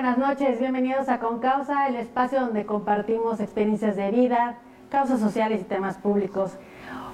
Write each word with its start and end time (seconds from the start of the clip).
buenas 0.00 0.16
noches, 0.16 0.60
bienvenidos 0.60 1.08
a 1.08 1.18
Con 1.18 1.40
Causa, 1.40 1.88
el 1.88 1.96
espacio 1.96 2.38
donde 2.38 2.64
compartimos 2.64 3.40
experiencias 3.40 3.96
de 3.96 4.12
vida, 4.12 4.58
causas 4.90 5.18
sociales 5.18 5.60
y 5.60 5.64
temas 5.64 5.98
públicos. 5.98 6.52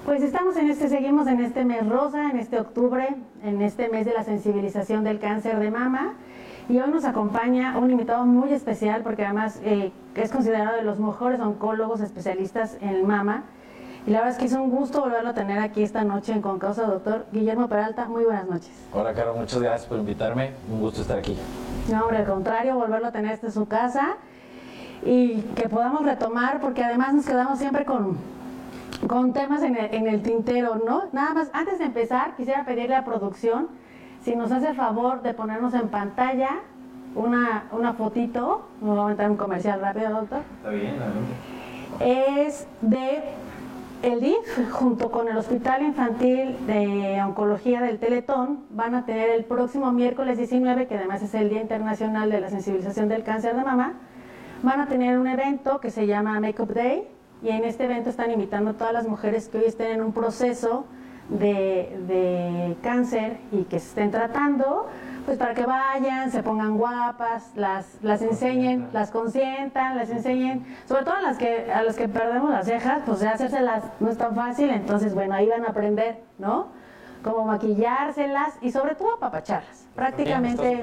Pues 0.05 0.23
estamos 0.23 0.55
en 0.59 0.69
este, 0.69 0.91
seguimos 0.91 1.27
en 1.27 1.41
este 1.41 1.65
mes 1.65 1.89
rosa, 1.89 2.29
en 2.29 2.39
este 2.39 2.61
octubre, 2.61 3.09
en 3.43 3.63
este 3.63 3.89
mes 3.89 4.05
de 4.05 4.13
la 4.13 4.23
sensibilización 4.23 5.03
del 5.03 5.19
cáncer 5.19 5.61
de 5.61 5.71
mama. 5.71 6.13
Y 6.69 6.79
hoy 6.79 6.91
nos 6.91 7.07
acompaña 7.07 7.79
un 7.79 7.91
invitado 7.91 8.27
muy 8.27 8.53
especial 8.53 9.01
porque 9.01 9.25
además 9.25 9.63
eh, 9.65 9.91
es 10.15 10.31
considerado 10.31 10.77
de 10.77 10.83
los 10.83 11.01
mejores 11.01 11.41
oncólogos 11.41 12.03
especialistas 12.03 12.77
en 12.83 13.07
mama. 13.07 13.45
Y 14.07 14.11
la 14.11 14.19
verdad 14.19 14.33
es 14.33 14.39
que 14.39 14.45
es 14.45 14.53
un 14.53 14.71
gusto 14.71 15.01
volverlo 15.01 15.31
a 15.31 15.35
tener 15.35 15.59
aquí 15.61 15.83
esta 15.83 16.05
noche 16.05 16.33
en 16.33 16.43
Con 16.43 16.59
Causa, 16.59 16.83
doctor 16.83 17.25
Guillermo 17.33 17.69
Peralta. 17.69 18.07
Muy 18.07 18.25
buenas 18.25 18.47
noches. 18.47 18.71
Hola, 18.93 19.15
Caro, 19.15 19.35
muchas 19.35 19.63
gracias 19.63 19.87
por 19.87 19.99
invitarme. 19.99 20.53
Un 20.71 20.81
gusto 20.81 21.01
estar 21.01 21.19
aquí. 21.19 21.39
No, 21.91 22.03
hombre, 22.03 22.19
al 22.19 22.27
contrario, 22.27 22.75
volverlo 22.75 23.09
a 23.09 23.13
tener 23.13 23.33
este 23.33 23.47
en 23.47 23.53
su 23.53 23.67
casa 23.67 24.17
y 25.07 25.41
que 25.55 25.71
podamos 25.71 26.05
retomar, 26.05 26.61
porque 26.61 26.85
además 26.85 27.15
nos 27.15 27.25
quedamos 27.25 27.59
siempre 27.59 27.87
con, 27.87 28.19
con 29.07 29.33
temas 29.33 29.63
en 29.63 29.77
el, 29.77 29.95
en 29.95 30.07
el 30.07 30.23
tintero, 30.23 30.83
¿no? 30.85 31.05
Nada 31.13 31.33
más, 31.33 31.49
antes 31.55 31.79
de 31.79 31.87
empezar, 31.87 32.37
quisiera 32.37 32.67
pedirle 32.67 32.97
a 32.97 33.07
producción 33.07 33.69
si 34.23 34.37
nos 34.37 34.53
hace 34.53 34.69
el 34.69 34.77
favor 34.77 35.23
de 35.23 35.33
ponernos 35.33 35.73
en 35.73 35.89
pantalla 35.89 36.61
una, 37.15 37.65
una 37.73 37.95
fotito, 37.95 38.67
nos 38.83 38.97
vamos 38.97 39.05
a 39.07 39.09
meter 39.09 39.31
un 39.31 39.37
comercial 39.39 39.81
rápido, 39.81 40.11
doctor. 40.11 40.41
Está 40.59 40.71
bien, 40.71 40.97
Es 42.01 42.67
de 42.83 43.23
el 44.03 44.21
DIF, 44.21 44.71
junto 44.73 45.11
con 45.11 45.29
el 45.29 45.37
Hospital 45.37 45.83
Infantil 45.83 46.57
de 46.67 47.23
Oncología 47.23 47.81
del 47.81 47.99
Teletón, 47.99 48.61
van 48.71 48.95
a 48.95 49.07
tener 49.07 49.31
el 49.31 49.45
próximo 49.45 49.93
miércoles 49.93 50.37
19, 50.39 50.87
que 50.87 50.97
además 50.97 51.23
es 51.23 51.35
el 51.35 51.49
Día 51.49 51.61
Internacional 51.61 52.31
de 52.31 52.41
la 52.41 52.51
Sensibilización 52.51 53.09
del 53.09 53.23
Cáncer 53.23 53.57
de 53.57 53.65
Mama, 53.65 53.95
van 54.63 54.81
a 54.81 54.87
tener 54.87 55.19
un 55.19 55.27
evento 55.27 55.81
que 55.81 55.91
se 55.91 56.07
llama 56.07 56.39
Makeup 56.41 56.71
Day, 56.71 57.09
y 57.43 57.51
en 57.51 57.65
este 57.65 57.85
evento 57.85 58.11
están 58.11 58.31
invitando 58.31 58.71
a 58.71 58.75
todas 58.75 58.93
las 58.93 59.07
mujeres 59.07 59.49
que 59.49 59.59
hoy 59.59 59.65
estén 59.67 59.93
en 59.93 60.03
un 60.03 60.13
proceso 60.13 60.87
de, 61.29 61.99
de 62.07 62.77
cáncer 62.83 63.39
y 63.53 63.65
que 63.65 63.79
se 63.79 63.89
estén 63.89 64.11
tratando 64.11 64.87
pues 65.25 65.39
para 65.39 65.55
que 65.55 65.65
vayan, 65.65 66.31
se 66.31 66.43
pongan 66.43 66.77
guapas, 66.77 67.51
las, 67.57 67.99
las 68.03 68.21
enseñen, 68.23 68.89
las 68.93 69.11
consientan, 69.11 69.97
las 69.97 70.11
enseñen, 70.11 70.67
sobre 70.87 71.05
todo 71.05 71.15
a 71.15 71.23
las 71.23 71.39
que, 71.39 71.73
a 71.73 71.83
las 71.83 71.97
que 71.97 72.09
perdemos 72.09 72.51
las 72.51 72.67
cejas, 72.67 73.01
pues 73.07 73.23
hacérselas 73.23 73.85
no 74.01 74.11
es 74.11 74.19
tan 74.19 74.35
fácil, 74.35 74.71
entonces 74.71 75.15
bueno, 75.15 75.35
ahí 75.35 75.49
van 75.49 75.65
a 75.65 75.69
aprender, 75.69 76.21
¿no? 76.39 76.69
Cómo 77.23 77.45
maquillárselas 77.47 78.59
y 78.61 78.71
sobre 78.71 78.95
todo 78.95 79.15
apapacharlas. 79.15 79.87
Prácticamente, 79.95 80.83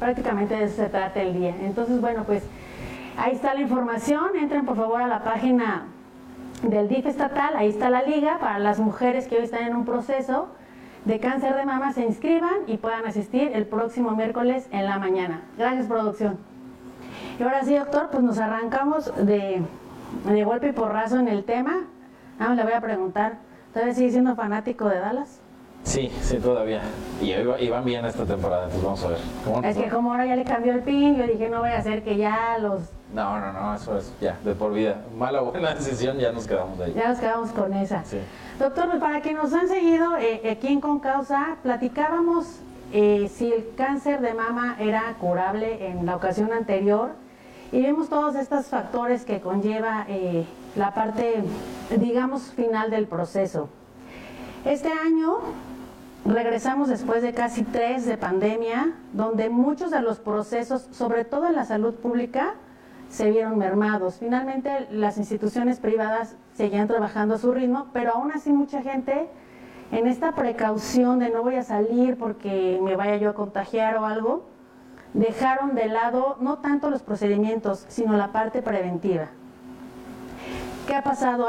prácticamente 0.00 0.56
de 0.56 0.64
eso 0.64 0.76
se 0.76 0.88
trata 0.88 1.22
el 1.22 1.34
día. 1.34 1.54
Entonces, 1.60 2.00
bueno, 2.00 2.24
pues 2.24 2.42
ahí 3.16 3.32
está 3.32 3.54
la 3.54 3.60
información, 3.60 4.30
entren 4.36 4.66
por 4.66 4.76
favor 4.76 5.00
a 5.00 5.06
la 5.06 5.22
página 5.22 5.84
del 6.62 6.88
DIF 6.88 7.06
estatal, 7.06 7.54
ahí 7.54 7.68
está 7.68 7.88
la 7.88 8.02
liga 8.02 8.38
para 8.40 8.58
las 8.58 8.80
mujeres 8.80 9.28
que 9.28 9.36
hoy 9.36 9.44
están 9.44 9.62
en 9.62 9.76
un 9.76 9.84
proceso 9.84 10.48
de 11.04 11.18
cáncer 11.18 11.56
de 11.56 11.64
mama 11.64 11.92
se 11.92 12.02
inscriban 12.04 12.54
y 12.66 12.76
puedan 12.76 13.06
asistir 13.06 13.52
el 13.54 13.66
próximo 13.66 14.12
miércoles 14.12 14.68
en 14.70 14.84
la 14.84 14.98
mañana. 14.98 15.42
Gracias, 15.56 15.86
producción. 15.86 16.38
Y 17.38 17.42
ahora 17.42 17.64
sí, 17.64 17.74
doctor, 17.74 18.08
pues 18.10 18.22
nos 18.22 18.38
arrancamos 18.38 19.12
de, 19.16 19.62
de 20.26 20.44
golpe 20.44 20.68
y 20.68 20.72
porrazo 20.72 21.18
en 21.18 21.28
el 21.28 21.44
tema. 21.44 21.84
Ah, 22.38 22.54
le 22.54 22.62
voy 22.62 22.72
a 22.72 22.80
preguntar, 22.80 23.38
¿todavía 23.72 23.94
sigue 23.94 24.10
siendo 24.10 24.34
fanático 24.34 24.88
de 24.88 24.98
Dallas? 24.98 25.40
Sí, 25.82 26.10
sí, 26.20 26.36
todavía. 26.36 26.82
Y 27.22 27.32
iban 27.32 27.84
bien 27.84 28.04
esta 28.04 28.24
temporada, 28.24 28.64
entonces 28.64 28.84
vamos 28.84 29.04
a 29.04 29.60
ver. 29.60 29.70
es 29.70 29.76
que 29.76 29.88
como 29.88 30.12
ahora 30.12 30.26
ya 30.26 30.36
le 30.36 30.44
cambió 30.44 30.72
el 30.72 30.82
pin, 30.82 31.16
yo 31.16 31.26
dije, 31.26 31.48
no 31.48 31.60
voy 31.60 31.70
a 31.70 31.78
hacer 31.78 32.02
que 32.02 32.16
ya 32.16 32.58
los... 32.60 32.82
No, 33.14 33.40
no, 33.40 33.52
no, 33.52 33.74
eso 33.74 33.98
es 33.98 34.12
ya, 34.20 34.38
de 34.44 34.54
por 34.54 34.72
vida. 34.72 35.02
Mala 35.16 35.42
o 35.42 35.46
buena 35.50 35.74
decisión, 35.74 36.18
ya 36.18 36.32
nos 36.32 36.46
quedamos 36.46 36.78
ahí. 36.80 36.92
Ya 36.94 37.08
nos 37.08 37.18
quedamos 37.18 37.50
con 37.50 37.72
esa. 37.74 38.04
Sí. 38.04 38.18
Doctor, 38.58 38.88
pues, 38.88 39.00
para 39.00 39.20
quienes 39.20 39.42
nos 39.42 39.52
han 39.52 39.68
seguido 39.68 40.16
eh, 40.16 40.50
aquí 40.50 40.68
en 40.68 40.80
Concausa, 40.80 41.56
platicábamos 41.62 42.60
eh, 42.92 43.30
si 43.32 43.52
el 43.52 43.72
cáncer 43.76 44.20
de 44.20 44.34
mama 44.34 44.76
era 44.78 45.14
curable 45.20 45.88
en 45.88 46.06
la 46.06 46.16
ocasión 46.16 46.52
anterior 46.52 47.10
y 47.72 47.82
vemos 47.82 48.08
todos 48.08 48.34
estos 48.34 48.66
factores 48.66 49.24
que 49.24 49.40
conlleva 49.40 50.04
eh, 50.08 50.44
la 50.76 50.92
parte, 50.92 51.42
digamos, 51.96 52.42
final 52.52 52.90
del 52.90 53.06
proceso. 53.06 53.68
Este 54.64 54.90
año 54.92 55.38
regresamos 56.24 56.88
después 56.88 57.22
de 57.22 57.32
casi 57.32 57.62
tres 57.62 58.06
de 58.06 58.16
pandemia, 58.16 58.92
donde 59.12 59.48
muchos 59.50 59.90
de 59.90 60.00
los 60.00 60.18
procesos, 60.18 60.88
sobre 60.90 61.24
todo 61.24 61.46
en 61.46 61.56
la 61.56 61.64
salud 61.64 61.94
pública, 61.94 62.54
se 63.10 63.30
vieron 63.30 63.58
mermados. 63.58 64.16
Finalmente 64.20 64.86
las 64.90 65.18
instituciones 65.18 65.80
privadas 65.80 66.36
seguían 66.54 66.88
trabajando 66.88 67.34
a 67.34 67.38
su 67.38 67.52
ritmo, 67.52 67.88
pero 67.92 68.12
aún 68.14 68.32
así 68.32 68.52
mucha 68.52 68.82
gente 68.82 69.28
en 69.90 70.06
esta 70.06 70.32
precaución 70.32 71.18
de 71.18 71.30
no 71.30 71.42
voy 71.42 71.56
a 71.56 71.64
salir 71.64 72.16
porque 72.16 72.80
me 72.82 72.96
vaya 72.96 73.16
yo 73.16 73.30
a 73.30 73.34
contagiar 73.34 73.96
o 73.96 74.06
algo, 74.06 74.46
dejaron 75.12 75.74
de 75.74 75.86
lado 75.88 76.36
no 76.40 76.58
tanto 76.58 76.88
los 76.88 77.02
procedimientos, 77.02 77.84
sino 77.88 78.16
la 78.16 78.30
parte 78.30 78.62
preventiva. 78.62 79.28
¿Qué 80.90 80.96
ha 80.96 81.04
pasado? 81.04 81.46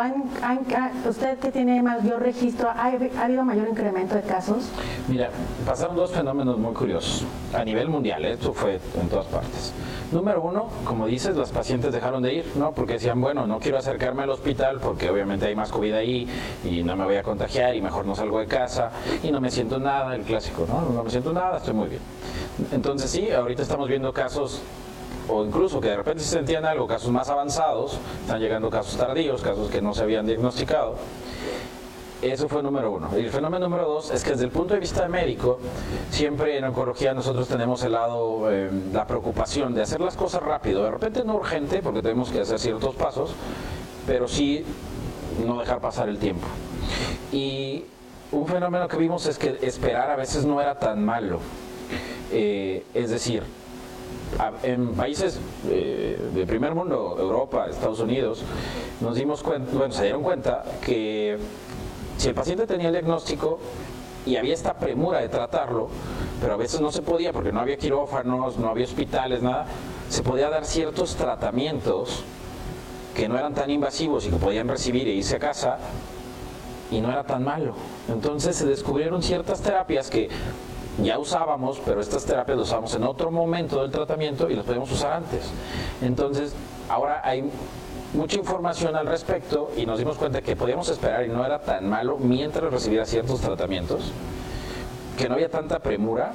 usted 1.09 1.39
que 1.39 1.51
tiene 1.51 1.81
mayor 1.81 2.21
registro, 2.21 2.69
¿ha, 2.69 2.91
habido 3.23 3.43
mayor 3.43 3.69
incremento 3.69 4.13
de 4.13 4.21
casos? 4.21 4.69
Mira, 5.07 5.31
pasaron 5.65 5.95
dos 5.95 6.11
fenómenos 6.11 6.59
muy 6.59 6.75
curiosos. 6.75 7.25
A 7.51 7.65
nivel 7.65 7.89
mundial, 7.89 8.23
¿eh? 8.23 8.33
esto 8.33 8.53
fue 8.53 8.79
en 9.01 9.09
todas 9.09 9.25
partes. 9.25 9.73
Número 10.11 10.43
uno, 10.43 10.67
como 10.85 11.07
dices, 11.07 11.35
las 11.35 11.49
pacientes 11.49 11.91
dejaron 11.91 12.21
de 12.21 12.35
ir, 12.35 12.51
¿no? 12.53 12.71
Porque 12.73 12.93
decían, 12.93 13.19
bueno, 13.19 13.47
no 13.47 13.57
quiero 13.57 13.79
acercarme 13.79 14.21
al 14.21 14.29
hospital 14.29 14.79
porque 14.79 15.09
obviamente 15.09 15.47
hay 15.47 15.55
más 15.55 15.71
COVID 15.71 15.93
ahí 15.93 16.27
y 16.63 16.83
no 16.83 16.95
me 16.95 17.05
voy 17.05 17.15
a 17.15 17.23
contagiar 17.23 17.75
y 17.75 17.81
mejor 17.81 18.05
no 18.05 18.13
salgo 18.13 18.41
de 18.41 18.45
casa 18.45 18.91
y 19.23 19.31
no 19.31 19.41
me 19.41 19.49
siento 19.49 19.79
nada, 19.79 20.15
el 20.15 20.21
clásico, 20.21 20.67
¿no? 20.67 20.81
No 20.93 21.03
me 21.03 21.09
siento 21.09 21.33
nada, 21.33 21.57
estoy 21.57 21.73
muy 21.73 21.89
bien. 21.89 22.01
Entonces 22.71 23.09
sí, 23.09 23.31
ahorita 23.31 23.63
estamos 23.63 23.89
viendo 23.89 24.13
casos 24.13 24.61
o 25.27 25.45
incluso 25.45 25.79
que 25.79 25.89
de 25.89 25.97
repente 25.97 26.23
se 26.23 26.29
sentían 26.29 26.65
algo, 26.65 26.87
casos 26.87 27.11
más 27.11 27.29
avanzados, 27.29 27.97
están 28.21 28.39
llegando 28.39 28.69
casos 28.69 28.97
tardíos, 28.97 29.41
casos 29.41 29.69
que 29.69 29.81
no 29.81 29.93
se 29.93 30.03
habían 30.03 30.25
diagnosticado. 30.25 30.95
Eso 32.21 32.47
fue 32.47 32.61
número 32.61 32.91
uno. 32.91 33.09
Y 33.17 33.21
el 33.21 33.31
fenómeno 33.31 33.67
número 33.67 33.87
dos 33.87 34.11
es 34.11 34.23
que 34.23 34.31
desde 34.31 34.45
el 34.45 34.51
punto 34.51 34.75
de 34.75 34.79
vista 34.79 35.07
médico, 35.07 35.57
siempre 36.11 36.55
en 36.55 36.63
oncología 36.65 37.15
nosotros 37.15 37.47
tenemos 37.47 37.83
el 37.83 37.93
lado, 37.93 38.51
eh, 38.51 38.69
la 38.93 39.07
preocupación 39.07 39.73
de 39.73 39.81
hacer 39.81 40.01
las 40.01 40.15
cosas 40.15 40.43
rápido. 40.43 40.83
De 40.83 40.91
repente 40.91 41.23
no 41.23 41.35
urgente, 41.35 41.81
porque 41.81 42.03
tenemos 42.03 42.29
que 42.29 42.41
hacer 42.41 42.59
ciertos 42.59 42.93
pasos, 42.93 43.33
pero 44.05 44.27
sí 44.27 44.63
no 45.47 45.59
dejar 45.59 45.81
pasar 45.81 46.09
el 46.09 46.19
tiempo. 46.19 46.45
Y 47.31 47.85
un 48.31 48.45
fenómeno 48.45 48.87
que 48.87 48.97
vimos 48.97 49.25
es 49.25 49.39
que 49.39 49.57
esperar 49.63 50.11
a 50.11 50.15
veces 50.15 50.45
no 50.45 50.61
era 50.61 50.77
tan 50.77 51.03
malo. 51.03 51.39
Eh, 52.31 52.85
es 52.93 53.09
decir, 53.09 53.43
en 54.63 54.93
países 54.93 55.39
eh, 55.69 56.17
de 56.33 56.45
primer 56.45 56.73
mundo, 56.73 57.17
Europa, 57.19 57.67
Estados 57.69 57.99
Unidos, 57.99 58.43
nos 58.99 59.15
dimos 59.15 59.43
cuenta, 59.43 59.71
bueno, 59.73 59.93
se 59.93 60.03
dieron 60.03 60.23
cuenta 60.23 60.63
que 60.83 61.37
si 62.17 62.29
el 62.29 62.35
paciente 62.35 62.67
tenía 62.67 62.87
el 62.87 62.93
diagnóstico 62.93 63.59
y 64.25 64.35
había 64.35 64.53
esta 64.53 64.75
premura 64.75 65.19
de 65.19 65.29
tratarlo, 65.29 65.89
pero 66.39 66.53
a 66.53 66.57
veces 66.57 66.81
no 66.81 66.91
se 66.91 67.01
podía 67.01 67.33
porque 67.33 67.51
no 67.51 67.59
había 67.59 67.77
quirófanos, 67.77 68.57
no 68.57 68.69
había 68.69 68.85
hospitales, 68.85 69.41
nada, 69.41 69.65
se 70.09 70.23
podía 70.23 70.49
dar 70.49 70.65
ciertos 70.65 71.15
tratamientos 71.15 72.23
que 73.15 73.27
no 73.27 73.37
eran 73.37 73.53
tan 73.53 73.69
invasivos 73.69 74.25
y 74.25 74.29
que 74.29 74.37
podían 74.37 74.67
recibir 74.67 75.07
e 75.07 75.11
irse 75.11 75.35
a 75.35 75.39
casa 75.39 75.77
y 76.91 77.01
no 77.01 77.11
era 77.11 77.23
tan 77.23 77.43
malo. 77.43 77.73
Entonces 78.09 78.55
se 78.55 78.65
descubrieron 78.65 79.23
ciertas 79.23 79.61
terapias 79.61 80.09
que 80.09 80.29
ya 81.01 81.17
usábamos, 81.17 81.79
pero 81.85 82.01
estas 82.01 82.25
terapias 82.25 82.57
las 82.57 82.67
usamos 82.67 82.93
en 82.95 83.03
otro 83.03 83.31
momento 83.31 83.81
del 83.81 83.91
tratamiento 83.91 84.49
y 84.49 84.55
las 84.55 84.65
podemos 84.65 84.91
usar 84.91 85.13
antes. 85.13 85.49
Entonces, 86.01 86.53
ahora 86.89 87.21
hay 87.23 87.49
mucha 88.13 88.37
información 88.37 88.95
al 88.95 89.07
respecto 89.07 89.71
y 89.77 89.85
nos 89.85 89.97
dimos 89.97 90.17
cuenta 90.17 90.41
que 90.41 90.55
podíamos 90.55 90.89
esperar 90.89 91.25
y 91.25 91.29
no 91.29 91.45
era 91.45 91.61
tan 91.61 91.87
malo 91.87 92.17
mientras 92.17 92.71
recibiera 92.71 93.05
ciertos 93.05 93.39
tratamientos, 93.41 94.11
que 95.17 95.29
no 95.29 95.35
había 95.35 95.49
tanta 95.49 95.79
premura 95.79 96.33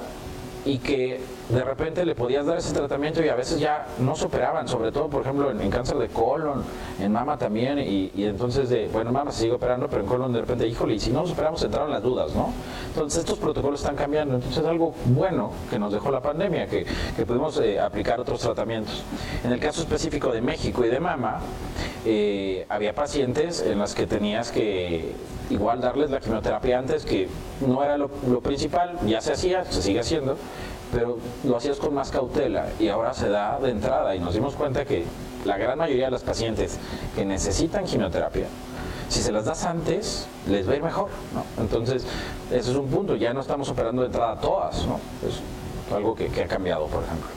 y 0.65 0.79
que 0.79 1.21
de 1.49 1.63
repente 1.63 2.05
le 2.05 2.13
podías 2.13 2.45
dar 2.45 2.57
ese 2.57 2.73
tratamiento 2.73 3.23
y 3.23 3.29
a 3.29 3.35
veces 3.35 3.59
ya 3.59 3.87
no 3.99 4.15
superaban, 4.15 4.67
sobre 4.67 4.91
todo, 4.91 5.07
por 5.07 5.21
ejemplo, 5.21 5.49
en, 5.49 5.69
cáncer 5.69 5.97
de 5.97 6.09
colon, 6.09 6.63
en 6.99 7.11
mama 7.11 7.37
también, 7.37 7.79
y, 7.79 8.11
entonces, 8.17 8.69
de, 8.69 8.89
bueno, 8.91 9.09
en 9.09 9.13
mama 9.13 9.31
se 9.31 9.43
sigue 9.43 9.53
operando, 9.53 9.87
pero 9.87 10.01
en 10.01 10.07
colon 10.07 10.33
de 10.33 10.41
repente, 10.41 10.67
híjole, 10.67 10.95
y 10.95 10.99
si 10.99 11.11
no 11.11 11.25
superamos, 11.25 11.63
entraron 11.63 11.89
las 11.89 12.03
dudas, 12.03 12.35
¿no? 12.35 12.51
Entonces, 12.87 13.19
estos 13.19 13.39
protocolos 13.39 13.79
están 13.79 13.95
cambiando, 13.95 14.35
entonces 14.35 14.61
es 14.61 14.67
algo 14.69 14.93
bueno 15.05 15.51
que 15.69 15.79
nos 15.79 15.93
dejó 15.93 16.11
la 16.11 16.21
pandemia, 16.21 16.67
que, 16.67 16.85
que 17.15 17.25
pudimos 17.25 17.57
eh, 17.59 17.79
aplicar 17.79 18.19
otros 18.19 18.41
tratamientos. 18.41 19.03
En 19.43 19.53
el 19.53 19.59
caso 19.59 19.81
específico 19.81 20.31
de 20.31 20.41
México 20.41 20.83
y 20.83 20.89
de 20.89 20.99
mama, 20.99 21.39
eh, 22.05 22.65
había 22.67 22.93
pacientes 22.93 23.61
en 23.61 23.79
las 23.79 23.95
que 23.95 24.05
tenías 24.05 24.51
que 24.51 25.13
igual 25.49 25.79
darles 25.79 26.09
la 26.09 26.19
quimioterapia 26.19 26.79
antes, 26.79 27.05
que 27.05 27.29
no 27.65 27.83
era 27.83 27.97
lo, 27.97 28.09
lo 28.29 28.41
principal, 28.41 28.97
ya 29.05 29.21
se 29.21 29.31
hacía, 29.31 29.63
se 29.65 29.81
sigue 29.81 29.99
haciendo, 29.99 30.37
pero 30.91 31.17
lo 31.43 31.57
hacías 31.57 31.77
con 31.77 31.93
más 31.93 32.11
cautela 32.11 32.67
y 32.79 32.87
ahora 32.87 33.13
se 33.13 33.29
da 33.29 33.59
de 33.59 33.71
entrada 33.71 34.15
y 34.15 34.19
nos 34.19 34.33
dimos 34.33 34.55
cuenta 34.55 34.85
que 34.85 35.05
la 35.45 35.57
gran 35.57 35.77
mayoría 35.77 36.05
de 36.05 36.11
las 36.11 36.23
pacientes 36.23 36.79
que 37.15 37.25
necesitan 37.25 37.85
quimioterapia, 37.85 38.47
si 39.09 39.21
se 39.21 39.31
las 39.31 39.45
das 39.45 39.65
antes, 39.65 40.27
les 40.47 40.67
va 40.69 40.75
ir 40.75 40.83
mejor. 40.83 41.09
¿no? 41.33 41.63
Entonces, 41.63 42.05
ese 42.51 42.71
es 42.71 42.75
un 42.75 42.87
punto, 42.87 43.15
ya 43.15 43.33
no 43.33 43.41
estamos 43.41 43.69
operando 43.69 44.01
de 44.01 44.07
entrada 44.07 44.35
todas, 44.39 44.85
¿no? 44.85 44.99
es 45.27 45.41
algo 45.93 46.15
que, 46.15 46.25
ha 46.25 46.47
cambiado, 46.47 46.87
por 46.87 47.03
ejemplo. 47.03 47.29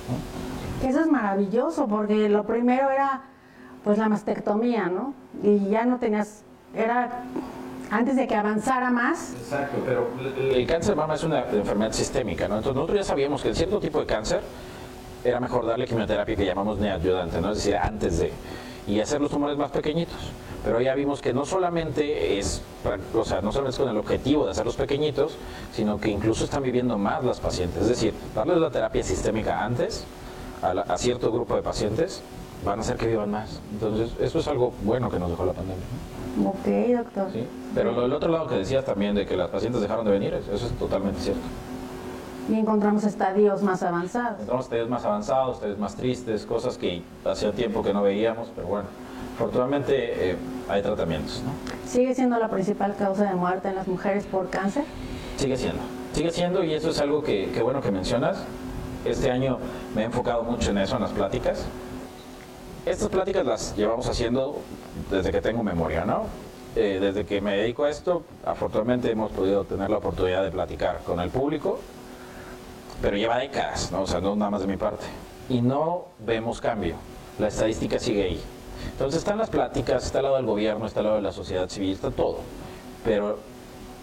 Eso 0.85 1.01
es 1.01 1.07
maravilloso, 1.07 1.87
porque 1.87 2.29
lo 2.29 2.45
primero 2.45 2.91
era 2.91 3.23
pues 3.85 3.99
la 3.99 4.09
mastectomía, 4.09 4.87
¿no? 4.87 5.15
Y 5.43 5.71
ya 5.71 5.85
no 5.85 5.99
tenías, 5.99 6.43
era 6.75 7.25
antes 7.91 8.17
de 8.17 8.27
que 8.27 8.35
avanzara 8.35 8.91
más. 8.91 9.35
Exacto, 9.35 9.79
pero 9.85 10.09
el 10.39 10.67
cáncer 10.67 10.97
mama 10.97 11.15
es 11.15 11.25
una 11.25 11.45
enfermedad 11.51 11.93
sistémica, 11.93 12.49
¿no? 12.49 12.57
Entonces 12.57 12.75
nosotros 12.75 12.99
ya 12.99 13.05
sabíamos 13.05 13.43
que 13.43 13.55
cierto 13.55 13.81
tipo 13.81 14.01
de 14.01 14.07
cáncer 14.07 14.43
era 15.25 15.41
mejor 15.41 15.67
darle 15.67 15.87
quimioterapia 15.87 16.37
que 16.37 16.47
llamamos 16.47 16.79
neoayudante, 16.79 17.41
¿no? 17.41 17.51
Es 17.51 17.59
decir, 17.59 17.77
antes 17.77 18.19
de 18.19 18.33
y 18.87 19.01
hacer 19.01 19.21
los 19.21 19.31
tumores 19.31 19.57
más 19.57 19.71
pequeñitos. 19.71 20.17
Pero 20.65 20.81
ya 20.81 20.95
vimos 20.95 21.23
que 21.23 21.33
no 21.33 21.47
solamente 21.47 22.39
es, 22.39 22.63
o 23.15 23.25
sea, 23.25 23.41
no 23.41 23.51
solamente 23.51 23.77
es 23.77 23.79
con 23.79 23.89
el 23.89 23.97
objetivo 23.97 24.45
de 24.45 24.51
hacerlos 24.51 24.77
pequeñitos, 24.77 25.37
sino 25.73 25.99
que 25.99 26.11
incluso 26.11 26.45
están 26.45 26.63
viviendo 26.63 26.99
más 26.99 27.25
las 27.25 27.41
pacientes. 27.41 27.83
Es 27.83 27.89
decir, 27.89 28.15
darles 28.35 28.59
la 28.59 28.71
terapia 28.71 29.03
sistémica 29.03 29.65
antes 29.65 30.05
a 30.63 30.99
cierto 30.99 31.33
grupo 31.33 31.57
de 31.57 31.63
pacientes 31.63 32.23
van 32.65 32.79
a 32.79 32.83
hacer 32.83 32.97
que 32.97 33.07
vivan 33.07 33.31
más. 33.31 33.61
Entonces, 33.73 34.11
eso 34.21 34.39
es 34.39 34.49
algo 34.49 34.75
bueno 34.83 35.11
que 35.11 35.19
nos 35.19 35.31
dejó 35.31 35.47
la 35.47 35.55
pandemia. 35.55 35.85
Ok, 36.47 36.67
doctor. 36.97 37.31
Sí, 37.33 37.45
pero 37.75 37.93
lo 37.93 38.03
del 38.03 38.13
otro 38.13 38.31
lado 38.31 38.47
que 38.47 38.57
decías 38.57 38.85
también 38.85 39.15
de 39.15 39.27
que 39.27 39.37
las 39.37 39.49
pacientes 39.51 39.81
dejaron 39.81 40.05
de 40.05 40.13
venir, 40.13 40.35
eso 40.35 40.55
es 40.55 40.73
totalmente 40.79 41.21
cierto. 41.21 41.43
Y 42.49 42.55
encontramos 42.55 43.05
estadios 43.05 43.63
más 43.63 43.83
avanzados. 43.83 44.33
Encontramos 44.33 44.65
estadios 44.65 44.89
más 44.89 45.05
avanzados, 45.05 45.57
estadios 45.57 45.79
más 45.79 45.95
tristes, 45.95 46.47
cosas 46.47 46.79
que 46.79 47.03
hacía 47.25 47.53
tiempo 47.53 47.83
que 47.83 47.93
no 47.93 48.03
veíamos, 48.03 48.49
pero 48.57 48.67
bueno, 48.67 48.87
afortunadamente 49.37 50.31
eh, 50.31 50.37
hay 50.69 50.83
tratamientos. 50.83 51.43
¿no? 51.45 51.53
¿Sigue 51.89 52.15
siendo 52.15 52.39
la 52.39 52.49
principal 52.49 52.97
causa 52.97 53.25
de 53.25 53.35
muerte 53.35 53.69
en 53.69 53.77
las 53.77 53.87
mujeres 53.87 54.25
por 54.27 54.49
cáncer? 54.51 54.85
Sigue 55.37 55.57
siendo, 55.57 55.81
sigue 56.13 56.31
siendo 56.31 56.65
y 56.65 56.75
eso 56.75 56.91
es 56.91 57.01
algo 57.01 57.23
que, 57.23 57.51
que 57.53 57.63
bueno 57.63 57.81
que 57.81 57.91
mencionas. 57.91 58.45
Este 59.05 59.31
año 59.31 59.59
me 59.95 60.03
he 60.03 60.05
enfocado 60.07 60.43
mucho 60.43 60.71
en 60.71 60.79
eso, 60.79 60.97
en 60.97 61.03
las 61.03 61.13
pláticas. 61.13 61.67
Estas 62.87 63.09
pláticas 63.09 63.45
las 63.45 63.77
llevamos 63.77 64.09
haciendo 64.09 64.59
desde 65.11 65.31
que 65.31 65.43
tengo 65.43 65.63
memoria, 65.63 66.07
¿no? 66.07 66.25
Eh, 66.75 66.99
desde 67.01 67.27
que 67.27 67.41
me 67.43 67.57
dedico 67.57 67.85
a 67.85 67.91
esto, 67.91 68.23
afortunadamente 68.45 69.11
hemos 69.11 69.31
podido 69.33 69.65
tener 69.65 69.91
la 69.91 69.99
oportunidad 69.99 70.43
de 70.43 70.51
platicar 70.51 71.01
con 71.05 71.21
el 71.21 71.29
público, 71.29 71.79
pero 73.03 73.19
lleva 73.19 73.39
décadas, 73.39 73.93
¿no? 73.93 74.03
O 74.03 74.07
sea, 74.07 74.21
no 74.21 74.35
nada 74.35 74.51
más 74.51 74.63
de 74.63 74.67
mi 74.67 74.79
parte. 74.79 75.05
Y 75.51 75.61
no 75.61 76.07
vemos 76.21 76.61
cambio. 76.61 76.95
La 77.39 77.49
estadística 77.49 77.99
sigue 77.99 78.23
ahí. 78.23 78.41
Entonces 78.93 79.19
están 79.19 79.37
las 79.37 79.51
pláticas, 79.51 80.07
está 80.07 80.21
al 80.21 80.25
lado 80.25 80.37
del 80.37 80.47
gobierno, 80.47 80.87
está 80.87 81.01
al 81.01 81.05
lado 81.07 81.17
de 81.17 81.23
la 81.23 81.33
sociedad 81.33 81.69
civil, 81.69 81.93
está 81.93 82.11
todo. 82.11 82.39
Pero 83.05 83.39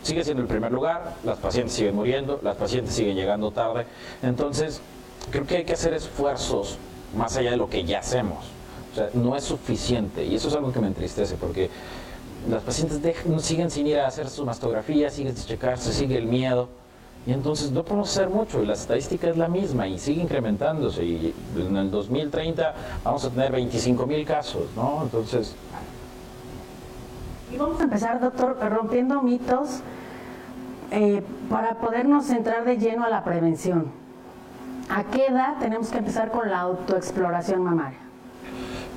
sigue 0.04 0.24
siendo 0.24 0.44
el 0.44 0.48
primer 0.48 0.72
lugar, 0.72 1.16
las 1.24 1.40
pacientes 1.40 1.74
siguen 1.74 1.96
muriendo, 1.96 2.40
las 2.44 2.58
pacientes 2.58 2.94
siguen 2.94 3.16
llegando 3.16 3.50
tarde. 3.50 3.88
Entonces, 4.22 4.82
creo 5.32 5.48
que 5.48 5.58
hay 5.58 5.66
que 5.66 5.74
hacer 5.74 5.96
esfuerzos 5.96 6.78
más 7.16 7.38
allá 7.38 7.52
de 7.52 7.58
lo 7.58 7.70
que 7.70 7.84
ya 7.84 8.00
hacemos. 8.00 8.57
Sea, 8.98 9.10
no 9.14 9.36
es 9.36 9.44
suficiente. 9.44 10.26
Y 10.26 10.36
eso 10.36 10.48
es 10.48 10.56
algo 10.56 10.72
que 10.72 10.80
me 10.80 10.88
entristece, 10.88 11.36
porque 11.36 11.70
las 12.50 12.64
pacientes 12.64 13.00
siguen 13.44 13.70
sin 13.70 13.86
ir 13.86 14.00
a 14.00 14.08
hacer 14.08 14.28
su 14.28 14.44
mastografía, 14.44 15.12
siguen 15.12 15.38
sin 15.38 15.46
checarse, 15.46 15.94
sigue 15.94 16.18
el 16.18 16.26
miedo. 16.26 16.68
Y 17.28 17.32
entonces 17.32 17.72
no 17.72 17.84
podemos 17.84 18.10
hacer 18.10 18.30
mucho, 18.30 18.64
la 18.64 18.74
estadística 18.74 19.30
es 19.30 19.38
la 19.38 19.50
misma 19.50 19.88
y 19.88 20.00
sigue 20.00 20.24
incrementándose. 20.24 21.06
Y 21.06 21.36
en 21.58 21.78
el 21.78 21.92
2030 21.92 22.74
vamos 23.04 23.24
a 23.24 23.30
tener 23.30 23.52
25 23.52 24.08
mil 24.08 24.26
casos, 24.26 24.64
¿no? 24.76 25.02
Entonces. 25.04 25.54
Y 27.54 27.58
vamos 27.58 27.80
a 27.80 27.84
empezar, 27.84 28.20
doctor, 28.20 28.58
rompiendo 28.68 29.22
mitos 29.22 29.82
eh, 30.90 31.22
para 31.52 31.76
podernos 31.76 32.26
centrar 32.26 32.66
de 32.66 32.78
lleno 32.78 33.04
a 33.04 33.10
la 33.10 33.24
prevención. 33.24 33.92
¿A 34.90 35.04
qué 35.04 35.28
edad 35.28 35.60
tenemos 35.60 35.90
que 35.90 36.00
empezar 36.00 36.32
con 36.32 36.50
la 36.50 36.62
autoexploración 36.62 37.62
mamaria? 37.62 38.07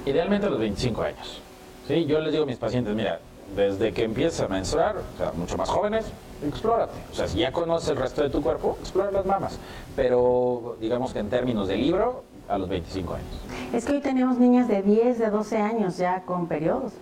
Idealmente 0.06 0.46
a 0.46 0.50
los 0.50 0.58
25 0.58 1.02
años. 1.02 1.42
¿sí? 1.86 2.06
Yo 2.06 2.20
les 2.20 2.32
digo 2.32 2.44
a 2.44 2.46
mis 2.46 2.56
pacientes, 2.56 2.94
mira, 2.94 3.20
desde 3.54 3.92
que 3.92 4.04
empiezas 4.04 4.40
a 4.40 4.48
menstruar, 4.48 4.96
o 4.96 5.18
sea, 5.18 5.32
mucho 5.32 5.56
más 5.56 5.68
jóvenes, 5.68 6.06
explórate. 6.46 6.98
O 7.12 7.14
sea, 7.14 7.28
si 7.28 7.38
ya 7.38 7.52
conoces 7.52 7.90
el 7.90 7.96
resto 7.96 8.22
de 8.22 8.30
tu 8.30 8.42
cuerpo, 8.42 8.76
explora 8.80 9.10
las 9.10 9.26
mamas. 9.26 9.58
Pero 9.96 10.76
digamos 10.80 11.12
que 11.12 11.18
en 11.18 11.28
términos 11.28 11.68
de 11.68 11.76
libro, 11.76 12.24
a 12.50 12.58
los 12.58 12.68
25 12.68 13.14
años. 13.14 13.26
Es 13.72 13.84
que 13.84 13.92
hoy 13.92 14.00
tenemos 14.00 14.38
niñas 14.38 14.66
de 14.66 14.82
10, 14.82 15.18
de 15.18 15.30
12 15.30 15.56
años 15.58 15.96
ya 15.96 16.22
con 16.22 16.48
periodos. 16.48 16.92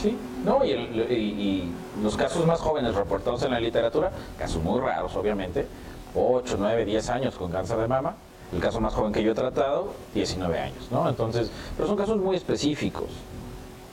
Sí, 0.00 0.16
no, 0.44 0.64
y, 0.64 0.70
y, 0.72 1.72
los 2.02 2.16
casos 2.16 2.46
más 2.46 2.60
jóvenes 2.60 2.94
reportados 2.94 3.42
en 3.44 3.52
la 3.52 3.60
literatura, 3.60 4.10
casos 4.38 4.62
muy 4.62 4.80
raros 4.80 5.14
obviamente, 5.16 5.66
8, 6.14 6.56
9, 6.58 6.84
10 6.84 7.10
años 7.10 7.34
con 7.36 7.50
cáncer 7.50 7.78
de 7.78 7.88
mama, 7.88 8.14
el 8.54 8.60
caso 8.60 8.80
más 8.80 8.94
joven 8.94 9.12
que 9.12 9.22
yo 9.22 9.32
he 9.32 9.34
tratado, 9.34 9.92
19 10.14 10.58
años, 10.58 10.88
¿no? 10.90 11.08
Entonces, 11.08 11.50
pero 11.76 11.88
son 11.88 11.96
casos 11.96 12.18
muy 12.18 12.36
específicos 12.36 13.08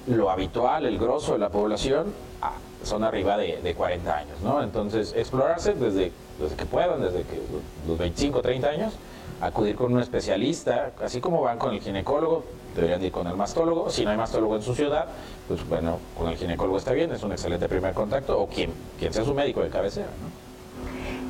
lo 0.07 0.29
habitual, 0.29 0.85
el 0.85 0.97
grosso 0.97 1.33
de 1.33 1.39
la 1.39 1.49
población, 1.49 2.13
ah, 2.41 2.53
son 2.83 3.03
arriba 3.03 3.37
de, 3.37 3.73
40 3.75 4.15
años, 4.15 4.41
¿no? 4.43 4.63
Entonces, 4.63 5.13
explorarse 5.15 5.73
desde, 5.73 6.11
desde 6.39 6.55
que 6.55 6.65
puedan, 6.65 7.01
desde 7.01 7.21
que 7.23 7.39
los 7.87 7.97
25, 7.97 8.41
30 8.41 8.69
años, 8.69 8.93
acudir 9.39 9.75
con 9.75 9.93
un 9.93 9.99
especialista, 9.99 10.91
así 11.03 11.21
como 11.21 11.41
van 11.41 11.57
con 11.57 11.73
el 11.73 11.81
ginecólogo, 11.81 12.43
deberían 12.75 13.03
ir 13.03 13.11
con 13.11 13.27
el 13.27 13.35
mastólogo, 13.35 13.89
si 13.89 14.03
no 14.03 14.11
hay 14.11 14.17
mastólogo 14.17 14.55
en 14.55 14.61
su 14.61 14.73
ciudad, 14.73 15.05
pues 15.47 15.67
bueno, 15.67 15.99
con 16.17 16.29
el 16.29 16.37
ginecólogo 16.37 16.77
está 16.77 16.93
bien, 16.93 17.11
es 17.11 17.21
un 17.23 17.31
excelente 17.31 17.67
primer 17.67 17.93
contacto, 17.93 18.39
o 18.39 18.47
quien, 18.47 18.71
quien 18.97 19.13
sea 19.13 19.23
su 19.23 19.33
médico 19.33 19.61
de 19.61 19.69
cabecera, 19.69 20.07
¿no? 20.07 20.41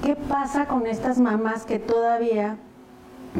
¿Qué 0.05 0.15
pasa 0.15 0.67
con 0.67 0.87
estas 0.87 1.19
mamás 1.19 1.65
que 1.65 1.77
todavía 1.77 2.57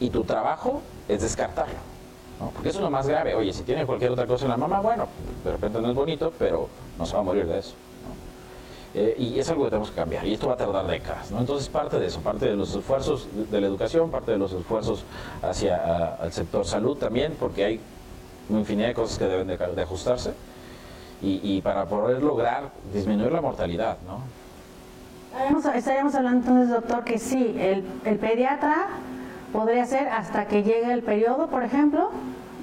Y 0.00 0.10
tu 0.10 0.24
trabajo 0.24 0.82
es 1.08 1.22
descartarlo. 1.22 1.94
Porque 2.52 2.70
eso 2.70 2.78
es 2.78 2.84
lo 2.84 2.90
más 2.90 3.06
grave. 3.06 3.34
Oye, 3.34 3.52
si 3.52 3.62
tiene 3.62 3.86
cualquier 3.86 4.10
otra 4.10 4.26
cosa 4.26 4.44
en 4.44 4.50
la 4.50 4.56
mama, 4.56 4.80
bueno, 4.80 5.06
de 5.44 5.52
repente 5.52 5.80
no 5.80 5.88
es 5.88 5.94
bonito, 5.94 6.32
pero 6.38 6.68
no 6.98 7.06
se 7.06 7.14
va 7.14 7.20
a 7.20 7.22
morir 7.22 7.46
de 7.46 7.58
eso. 7.58 7.74
Eh, 8.96 9.16
y 9.18 9.40
es 9.40 9.50
algo 9.50 9.64
que 9.64 9.70
tenemos 9.70 9.90
que 9.90 9.96
cambiar 9.96 10.24
y 10.24 10.34
esto 10.34 10.46
va 10.46 10.54
a 10.54 10.56
tardar 10.56 10.86
décadas. 10.86 11.30
¿no? 11.32 11.40
Entonces 11.40 11.68
parte 11.68 11.98
de 11.98 12.06
eso, 12.06 12.20
parte 12.20 12.46
de 12.46 12.54
los 12.54 12.72
esfuerzos 12.76 13.26
de, 13.50 13.60
la 13.60 13.66
educación, 13.66 14.08
parte 14.08 14.30
de 14.30 14.38
los 14.38 14.52
esfuerzos 14.52 15.04
hacia 15.42 16.16
el 16.22 16.32
sector 16.32 16.64
salud 16.64 16.96
también, 16.96 17.34
porque 17.38 17.64
hay 17.64 17.80
una 18.48 18.60
infinidad 18.60 18.88
de 18.88 18.94
cosas 18.94 19.18
que 19.18 19.24
deben 19.24 19.48
de, 19.48 19.82
ajustarse 19.82 20.32
y, 21.20 21.60
para 21.62 21.86
poder 21.86 22.22
lograr 22.22 22.70
disminuir 22.92 23.32
la 23.32 23.40
mortalidad. 23.40 23.96
¿no? 24.06 24.20
Estaríamos 25.74 26.14
hablando 26.14 26.46
entonces, 26.46 26.68
doctor, 26.68 27.02
que 27.02 27.18
sí, 27.18 27.56
el, 27.58 27.82
el 28.04 28.18
pediatra 28.18 28.88
podría 29.52 29.86
ser 29.86 30.08
hasta 30.08 30.46
que 30.46 30.62
llegue 30.62 30.92
el 30.92 31.02
periodo, 31.02 31.48
por 31.48 31.64
ejemplo, 31.64 32.10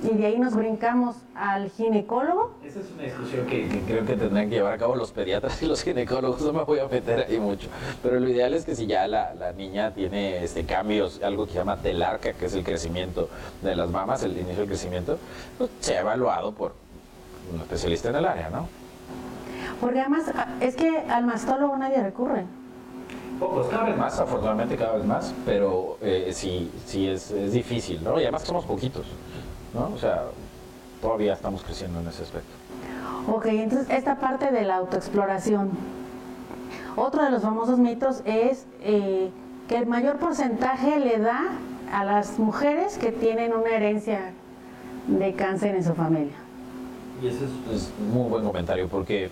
y 0.03 0.17
de 0.17 0.25
ahí 0.25 0.39
nos 0.39 0.55
brincamos 0.55 1.15
al 1.36 1.70
ginecólogo. 1.70 2.51
Esa 2.63 2.79
es 2.79 2.91
una 2.91 3.03
discusión 3.03 3.46
que, 3.46 3.67
creo 3.86 4.05
que 4.05 4.15
tendrán 4.15 4.50
que 4.50 4.55
llevar 4.55 4.74
a 4.74 4.77
cabo 4.77 4.96
los 4.96 5.12
pediatras 5.12 5.62
y 5.62 5.67
los 5.67 5.84
ginecólogos, 5.84 6.41
no 6.41 6.53
me 6.53 6.63
voy 6.63 6.79
a 6.79 6.88
meter 6.88 7.27
ahí 7.29 7.39
mucho, 7.39 7.67
pero 8.01 8.20
lo 8.20 8.27
ideal 8.27 8.53
es 8.53 8.65
que 8.65 8.75
si 8.75 8.88
ya 8.88 9.08
la, 9.08 9.34
la 9.36 9.51
niña 9.53 9.93
tiene 9.93 10.43
este, 10.43 10.65
cambios, 10.65 11.22
algo 11.22 11.46
que 11.46 11.51
se 11.51 11.58
llama 11.60 11.77
telarca, 11.77 12.34
que 12.34 12.46
es 12.46 12.53
el 12.53 12.63
crecimiento 12.63 13.29
de 13.62 13.75
las 13.75 13.89
mamas, 13.89 14.24
el 14.24 14.31
inicio 14.31 14.58
del 14.58 14.67
crecimiento, 14.67 15.17
pues 15.58 15.70
sea 15.79 16.01
evaluado 16.01 16.51
por 16.51 16.74
un 17.53 17.62
especialista 17.62 18.10
en 18.10 18.15
el 18.15 18.25
área, 18.25 18.50
¿no? 18.50 18.67
Porque 19.79 20.00
además 20.00 20.31
es 20.60 20.75
que 20.75 20.98
al 21.10 21.25
mastólogo 21.25 21.77
nadie 21.77 22.01
recurre. 22.01 22.46
Pocos, 23.39 23.67
cada 23.67 23.86
vez 23.86 23.98
más, 23.98 24.20
afortunadamente 24.20 24.75
cada 24.75 24.98
vez 24.98 25.05
más, 25.05 25.34
pero 25.46 25.98
eh, 26.01 26.29
sí, 26.31 26.72
sí 26.86 27.08
es, 27.08 27.31
es 27.31 27.53
difícil, 27.53 28.03
¿no? 28.03 28.20
Y 28.20 28.24
además 28.24 28.43
somos 28.43 28.65
poquitos. 28.65 29.08
¿No? 29.73 29.91
O 29.93 29.97
sea, 29.97 30.23
todavía 31.01 31.33
estamos 31.33 31.63
creciendo 31.63 31.99
en 31.99 32.07
ese 32.07 32.23
aspecto. 32.23 32.51
Ok, 33.27 33.45
entonces 33.47 33.89
esta 33.89 34.15
parte 34.15 34.51
de 34.51 34.63
la 34.63 34.77
autoexploración. 34.77 35.71
Otro 36.95 37.23
de 37.23 37.31
los 37.31 37.41
famosos 37.41 37.77
mitos 37.77 38.21
es 38.25 38.65
eh, 38.81 39.29
que 39.67 39.77
el 39.77 39.85
mayor 39.85 40.17
porcentaje 40.17 40.99
le 40.99 41.19
da 41.19 41.49
a 41.93 42.03
las 42.03 42.39
mujeres 42.39 42.97
que 42.97 43.11
tienen 43.11 43.53
una 43.53 43.69
herencia 43.69 44.33
de 45.07 45.33
cáncer 45.33 45.75
en 45.75 45.83
su 45.83 45.93
familia. 45.93 46.33
Y 47.21 47.27
ese 47.27 47.45
es, 47.45 47.91
un 47.99 48.13
muy 48.13 48.29
buen 48.29 48.43
comentario 48.43 48.87
porque 48.87 49.29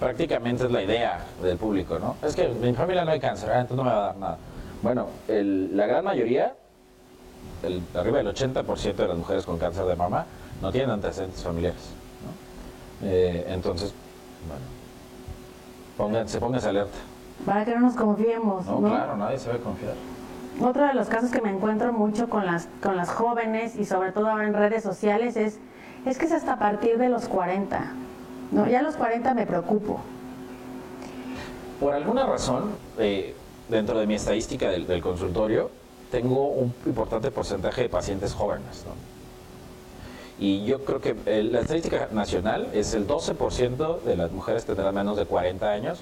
prácticamente 0.00 0.64
es 0.64 0.70
la 0.70 0.82
idea 0.82 1.24
del 1.42 1.56
público, 1.56 1.98
¿no? 1.98 2.16
Es 2.22 2.34
que 2.34 2.44
en 2.44 2.60
mi 2.60 2.72
familia 2.74 3.04
no 3.04 3.12
hay 3.12 3.20
cáncer, 3.20 3.50
ah, 3.50 3.60
entonces 3.60 3.76
no 3.76 3.84
me 3.84 3.90
va 3.90 3.96
a 3.96 4.06
dar 4.06 4.16
nada. 4.16 4.38
Bueno, 4.82 5.06
la 5.28 5.86
gran 5.86 6.04
mayoría 6.04 6.54
el, 7.62 7.82
arriba 7.94 8.18
del 8.18 8.28
80% 8.28 8.94
de 8.94 9.08
las 9.08 9.16
mujeres 9.16 9.44
con 9.44 9.58
cáncer 9.58 9.84
de 9.86 9.96
mama 9.96 10.26
no 10.62 10.72
tienen 10.72 10.90
antecedentes 10.90 11.42
familiares. 11.42 11.80
Eh, 13.02 13.46
entonces, 13.48 13.92
bueno, 14.48 14.64
pónganse, 15.96 16.38
pónganse 16.38 16.68
alerta. 16.68 16.96
Para 17.44 17.64
que 17.64 17.74
no 17.74 17.80
nos 17.80 17.94
confiemos. 17.94 18.64
No, 18.66 18.80
claro, 18.80 19.16
nadie 19.16 19.38
se 19.38 19.48
va 19.50 19.56
a 19.56 19.58
confiar. 19.58 19.94
Otro 20.60 20.86
de 20.86 20.94
los 20.94 21.08
casos 21.08 21.30
que 21.30 21.42
me 21.42 21.50
encuentro 21.50 21.92
mucho 21.92 22.30
con 22.30 22.46
las, 22.46 22.68
con 22.82 22.96
las 22.96 23.10
jóvenes 23.10 23.76
y 23.76 23.84
sobre 23.84 24.12
todo 24.12 24.28
ahora 24.28 24.46
en 24.46 24.54
redes 24.54 24.82
sociales 24.82 25.36
es, 25.36 25.58
es 26.06 26.16
que 26.16 26.24
es 26.24 26.32
hasta 26.32 26.54
a 26.54 26.58
partir 26.58 26.96
de 26.96 27.10
los 27.10 27.26
40. 27.28 27.92
¿no? 28.52 28.66
Ya 28.66 28.80
a 28.80 28.82
los 28.82 28.96
40 28.96 29.34
me 29.34 29.46
preocupo. 29.46 30.00
Por 31.78 31.92
alguna 31.92 32.24
razón, 32.24 32.70
eh, 32.98 33.34
dentro 33.68 33.98
de 33.98 34.06
mi 34.06 34.14
estadística 34.14 34.70
del 34.70 35.02
consultorio, 35.02 35.70
tengo 36.16 36.46
un 36.46 36.72
importante 36.86 37.30
porcentaje 37.30 37.82
de 37.82 37.88
pacientes 37.90 38.32
jóvenes. 38.32 38.84
Y 40.38 40.64
yo 40.64 40.82
creo 40.82 40.98
que 40.98 41.14
eh, 41.26 41.42
la 41.42 41.60
estadística 41.60 42.08
nacional 42.10 42.70
es 42.72 42.94
el 42.94 43.06
12% 43.06 44.00
de 44.00 44.16
las 44.16 44.32
mujeres 44.32 44.64
tendrán 44.64 44.94
menos 44.94 45.18
de 45.18 45.26
40 45.26 45.70
años 45.70 45.98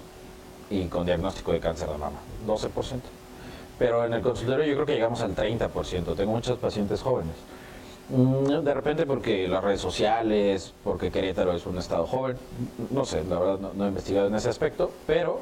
y 0.71 0.85
con 0.85 1.05
diagnóstico 1.05 1.51
de 1.51 1.59
cáncer 1.59 1.89
de 1.89 1.99
mama. 1.99 2.19
12%. 2.47 2.69
Pero 3.77 4.05
en 4.05 4.13
el 4.13 4.23
consultorio 4.23 4.65
yo 4.65 4.75
creo 4.75 4.87
que 4.87 4.95
llegamos 4.95 5.21
al 5.21 5.35
30%. 5.35 6.15
Tengo 6.15 6.31
muchos 6.31 6.59
pacientes 6.59 7.03
jóvenes. 7.03 7.35
Mm, 8.11 8.63
de 8.63 8.75
repente 8.75 9.07
porque 9.07 9.49
las 9.49 9.65
redes 9.65 9.81
sociales, 9.81 10.75
porque 10.85 11.11
Querétaro 11.11 11.55
es 11.55 11.67
un 11.67 11.77
estado 11.79 12.07
joven, 12.07 12.37
no 12.91 13.05
sé, 13.05 13.25
la 13.25 13.41
verdad 13.41 13.73
no 13.75 13.85
he 13.85 13.89
investigado 13.89 14.29
en 14.29 14.35
ese 14.37 14.49
aspecto, 14.49 14.93
pero 15.09 15.41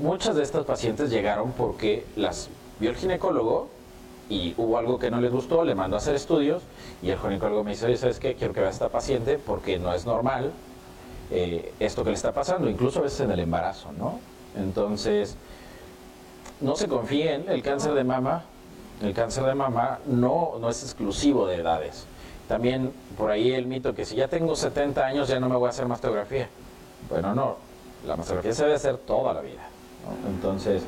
muchas 0.00 0.36
de 0.36 0.44
estas 0.44 0.64
pacientes 0.64 1.10
llegaron 1.10 1.50
porque 1.52 2.04
las 2.14 2.48
vio 2.80 2.90
el 2.90 2.96
ginecólogo 2.96 3.68
y 4.28 4.54
hubo 4.56 4.78
algo 4.78 4.98
que 4.98 5.10
no 5.10 5.20
les 5.20 5.30
gustó, 5.30 5.64
le 5.64 5.74
mandó 5.74 5.96
a 5.96 5.98
hacer 5.98 6.14
estudios 6.14 6.62
y 7.02 7.10
el 7.10 7.18
ginecólogo 7.18 7.64
me 7.64 7.72
dice, 7.72 7.86
oye, 7.86 7.96
¿sabes 7.96 8.18
qué? 8.18 8.34
Quiero 8.34 8.54
que 8.54 8.60
vea 8.60 8.70
a 8.70 8.72
esta 8.72 8.88
paciente 8.88 9.38
porque 9.38 9.78
no 9.78 9.92
es 9.92 10.06
normal 10.06 10.52
eh, 11.30 11.72
esto 11.78 12.02
que 12.02 12.10
le 12.10 12.16
está 12.16 12.32
pasando, 12.32 12.68
incluso 12.68 13.00
a 13.00 13.02
veces 13.02 13.20
en 13.20 13.30
el 13.30 13.40
embarazo, 13.40 13.92
¿no? 13.92 14.18
Entonces, 14.56 15.36
no 16.60 16.76
se 16.76 16.88
confíen, 16.88 17.46
el 17.48 17.62
cáncer 17.62 17.94
de 17.94 18.04
mama, 18.04 18.44
el 19.02 19.14
cáncer 19.14 19.44
de 19.44 19.54
mama 19.54 19.98
no, 20.06 20.52
no 20.60 20.70
es 20.70 20.82
exclusivo 20.82 21.46
de 21.46 21.56
edades. 21.56 22.06
También 22.48 22.92
por 23.16 23.30
ahí 23.30 23.52
el 23.52 23.66
mito 23.66 23.94
que 23.94 24.04
si 24.04 24.16
ya 24.16 24.28
tengo 24.28 24.56
70 24.56 25.06
años 25.06 25.28
ya 25.28 25.38
no 25.38 25.48
me 25.48 25.56
voy 25.56 25.68
a 25.68 25.70
hacer 25.70 25.86
mastografía. 25.86 26.48
Bueno, 27.08 27.34
no, 27.34 27.56
la 28.06 28.16
mastografía 28.16 28.52
se 28.52 28.64
debe 28.64 28.74
hacer 28.74 28.96
toda 28.98 29.32
la 29.32 29.40
vida. 29.40 29.68
Entonces, 30.28 30.82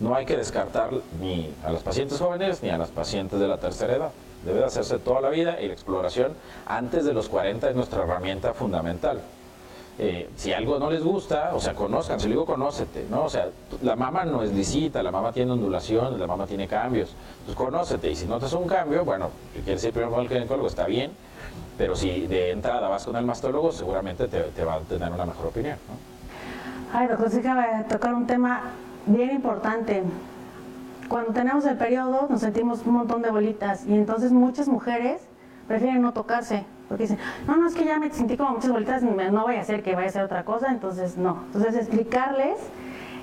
no 0.00 0.14
hay 0.14 0.26
que 0.26 0.36
descartar 0.36 0.90
ni 1.20 1.52
a 1.64 1.70
los 1.70 1.82
pacientes 1.82 2.18
jóvenes 2.18 2.62
ni 2.62 2.70
a 2.70 2.78
las 2.78 2.90
pacientes 2.90 3.38
de 3.38 3.48
la 3.48 3.58
tercera 3.58 3.96
edad. 3.96 4.10
Debe 4.44 4.60
de 4.60 4.66
hacerse 4.66 4.98
toda 4.98 5.20
la 5.20 5.30
vida 5.30 5.60
y 5.60 5.66
la 5.66 5.72
exploración 5.72 6.34
antes 6.66 7.04
de 7.04 7.12
los 7.12 7.28
40 7.28 7.70
es 7.70 7.76
nuestra 7.76 8.02
herramienta 8.02 8.52
fundamental. 8.54 9.20
Eh, 9.98 10.28
si 10.36 10.52
algo 10.52 10.78
no 10.78 10.90
les 10.90 11.02
gusta, 11.02 11.52
o 11.54 11.60
sea, 11.60 11.74
conozcan, 11.74 12.20
si 12.20 12.28
digo 12.28 12.44
conócete, 12.44 13.06
¿no? 13.10 13.24
O 13.24 13.30
sea, 13.30 13.48
la 13.82 13.96
mama 13.96 14.26
no 14.26 14.42
es 14.42 14.52
lisita, 14.52 15.02
la 15.02 15.10
mama 15.10 15.32
tiene 15.32 15.52
ondulaciones, 15.52 16.20
la 16.20 16.26
mama 16.26 16.46
tiene 16.46 16.68
cambios. 16.68 17.14
Entonces, 17.38 17.56
conócete. 17.56 18.10
Y 18.10 18.14
si 18.14 18.26
notas 18.26 18.52
un 18.52 18.66
cambio, 18.66 19.06
bueno, 19.06 19.30
quieres 19.64 19.82
ir 19.84 19.92
primero 19.92 20.12
con 20.12 20.20
el 20.20 20.28
ginecólogo, 20.28 20.68
está 20.68 20.86
bien. 20.86 21.12
Pero 21.78 21.96
si 21.96 22.26
de 22.26 22.50
entrada 22.50 22.88
vas 22.88 23.06
con 23.06 23.16
el 23.16 23.24
mastólogo, 23.24 23.72
seguramente 23.72 24.28
te, 24.28 24.64
va 24.64 24.74
a 24.74 24.80
tener 24.80 25.10
una 25.10 25.24
mejor 25.24 25.46
opinión, 25.46 25.78
¿no? 25.88 26.98
Ay, 26.98 27.08
doctor, 27.08 27.30
a 27.46 27.84
tocar 27.88 28.14
un 28.14 28.26
tema 28.26 28.72
bien 29.06 29.30
importante. 29.30 30.02
Cuando 31.08 31.32
tenemos 31.32 31.64
el 31.66 31.76
periodo 31.76 32.26
nos 32.28 32.40
sentimos 32.40 32.84
un 32.84 32.94
montón 32.94 33.22
de 33.22 33.30
bolitas 33.30 33.86
y 33.86 33.94
entonces 33.94 34.32
muchas 34.32 34.68
mujeres 34.68 35.22
prefieren 35.68 36.02
no 36.02 36.12
tocarse 36.12 36.64
porque 36.88 37.04
dicen, 37.04 37.18
no, 37.46 37.56
no, 37.56 37.66
es 37.66 37.74
que 37.74 37.84
ya 37.84 37.98
me 37.98 38.10
sentí 38.10 38.36
como 38.36 38.50
muchas 38.50 38.70
bolitas, 38.70 39.02
no 39.02 39.44
vaya 39.44 39.60
a 39.60 39.64
ser 39.64 39.82
que 39.82 39.94
vaya 39.94 40.08
a 40.08 40.12
ser 40.12 40.22
otra 40.22 40.44
cosa, 40.44 40.70
entonces 40.70 41.16
no. 41.16 41.42
Entonces 41.46 41.74
explicarles 41.74 42.58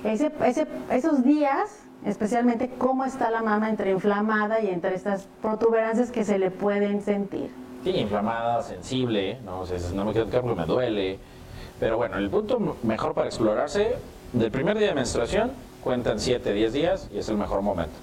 ese, 0.04 0.30
ese, 0.44 0.66
esos 0.90 1.24
días, 1.24 1.80
especialmente 2.04 2.70
cómo 2.76 3.06
está 3.06 3.30
la 3.30 3.42
mama 3.42 3.70
entre 3.70 3.90
inflamada 3.90 4.60
y 4.60 4.68
entre 4.68 4.94
estas 4.94 5.28
protuberancias 5.40 6.10
que 6.10 6.24
se 6.24 6.38
le 6.38 6.50
pueden 6.50 7.00
sentir. 7.00 7.50
Sí, 7.84 7.90
inflamada, 7.90 8.62
sensible, 8.62 9.38
no, 9.44 9.60
o 9.60 9.66
sea, 9.66 9.78
no 9.94 10.04
me 10.04 10.12
quiero 10.12 10.26
tocar 10.26 10.42
porque 10.42 10.60
me 10.60 10.66
duele, 10.66 11.18
Pero 11.80 11.96
bueno, 11.96 12.18
el 12.18 12.28
punto 12.28 12.76
mejor 12.82 13.14
para 13.14 13.28
explorarse, 13.28 13.94
del 14.32 14.50
primer 14.50 14.76
día 14.78 14.88
de 14.88 14.94
menstruación, 14.94 15.52
cuentan 15.84 16.18
7, 16.18 16.52
10 16.52 16.72
días 16.72 17.08
y 17.12 17.18
es 17.18 17.28
el 17.28 17.36
mejor 17.36 17.60
momento. 17.60 17.94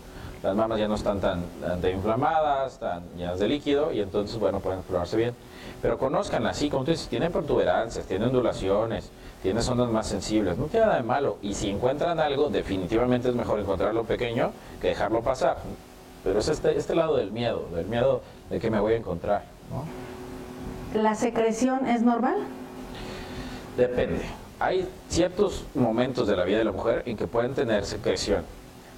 Las 0.44 0.56
mamas 0.56 0.80
ya 0.80 0.88
no 0.88 0.96
están 0.96 1.20
tan, 1.20 1.44
tan 1.60 1.92
inflamadas, 1.92 2.80
tan 2.80 3.04
llenas 3.18 3.40
de 3.40 3.48
líquido 3.48 3.92
y 3.92 4.00
entonces, 4.00 4.40
bueno, 4.40 4.60
pueden 4.60 4.80
explorarse 4.80 5.18
bien. 5.18 5.34
Pero 5.82 5.98
conozcan 5.98 6.46
así, 6.48 6.70
como 6.70 6.84
tú 6.84 6.92
dices, 6.92 7.08
tienen 7.08 7.32
protuberancias, 7.32 8.06
tienen 8.06 8.28
ondulaciones, 8.28 9.12
tienen 9.42 9.62
zonas 9.62 9.90
más 9.90 10.08
sensibles, 10.08 10.58
no 10.58 10.66
tiene 10.66 10.86
nada 10.86 10.98
de 10.98 11.04
malo. 11.04 11.38
Y 11.42 11.56
si 11.56 11.70
encuentran 11.70 12.20
algo, 12.20 12.50
definitivamente 12.50 13.30
es 13.30 13.36
mejor 13.36 13.60
encontrarlo 13.60 14.04
pequeño 14.04 14.52
que 14.80 14.90
dejarlo 14.90 15.22
pasar. 15.22 15.58
Pero 16.24 16.40
es 16.40 16.48
este, 16.48 16.78
este 16.78 16.96
lado 16.96 17.18
del 17.18 17.32
miedo, 17.32 17.68
del 17.76 17.88
miedo 17.88 18.22
de 18.50 18.60
que 18.60 18.70
me 18.70 18.80
voy 18.80 18.94
a 18.94 18.98
encontrar. 18.98 19.44
¿La 20.94 21.16
secreción 21.16 21.88
es 21.88 22.04
normal? 22.04 22.38
Depende. 23.78 24.41
Hay 24.62 24.88
ciertos 25.10 25.64
momentos 25.74 26.28
de 26.28 26.36
la 26.36 26.44
vida 26.44 26.60
de 26.60 26.66
la 26.66 26.72
mujer 26.72 27.02
en 27.08 27.18
que 27.18 27.26
pueden 27.26 27.56
tener 27.56 27.84
secreción. 27.84 28.46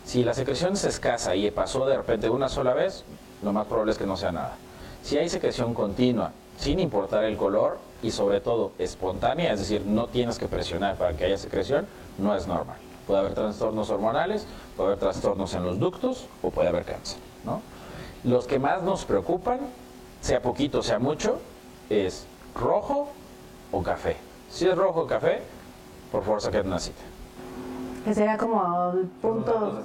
Si 0.03 0.21
la 0.21 0.33
secreción 0.33 0.73
es 0.73 0.83
escasa 0.83 1.37
y 1.37 1.49
pasó 1.51 1.85
de 1.85 1.95
repente 1.95 2.29
una 2.29 2.49
sola 2.49 2.73
vez, 2.73 3.05
lo 3.41 3.53
más 3.53 3.65
probable 3.67 3.93
es 3.93 3.97
que 3.97 4.05
no 4.05 4.17
sea 4.17 4.33
nada. 4.33 4.57
Si 5.03 5.17
hay 5.17 5.29
secreción 5.29 5.73
continua, 5.73 6.33
sin 6.57 6.81
importar 6.81 7.23
el 7.23 7.37
color 7.37 7.77
y 8.01 8.11
sobre 8.11 8.41
todo 8.41 8.73
espontánea, 8.77 9.53
es 9.53 9.59
decir, 9.59 9.85
no 9.85 10.07
tienes 10.07 10.37
que 10.37 10.49
presionar 10.49 10.97
para 10.97 11.15
que 11.15 11.23
haya 11.23 11.37
secreción, 11.37 11.87
no 12.17 12.35
es 12.35 12.45
normal. 12.45 12.75
Puede 13.07 13.21
haber 13.21 13.33
trastornos 13.33 13.89
hormonales, 13.89 14.45
puede 14.75 14.87
haber 14.89 14.99
trastornos 14.99 15.53
en 15.53 15.63
los 15.63 15.79
ductos 15.79 16.25
o 16.41 16.51
puede 16.51 16.67
haber 16.67 16.83
cáncer. 16.83 17.19
¿no? 17.45 17.61
Los 18.25 18.47
que 18.47 18.59
más 18.59 18.83
nos 18.83 19.05
preocupan, 19.05 19.59
sea 20.19 20.41
poquito, 20.41 20.83
sea 20.83 20.99
mucho, 20.99 21.39
es 21.89 22.25
rojo 22.53 23.07
o 23.71 23.81
café. 23.81 24.17
Si 24.53 24.67
es 24.67 24.77
rojo 24.77 25.01
o 25.01 25.07
café, 25.07 25.41
por 26.13 26.23
favor 26.23 26.39
saquen 26.39 26.67
una 26.67 26.79
cita. 26.79 27.01
Que 28.05 28.13
sería 28.13 28.37
como 28.37 28.91
el 28.93 29.07
punto... 29.19 29.81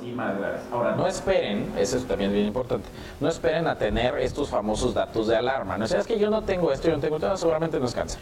Ahora, 0.70 0.94
no 0.94 1.06
esperen, 1.06 1.72
eso 1.78 1.96
es 1.96 2.06
también 2.06 2.30
bien 2.32 2.44
importante, 2.44 2.86
no 3.18 3.28
esperen 3.28 3.66
a 3.66 3.78
tener 3.78 4.18
estos 4.18 4.50
famosos 4.50 4.92
datos 4.92 5.26
de 5.28 5.36
alarma. 5.36 5.78
No 5.78 5.86
sé, 5.86 5.96
es 5.96 6.06
que 6.06 6.18
yo 6.18 6.28
no 6.28 6.42
tengo 6.42 6.70
esto, 6.70 6.88
yo 6.88 6.96
no 6.96 7.00
tengo 7.00 7.16
esto, 7.16 7.34
seguramente 7.38 7.80
no 7.80 7.86
es 7.86 7.94
cáncer. 7.94 8.20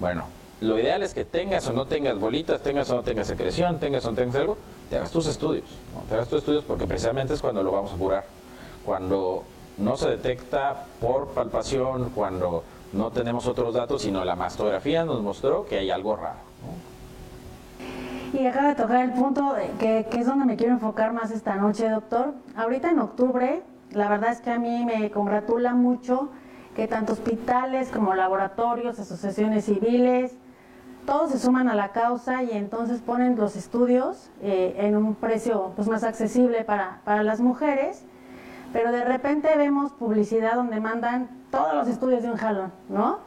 Bueno, 0.00 0.24
lo 0.60 0.76
ideal 0.76 1.04
es 1.04 1.14
que 1.14 1.24
tengas 1.24 1.68
o 1.68 1.72
no 1.72 1.86
tengas 1.86 2.18
bolitas, 2.18 2.60
tengas 2.62 2.90
o 2.90 2.96
no 2.96 3.02
tengas 3.04 3.28
secreción, 3.28 3.78
tengas 3.78 4.04
o 4.06 4.10
no 4.10 4.16
tengas 4.16 4.34
algo, 4.34 4.56
te 4.90 4.96
hagas 4.96 5.12
tus 5.12 5.28
estudios. 5.28 5.66
Te 6.08 6.14
hagas 6.16 6.28
tus 6.28 6.40
estudios 6.40 6.64
porque 6.64 6.88
precisamente 6.88 7.34
es 7.34 7.40
cuando 7.40 7.62
lo 7.62 7.70
vamos 7.70 7.92
a 7.92 7.96
curar. 7.96 8.24
Cuando 8.84 9.44
no 9.78 9.96
se 9.96 10.08
detecta 10.08 10.86
por 11.00 11.28
palpación, 11.28 12.10
cuando 12.10 12.64
no 12.92 13.12
tenemos 13.12 13.46
otros 13.46 13.72
datos, 13.72 14.02
sino 14.02 14.24
la 14.24 14.34
mastografía 14.34 15.04
nos 15.04 15.22
mostró 15.22 15.64
que 15.66 15.78
hay 15.78 15.90
algo 15.90 16.16
raro. 16.16 16.38
Y 18.38 18.46
acaba 18.46 18.68
de 18.68 18.74
tocar 18.74 19.02
el 19.02 19.12
punto 19.12 19.54
que, 19.78 20.06
que, 20.10 20.20
es 20.20 20.26
donde 20.26 20.44
me 20.44 20.56
quiero 20.56 20.74
enfocar 20.74 21.14
más 21.14 21.30
esta 21.30 21.56
noche, 21.56 21.88
doctor. 21.88 22.34
Ahorita 22.54 22.90
en 22.90 22.98
octubre, 22.98 23.62
la 23.92 24.10
verdad 24.10 24.30
es 24.30 24.40
que 24.40 24.50
a 24.50 24.58
mí 24.58 24.84
me 24.84 25.10
congratula 25.10 25.72
mucho 25.72 26.28
que 26.74 26.86
tanto 26.86 27.14
hospitales 27.14 27.88
como 27.88 28.14
laboratorios, 28.14 28.98
asociaciones 28.98 29.64
civiles, 29.64 30.36
todos 31.06 31.30
se 31.30 31.38
suman 31.38 31.70
a 31.70 31.74
la 31.74 31.92
causa 31.92 32.42
y 32.42 32.50
entonces 32.50 33.00
ponen 33.00 33.36
los 33.36 33.56
estudios 33.56 34.30
eh, 34.42 34.74
en 34.80 34.98
un 34.98 35.14
precio 35.14 35.72
pues, 35.74 35.88
más 35.88 36.04
accesible 36.04 36.62
para, 36.62 37.00
para 37.04 37.22
las 37.22 37.40
mujeres, 37.40 38.04
pero 38.70 38.92
de 38.92 39.04
repente 39.04 39.48
vemos 39.56 39.92
publicidad 39.92 40.56
donde 40.56 40.78
mandan 40.78 41.30
todos 41.50 41.74
los 41.74 41.88
estudios 41.88 42.22
de 42.22 42.32
un 42.32 42.36
jalón, 42.36 42.70
¿no? 42.90 43.18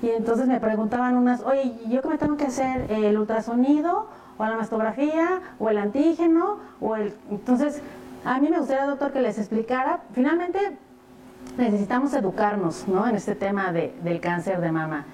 Y 0.00 0.10
entonces 0.10 0.46
me 0.46 0.60
preguntaban 0.60 1.16
unas, 1.16 1.42
oye, 1.42 1.74
¿yo 1.88 2.02
qué 2.02 2.08
me 2.08 2.18
tengo 2.18 2.36
que 2.36 2.44
hacer? 2.44 2.92
¿El 2.92 3.18
ultrasonido 3.18 4.06
o 4.38 4.44
la 4.44 4.56
mastografía 4.56 5.40
o 5.58 5.70
el 5.70 5.78
antígeno? 5.78 6.58
o 6.80 6.96
el 6.96 7.14
Entonces, 7.30 7.80
a 8.24 8.38
mí 8.38 8.48
me 8.48 8.58
gustaría, 8.58 8.86
doctor, 8.86 9.12
que 9.12 9.20
les 9.20 9.38
explicara, 9.38 10.00
finalmente 10.12 10.76
necesitamos 11.58 12.12
educarnos, 12.14 12.88
¿no? 12.88 13.06
En 13.06 13.16
este 13.16 13.34
tema 13.34 13.72
de, 13.72 13.94
del 14.02 14.20
cáncer 14.20 14.60
de 14.60 14.72
mama. 14.72 15.04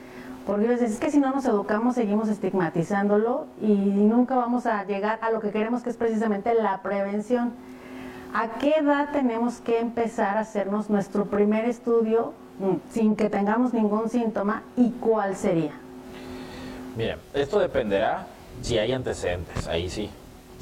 Porque 0.46 0.72
es 0.72 0.98
que 0.98 1.10
si 1.10 1.20
no 1.20 1.30
nos 1.30 1.44
educamos 1.44 1.94
seguimos 1.96 2.28
estigmatizándolo 2.28 3.46
y 3.60 3.74
nunca 3.74 4.36
vamos 4.36 4.66
a 4.66 4.84
llegar 4.84 5.18
a 5.22 5.30
lo 5.30 5.40
que 5.40 5.50
queremos 5.50 5.82
que 5.82 5.90
es 5.90 5.96
precisamente 5.96 6.54
la 6.54 6.82
prevención. 6.82 7.52
¿A 8.32 8.48
qué 8.58 8.74
edad 8.78 9.10
tenemos 9.12 9.60
que 9.60 9.80
empezar 9.80 10.36
a 10.36 10.40
hacernos 10.40 10.88
nuestro 10.88 11.26
primer 11.26 11.64
estudio 11.66 12.32
mm, 12.58 12.92
sin 12.92 13.16
que 13.16 13.28
tengamos 13.28 13.74
ningún 13.74 14.08
síntoma 14.08 14.62
y 14.76 14.90
cuál 14.90 15.36
sería? 15.36 15.72
Mira, 16.96 17.18
esto 17.34 17.58
dependerá 17.58 18.26
si 18.62 18.78
hay 18.78 18.92
antecedentes, 18.92 19.66
ahí 19.66 19.88
sí. 19.90 20.10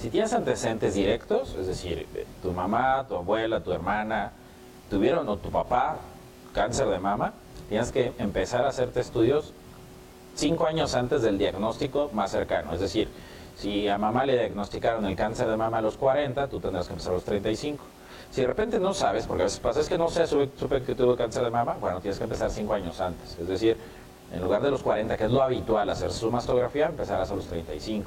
Si 0.00 0.10
tienes 0.10 0.32
antecedentes 0.32 0.94
directos, 0.94 1.56
es 1.58 1.66
decir, 1.66 2.06
tu 2.40 2.52
mamá, 2.52 3.04
tu 3.08 3.16
abuela, 3.16 3.60
tu 3.60 3.72
hermana, 3.72 4.32
tuvieron 4.88 5.28
o 5.28 5.36
tu 5.36 5.50
papá 5.50 5.96
cáncer 6.52 6.88
de 6.88 6.98
mama, 6.98 7.32
tienes 7.68 7.90
que 7.90 8.12
empezar 8.18 8.64
a 8.64 8.68
hacerte 8.68 9.00
estudios 9.00 9.52
cinco 10.34 10.66
años 10.66 10.94
antes 10.94 11.22
del 11.22 11.36
diagnóstico 11.36 12.10
más 12.12 12.30
cercano. 12.30 12.72
Es 12.72 12.80
decir, 12.80 13.08
si 13.56 13.88
a 13.88 13.98
mamá 13.98 14.24
le 14.24 14.34
diagnosticaron 14.34 15.04
el 15.04 15.16
cáncer 15.16 15.48
de 15.48 15.56
mama 15.56 15.78
a 15.78 15.82
los 15.82 15.96
40, 15.96 16.48
tú 16.48 16.60
tendrás 16.60 16.86
que 16.86 16.92
empezar 16.92 17.12
a 17.12 17.16
los 17.16 17.24
35. 17.24 17.84
Si 18.30 18.42
de 18.42 18.46
repente 18.46 18.78
no 18.78 18.94
sabes, 18.94 19.26
porque 19.26 19.42
a 19.42 19.46
veces 19.46 19.58
pasa, 19.58 19.80
es 19.80 19.88
que 19.88 19.98
no 19.98 20.08
sé, 20.08 20.26
supe, 20.26 20.82
que 20.82 20.94
tuvo 20.94 21.16
cáncer 21.16 21.42
de 21.42 21.50
mama, 21.50 21.76
bueno, 21.80 22.00
tienes 22.00 22.18
que 22.18 22.24
empezar 22.24 22.50
cinco 22.50 22.74
años 22.74 23.00
antes. 23.00 23.36
Es 23.38 23.48
decir, 23.48 23.76
en 24.32 24.42
lugar 24.42 24.62
de 24.62 24.70
los 24.70 24.82
40, 24.82 25.16
que 25.16 25.24
es 25.24 25.30
lo 25.30 25.42
habitual 25.42 25.88
hacer 25.90 26.12
su 26.12 26.30
mastografía, 26.30 26.86
empezarás 26.86 27.30
a 27.30 27.34
los 27.34 27.46
35. 27.46 28.06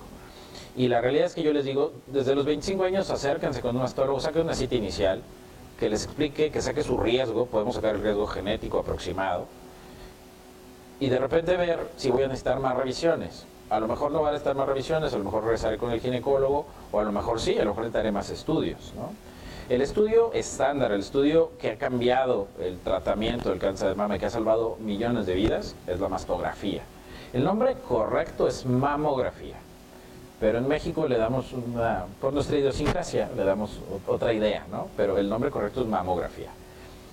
Y 0.76 0.88
la 0.88 1.02
realidad 1.02 1.26
es 1.26 1.36
que 1.36 1.44
yo 1.44 1.52
les 1.52 1.66
digo, 1.66 1.92
desde 2.08 2.36
los 2.36 2.46
25 2.46 2.84
años 2.84 3.10
acérquense 3.10 3.62
con 3.62 3.76
un 3.76 3.82
mastólogo, 3.82 4.20
saquen 4.20 4.44
una 4.44 4.54
cita 4.54 4.76
inicial, 4.76 5.22
que 5.80 5.90
les 5.90 6.06
explique, 6.06 6.52
que 6.52 6.62
saque 6.62 6.84
su 6.84 6.98
riesgo, 6.98 7.48
podemos 7.48 7.76
sacar 7.76 7.96
el 7.96 8.02
riesgo 8.02 8.28
genético 8.28 8.80
aproximado, 8.80 9.48
y 11.00 11.10
de 11.10 11.18
repente 11.18 11.58
ver 11.58 11.90
si 11.98 12.12
voy 12.12 12.24
a 12.24 12.28
necesitar 12.28 12.60
más 12.60 12.78
revisiones. 12.78 13.46
A 13.72 13.80
lo 13.80 13.88
mejor 13.88 14.12
no 14.12 14.20
van 14.20 14.30
a 14.30 14.32
necesitar 14.34 14.56
más 14.56 14.68
revisiones, 14.68 15.14
a 15.14 15.18
lo 15.18 15.24
mejor 15.24 15.44
regresaré 15.44 15.78
con 15.78 15.92
el 15.92 16.00
ginecólogo, 16.00 16.68
o 16.92 17.00
a 17.00 17.04
lo 17.04 17.12
mejor 17.12 17.40
sí, 17.40 17.58
a 17.58 17.64
lo 17.64 17.72
mejor 17.72 17.86
necesitaré 17.86 18.12
más 18.12 18.30
estudios. 18.30 18.94
El 19.70 19.82
estudio 19.82 20.34
estándar, 20.34 20.92
el 20.92 21.00
estudio 21.00 21.52
que 21.60 21.72
ha 21.72 21.78
cambiado 21.78 22.48
el 22.60 22.80
tratamiento 22.80 23.50
del 23.50 23.60
cáncer 23.60 23.90
de 23.90 23.96
mama 23.96 24.16
y 24.16 24.20
que 24.20 24.26
ha 24.26 24.30
salvado 24.30 24.78
millones 24.82 25.26
de 25.26 25.34
vidas, 25.34 25.76
es 25.88 26.00
la 26.00 26.10
mastografía. 26.10 26.82
El 27.32 27.44
nombre 27.44 27.76
correcto 27.88 28.48
es 28.48 28.66
mamografía, 28.66 29.56
pero 30.42 30.58
en 30.58 30.68
México 30.68 31.08
le 31.08 31.18
damos 31.18 31.54
una, 31.54 32.06
por 32.20 32.34
nuestra 32.34 32.58
idiosincrasia, 32.58 33.30
le 33.36 33.46
damos 33.46 33.80
otra 34.08 34.34
idea, 34.34 34.66
¿no? 34.70 34.88
Pero 34.98 35.18
el 35.18 35.30
nombre 35.30 35.52
correcto 35.52 35.82
es 35.82 35.88
mamografía. 35.88 36.50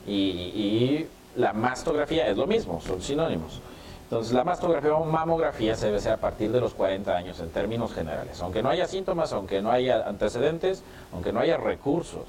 Y, 0.06 0.12
y 0.12 1.08
la 1.36 1.52
mastografía 1.52 2.26
es 2.28 2.36
lo 2.36 2.46
mismo, 2.46 2.80
son 2.80 3.00
sinónimos. 3.00 3.60
Entonces, 4.08 4.32
la 4.32 4.42
mastografía 4.42 4.94
o 4.94 5.04
mamografía 5.04 5.76
se 5.76 5.84
debe 5.84 5.98
hacer 5.98 6.12
a 6.12 6.16
partir 6.16 6.50
de 6.50 6.60
los 6.60 6.72
40 6.72 7.14
años 7.14 7.40
en 7.40 7.50
términos 7.50 7.92
generales. 7.92 8.40
Aunque 8.40 8.62
no 8.62 8.70
haya 8.70 8.86
síntomas, 8.86 9.34
aunque 9.34 9.60
no 9.60 9.70
haya 9.70 10.08
antecedentes, 10.08 10.82
aunque 11.12 11.30
no 11.30 11.40
haya 11.40 11.58
recursos, 11.58 12.24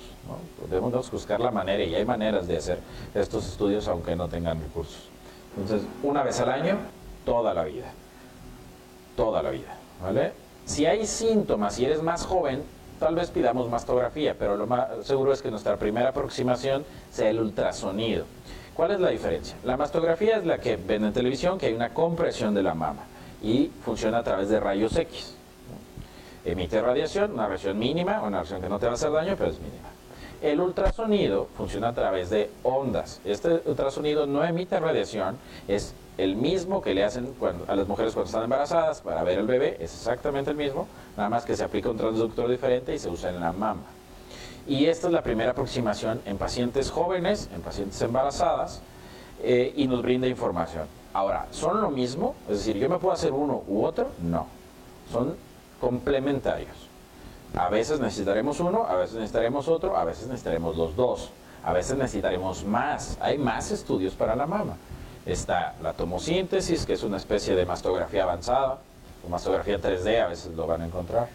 debemos 0.70 1.10
buscar 1.10 1.40
la 1.40 1.52
manera 1.52 1.82
y 1.82 1.96
hay 1.96 2.04
maneras 2.04 2.48
de 2.48 2.58
hacer 2.58 2.80
estos 3.16 3.48
estudios 3.48 3.88
aunque 3.88 4.14
no 4.14 4.28
tengan 4.28 4.60
recursos. 4.60 5.08
Entonces, 5.56 5.88
una 6.04 6.22
vez 6.22 6.38
al 6.42 6.50
año, 6.50 6.78
toda 7.24 7.54
la 7.54 7.64
vida. 7.64 7.94
Toda 9.16 9.42
la 9.42 9.50
vida. 9.50 9.78
¿vale? 10.04 10.34
Si 10.66 10.86
hay 10.86 11.08
síntomas, 11.08 11.76
si 11.76 11.86
eres 11.86 12.04
más 12.04 12.26
joven, 12.26 12.62
tal 13.00 13.16
vez 13.16 13.32
pidamos 13.32 13.70
mastografía, 13.70 14.36
pero 14.38 14.58
lo 14.58 14.68
más 14.68 14.88
seguro 15.04 15.32
es 15.32 15.42
que 15.42 15.50
nuestra 15.50 15.78
primera 15.78 16.10
aproximación 16.10 16.84
sea 17.10 17.30
el 17.30 17.40
ultrasonido. 17.40 18.26
¿Cuál 18.80 18.92
es 18.92 19.02
la 19.02 19.10
diferencia? 19.10 19.58
La 19.66 19.76
mastografía 19.76 20.38
es 20.38 20.46
la 20.46 20.58
que 20.58 20.78
ven 20.78 21.04
en 21.04 21.12
televisión, 21.12 21.58
que 21.58 21.66
hay 21.66 21.74
una 21.74 21.90
compresión 21.90 22.54
de 22.54 22.64
la 22.64 22.74
mama 22.74 23.04
y 23.44 23.70
funciona 23.84 24.20
a 24.20 24.24
través 24.24 24.48
de 24.48 24.58
rayos 24.58 24.96
X. 24.96 25.36
Emite 26.46 26.82
radiación, 26.82 27.34
una 27.34 27.48
radiación 27.48 27.78
mínima, 27.78 28.22
una 28.22 28.38
radiación 28.38 28.62
que 28.62 28.70
no 28.70 28.80
te 28.80 28.86
va 28.86 28.94
a 28.94 28.96
hacer 28.96 29.12
daño, 29.12 29.36
pero 29.38 29.50
es 29.52 29.60
mínima. 29.60 29.90
El 30.42 30.62
ultrasonido 30.62 31.50
funciona 31.58 31.90
a 31.90 31.94
través 31.94 32.30
de 32.30 32.52
ondas. 32.64 33.20
Este 33.26 33.62
ultrasonido 33.66 34.26
no 34.26 34.46
emite 34.46 34.80
radiación, 34.80 35.38
es 35.68 35.94
el 36.18 36.38
mismo 36.38 36.82
que 36.82 36.94
le 36.94 37.04
hacen 37.04 37.34
a 37.68 37.76
las 37.76 37.86
mujeres 37.86 38.14
cuando 38.14 38.28
están 38.28 38.44
embarazadas 38.46 39.02
para 39.02 39.24
ver 39.24 39.40
el 39.40 39.46
bebé, 39.46 39.76
es 39.82 39.94
exactamente 39.94 40.52
el 40.52 40.56
mismo, 40.56 40.88
nada 41.18 41.28
más 41.28 41.44
que 41.44 41.58
se 41.58 41.66
aplica 41.66 41.90
un 41.90 41.98
transductor 41.98 42.50
diferente 42.50 42.96
y 42.96 42.98
se 42.98 43.10
usa 43.10 43.30
en 43.30 43.42
la 43.42 43.52
mama. 43.52 43.99
Y 44.70 44.86
esta 44.86 45.08
es 45.08 45.14
la 45.14 45.24
primera 45.24 45.52
aproximación 45.52 46.22
en 46.26 46.38
pacientes 46.38 46.92
jóvenes, 46.92 47.50
en 47.56 47.62
pacientes 47.62 48.00
embarazadas, 48.04 48.82
eh, 49.42 49.74
y 49.76 49.88
nos 49.88 50.04
brinda 50.04 50.28
información. 50.28 50.86
Ahora, 51.12 51.48
¿son 51.50 51.82
lo 51.82 51.90
mismo? 51.90 52.36
Es 52.48 52.60
decir, 52.60 52.78
¿yo 52.78 52.88
me 52.88 53.00
puedo 53.00 53.12
hacer 53.12 53.34
uno 53.34 53.64
u 53.68 53.84
otro? 53.84 54.10
No, 54.22 54.46
son 55.12 55.36
complementarios. 55.82 56.88
A 57.56 57.68
veces 57.70 58.00
necesitaremos 58.00 58.60
uno, 58.60 58.86
a 58.86 58.96
veces 58.96 59.16
necesitaremos 59.16 59.68
otro, 59.68 59.98
a 59.98 60.04
veces 60.04 60.28
necesitaremos 60.28 60.78
los 60.78 60.96
dos, 60.96 61.32
a 61.64 61.74
veces 61.74 61.98
necesitaremos 61.98 62.64
más. 62.64 63.18
Hay 63.22 63.40
más 63.40 63.72
estudios 63.72 64.14
para 64.14 64.36
la 64.36 64.46
mama. 64.46 64.76
Está 65.26 65.74
la 65.82 65.94
tomosíntesis, 65.94 66.86
que 66.86 66.94
es 66.94 67.02
una 67.02 67.18
especie 67.18 67.56
de 67.56 67.66
mastografía 67.66 68.22
avanzada, 68.22 68.78
o 69.26 69.30
mastografía 69.30 69.82
3D, 69.82 70.24
a 70.24 70.28
veces 70.28 70.54
lo 70.54 70.68
van 70.68 70.84
a 70.84 70.86
encontrar. 70.86 71.28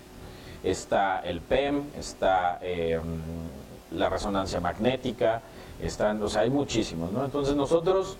Está 0.64 1.20
el 1.20 1.40
PEM, 1.40 1.84
está 1.98 2.58
em, 2.62 3.02
la 3.92 4.08
resonancia 4.08 4.60
magnética, 4.60 5.42
están, 5.80 6.22
o 6.22 6.28
sea, 6.28 6.42
hay 6.42 6.50
muchísimos, 6.50 7.12
¿no? 7.12 7.24
Entonces 7.24 7.54
nosotros, 7.54 8.16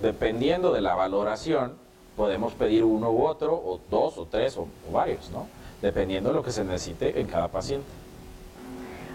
dependiendo 0.00 0.72
de 0.72 0.80
la 0.80 0.94
valoración, 0.94 1.72
podemos 2.16 2.52
pedir 2.54 2.84
uno 2.84 3.10
u 3.10 3.26
otro, 3.26 3.52
o 3.54 3.80
dos, 3.90 4.16
o 4.16 4.26
tres, 4.26 4.56
o, 4.56 4.62
o 4.62 4.92
varios, 4.92 5.30
¿no? 5.30 5.48
Dependiendo 5.82 6.30
de 6.30 6.36
lo 6.36 6.42
que 6.42 6.52
se 6.52 6.64
necesite 6.64 7.20
en 7.20 7.26
cada 7.26 7.48
paciente. 7.48 7.86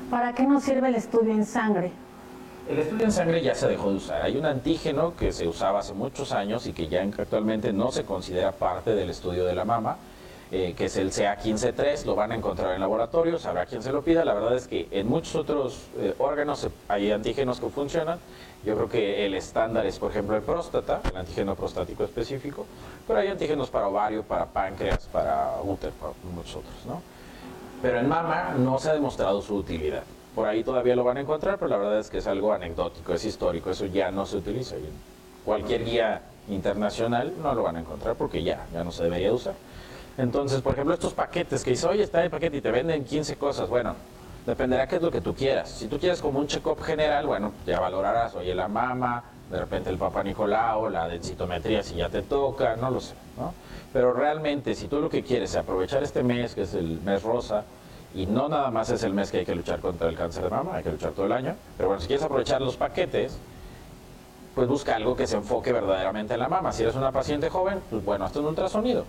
¿Para 0.10 0.34
qué 0.34 0.44
nos 0.44 0.64
sirve 0.64 0.90
el 0.90 0.96
estudio 0.96 1.34
en 1.34 1.46
sangre? 1.46 1.92
El 2.70 2.80
estudio 2.80 3.06
en 3.06 3.12
sangre 3.14 3.42
ya 3.42 3.56
se 3.56 3.68
dejó 3.68 3.92
de 3.92 3.98
usar. 3.98 4.22
Hay 4.22 4.36
un 4.36 4.46
antígeno 4.46 5.16
que 5.16 5.32
se 5.32 5.48
usaba 5.48 5.80
hace 5.80 5.94
muchos 5.94 6.34
años 6.34 6.68
y 6.68 6.74
que 6.74 6.88
ya 6.88 7.02
actualmente 7.02 7.72
no 7.72 7.94
se 7.94 8.04
considera 8.04 8.52
parte 8.52 8.94
del 8.94 9.10
estudio 9.10 9.46
de 9.46 9.56
la 9.56 9.64
mama, 9.64 9.98
eh, 10.52 10.74
que 10.78 10.86
es 10.86 10.98
el 10.98 11.12
CA15-3. 11.12 12.06
Lo 12.06 12.16
van 12.16 12.32
a 12.32 12.36
encontrar 12.36 12.74
en 12.74 12.80
laboratorios, 12.80 13.46
habrá 13.46 13.66
quien 13.66 13.84
se 13.84 13.92
lo 13.92 14.02
pida. 14.02 14.24
La 14.24 14.34
verdad 14.34 14.56
es 14.56 14.68
que 14.68 14.88
en 14.92 15.08
muchos 15.08 15.36
otros 15.36 15.88
eh, 15.98 16.14
órganos 16.20 16.68
hay 16.88 17.12
antígenos 17.12 17.60
que 17.60 17.70
funcionan. 17.70 18.20
Yo 18.66 18.76
creo 18.76 18.90
que 18.90 19.26
el 19.26 19.34
estándar 19.36 19.86
es, 19.86 20.00
por 20.00 20.12
ejemplo, 20.12 20.36
el 20.36 20.42
próstata, 20.42 21.02
el 21.10 21.18
antígeno 21.18 21.56
prostático 21.56 22.04
específico, 22.04 22.66
pero 23.08 23.20
hay 23.20 23.28
antígenos 23.28 23.70
para 23.70 23.88
ovario, 23.88 24.24
para 24.24 24.46
páncreas, 24.46 25.08
para 25.12 25.62
útero, 25.64 25.94
para 25.94 26.14
muchos 26.34 26.56
otros, 26.58 26.86
¿no? 26.86 27.02
Pero 27.82 28.00
en 28.00 28.10
mama 28.10 28.56
no 28.58 28.80
se 28.80 28.90
ha 28.90 28.94
demostrado 28.94 29.42
su 29.42 29.56
utilidad. 29.56 30.04
Por 30.34 30.48
ahí 30.48 30.64
todavía 30.64 30.96
lo 30.96 31.04
van 31.04 31.18
a 31.18 31.22
encontrar, 31.22 31.58
pero 31.58 31.70
la 31.70 31.78
verdad 31.78 32.00
es 32.00 32.10
que 32.10 32.18
es 32.18 32.28
algo 32.28 32.52
anecdótico, 32.52 33.14
es 33.14 33.26
histórico, 33.26 33.70
eso 33.70 33.86
ya 33.86 34.12
no 34.12 34.26
se 34.26 34.38
utiliza. 34.38 34.76
Cualquier 35.46 35.86
guía 35.86 36.22
internacional 36.50 37.34
no 37.42 37.54
lo 37.54 37.64
van 37.64 37.78
a 37.78 37.80
encontrar 37.80 38.16
porque 38.16 38.44
ya, 38.44 38.66
ya 38.74 38.84
no 38.84 38.92
se 38.92 39.04
debería 39.04 39.32
usar. 39.34 39.54
Entonces, 40.18 40.62
por 40.62 40.74
ejemplo, 40.74 40.94
estos 40.94 41.14
paquetes 41.14 41.64
que 41.64 41.72
dice, 41.72 41.88
oye, 41.88 42.04
está 42.04 42.24
el 42.24 42.30
paquete 42.30 42.58
y 42.58 42.62
te 42.62 42.72
venden 42.72 43.04
15 43.04 43.36
cosas, 43.36 43.70
bueno, 43.70 43.96
dependerá 44.46 44.88
qué 44.88 44.96
es 44.96 45.02
lo 45.02 45.12
que 45.12 45.22
tú 45.22 45.36
quieras. 45.36 45.70
Si 45.70 45.88
tú 45.88 46.00
quieres 46.00 46.22
como 46.22 46.40
un 46.40 46.48
check-up 46.48 46.82
general, 46.82 47.28
bueno, 47.28 47.54
ya 47.66 47.80
valorarás, 47.80 48.34
oye, 48.36 48.56
la 48.56 48.68
mama, 48.68 49.24
de 49.52 49.60
repente 49.60 49.90
el 49.90 49.98
papá 49.98 50.24
Nicolau, 50.24 50.90
la 50.90 51.08
densitometría 51.08 51.84
si 51.84 51.96
ya 51.96 52.10
te 52.10 52.24
toca, 52.24 52.76
no 52.76 52.90
lo 52.90 53.00
sé, 53.00 53.14
¿no? 53.38 53.54
Pero 53.94 54.12
realmente, 54.12 54.74
si 54.74 54.88
tú 54.88 55.00
lo 55.00 55.10
que 55.10 55.24
quieres 55.24 55.52
es 55.52 55.56
aprovechar 55.58 56.02
este 56.02 56.24
mes, 56.24 56.56
que 56.56 56.64
es 56.64 56.74
el 56.74 57.00
mes 57.02 57.22
rosa, 57.22 57.64
y 58.16 58.26
no 58.26 58.50
nada 58.50 58.72
más 58.72 58.90
es 58.90 59.04
el 59.04 59.14
mes 59.14 59.30
que 59.30 59.40
hay 59.40 59.46
que 59.46 59.56
luchar 59.56 59.80
contra 59.80 60.10
el 60.10 60.16
cáncer 60.16 60.46
de 60.46 60.50
mama, 60.50 60.76
hay 60.76 60.84
que 60.84 60.92
luchar 60.92 61.12
todo 61.12 61.28
el 61.28 61.32
año, 61.32 61.56
pero 61.78 61.90
bueno, 61.90 62.02
si 62.02 62.08
quieres 62.08 62.26
aprovechar 62.26 62.62
los 62.62 62.76
paquetes, 62.76 63.38
pues 64.56 64.68
busca 64.68 64.96
algo 64.96 65.16
que 65.16 65.28
se 65.28 65.36
enfoque 65.36 65.72
verdaderamente 65.72 66.34
en 66.34 66.40
la 66.40 66.50
mama. 66.50 66.72
Si 66.72 66.82
eres 66.82 66.96
una 66.96 67.12
paciente 67.12 67.48
joven, 67.50 67.80
pues 67.92 68.04
bueno, 68.04 68.26
hazte 68.26 68.40
un 68.40 68.48
ultrasonido. 68.48 69.06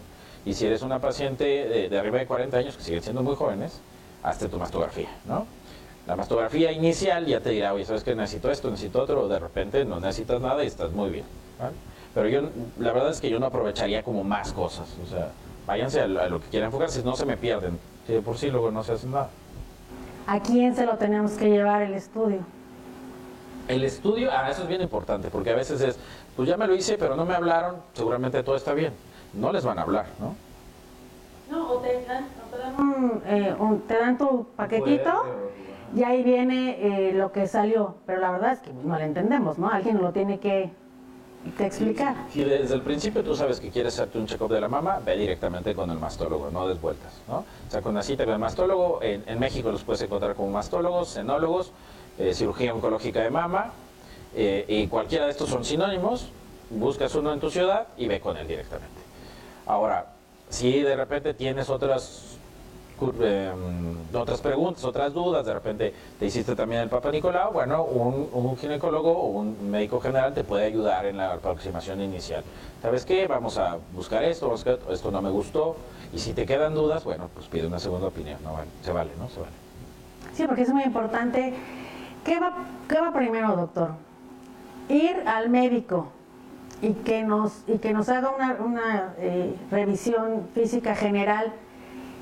Y 0.49 0.55
si 0.55 0.65
eres 0.65 0.81
una 0.81 0.99
paciente 0.99 1.45
de, 1.45 1.91
de 1.91 1.99
arriba 1.99 2.21
de 2.21 2.27
40 2.27 2.57
años, 2.57 2.75
que 2.75 2.83
siguen 2.83 3.03
siendo 3.03 3.23
muy 3.23 3.37
jóvenes, 3.37 3.83
hazte 4.23 4.49
tu 4.49 4.59
mastografía, 4.59 5.11
¿no? 5.27 5.47
La 6.07 6.17
mastografía 6.17 6.73
inicial 6.73 7.27
ya 7.27 7.41
te 7.41 7.51
dirá, 7.51 7.75
oye, 7.75 7.85
¿sabes 7.85 8.03
que 8.03 8.15
necesito 8.15 8.51
esto, 8.51 8.71
necesito 8.71 9.03
otro? 9.03 9.25
O 9.25 9.29
de 9.29 9.39
repente 9.39 9.85
no 9.85 10.01
necesitas 10.01 10.41
nada 10.41 10.65
y 10.65 10.67
estás 10.67 10.91
muy 10.93 11.11
bien. 11.11 11.27
¿vale? 11.59 11.75
Pero 12.15 12.29
yo, 12.31 12.49
la 12.79 12.93
verdad 12.95 13.11
es 13.11 13.21
que 13.21 13.29
yo 13.29 13.39
no 13.39 13.45
aprovecharía 13.45 14.03
como 14.03 14.25
más 14.25 14.55
cosas. 14.55 14.89
O 15.05 15.07
sea, 15.07 15.33
váyanse 15.67 16.01
a 16.01 16.07
lo, 16.07 16.19
a 16.19 16.29
lo 16.31 16.41
que 16.41 16.49
quieran 16.49 16.69
enfocarse, 16.69 17.03
no 17.03 17.15
se 17.15 17.27
me 17.27 17.37
pierden. 17.37 17.79
Si 18.07 18.15
de 18.15 18.23
por 18.23 18.39
sí 18.39 18.51
luego 18.51 18.71
no 18.71 18.83
se 18.83 18.93
hace 18.93 19.07
nada. 19.07 19.29
¿A 20.27 20.41
quién 20.41 20.75
se 20.75 20.87
lo 20.87 20.97
tenemos 20.97 21.33
que 21.33 21.51
llevar 21.51 21.83
el 21.83 21.93
estudio? 21.93 22.39
El 23.69 23.85
estudio, 23.85 24.31
ah, 24.33 24.51
eso 24.51 24.63
es 24.63 24.69
bien 24.69 24.81
importante, 24.81 25.29
porque 25.29 25.51
a 25.51 25.57
veces 25.57 25.83
es, 25.83 25.99
pues 26.35 26.49
ya 26.49 26.57
me 26.57 26.67
lo 26.67 26.75
hice, 26.75 26.97
pero 26.97 27.17
no 27.17 27.27
me 27.27 27.35
hablaron, 27.35 27.77
seguramente 27.93 28.43
todo 28.43 28.57
está 28.57 28.73
bien. 28.73 28.95
No 29.35 29.53
les 29.53 29.65
van 29.65 29.79
a 29.79 29.83
hablar, 29.83 30.07
¿no? 30.19 30.35
No, 31.51 31.71
o 31.73 31.79
te 31.79 32.05
dan, 32.05 32.25
o 32.25 32.55
te 32.55 32.59
dan, 32.63 32.81
un, 32.81 33.23
eh, 33.27 33.55
un- 33.59 33.81
te 33.83 33.99
dan 33.99 34.19
tu 34.19 34.47
paquetito 34.57 35.13
y 35.95 36.03
ahí 36.03 36.23
viene 36.23 37.09
eh, 37.09 37.13
lo 37.15 37.33
que 37.33 37.47
salió. 37.47 37.95
Pero 38.07 38.21
la 38.21 38.31
verdad 38.33 38.53
es 38.53 38.59
que 38.61 38.73
no 38.73 38.99
lo 38.99 39.05
entendemos, 39.05 39.59
¿no? 39.59 39.69
Alguien 39.71 39.99
lo 40.03 40.13
tiene 40.13 40.39
que, 40.41 40.71
que 41.57 41.67
explicar. 41.67 42.15
Si 42.31 42.45
desde 42.45 42.75
el 42.75 42.83
principio 42.83 43.25
tú 43.25 43.35
sabes 43.35 43.61
que 43.61 43.71
quieres 43.71 43.95
hacerte 43.95 44.19
un 44.19 44.27
check-up 44.27 44.51
de 44.53 44.61
la 44.61 44.69
mama, 44.69 45.01
ve 45.05 45.17
directamente 45.17 45.75
con 45.75 45.91
el 45.91 45.99
mastólogo, 45.99 46.51
no 46.51 46.69
des 46.69 46.79
vueltas, 46.81 47.13
¿no? 47.29 47.39
O 47.39 47.71
sea, 47.71 47.81
con 47.81 47.95
la 47.95 48.03
cita 48.03 48.25
con 48.25 48.35
el 48.35 48.41
mastólogo, 48.41 48.99
en, 49.03 49.25
en 49.27 49.39
México 49.39 49.71
los 49.73 49.83
puedes 49.85 50.03
encontrar 50.03 50.35
como 50.35 50.51
mastólogos, 50.51 51.15
cenólogos, 51.15 51.73
eh, 52.19 52.35
cirugía 52.35 52.75
oncológica 52.75 53.21
de 53.21 53.31
mama, 53.31 53.73
eh, 54.35 54.67
y 54.69 54.87
cualquiera 54.89 55.25
de 55.25 55.31
estos 55.31 55.49
son 55.49 55.65
sinónimos, 55.65 56.31
buscas 56.69 57.15
uno 57.15 57.33
en 57.33 57.41
tu 57.41 57.49
ciudad 57.49 57.87
y 57.97 58.07
ve 58.09 58.21
con 58.21 58.37
él 58.37 58.47
directamente. 58.47 58.98
Ahora, 59.69 60.07
si 60.49 60.81
de 60.83 60.97
repente 60.97 61.35
tienes 61.35 61.69
otras 61.69 62.39
eh, 63.21 63.53
otras 64.13 64.41
preguntas, 64.41 64.83
otras 64.83 65.13
dudas, 65.13 65.47
de 65.47 65.55
repente 65.55 65.95
te 66.19 66.27
hiciste 66.27 66.57
también 66.57 66.81
el 66.81 66.89
Papa 66.89 67.13
Nicolau, 67.13 67.53
bueno, 67.53 67.85
un, 67.85 68.57
ginecólogo 68.57 69.13
o 69.13 69.27
un 69.27 69.71
médico 69.71 70.01
general 70.01 70.35
te 70.35 70.43
puede 70.43 70.65
ayudar 70.65 71.07
en 71.07 71.19
la 71.19 71.35
aproximación 71.35 72.01
inicial. 72.01 72.43
¿Sabes 72.83 73.05
qué? 73.05 73.29
Vamos 73.29 73.57
a 73.59 73.77
buscar 73.95 74.25
esto, 74.25 74.53
esto 74.91 75.11
no 75.13 75.23
me 75.23 75.31
gustó, 75.31 75.77
y 76.13 76.19
si 76.19 76.33
te 76.33 76.45
quedan 76.45 76.75
dudas, 76.75 77.05
bueno, 77.05 77.29
pues 77.35 77.47
pide 77.47 77.67
una 77.67 77.79
segunda 77.79 78.09
opinión, 78.09 78.43
no 78.43 78.55
vale, 78.55 78.69
se 78.83 78.91
vale, 78.91 79.11
¿no? 79.19 79.29
Se 79.29 79.39
vale. 79.39 79.53
Sí, 80.33 80.45
porque 80.47 80.63
es 80.63 80.73
muy 80.73 80.83
importante. 80.83 81.55
¿Qué 82.25 82.41
va, 82.41 82.57
qué 82.89 83.01
va 83.01 83.13
primero, 83.13 83.55
doctor? 83.55 83.91
Ir 84.89 85.23
al 85.27 85.51
médico 85.51 86.09
y 86.81 86.93
que 86.93 87.23
nos, 87.25 87.53
y 87.67 87.79
que 87.79 87.93
nos 87.93 88.09
haga 88.09 88.31
una, 88.31 88.57
una, 88.65 89.15
eh, 89.19 89.55
revisión 89.71 90.49
física 90.55 90.95
general 90.95 91.53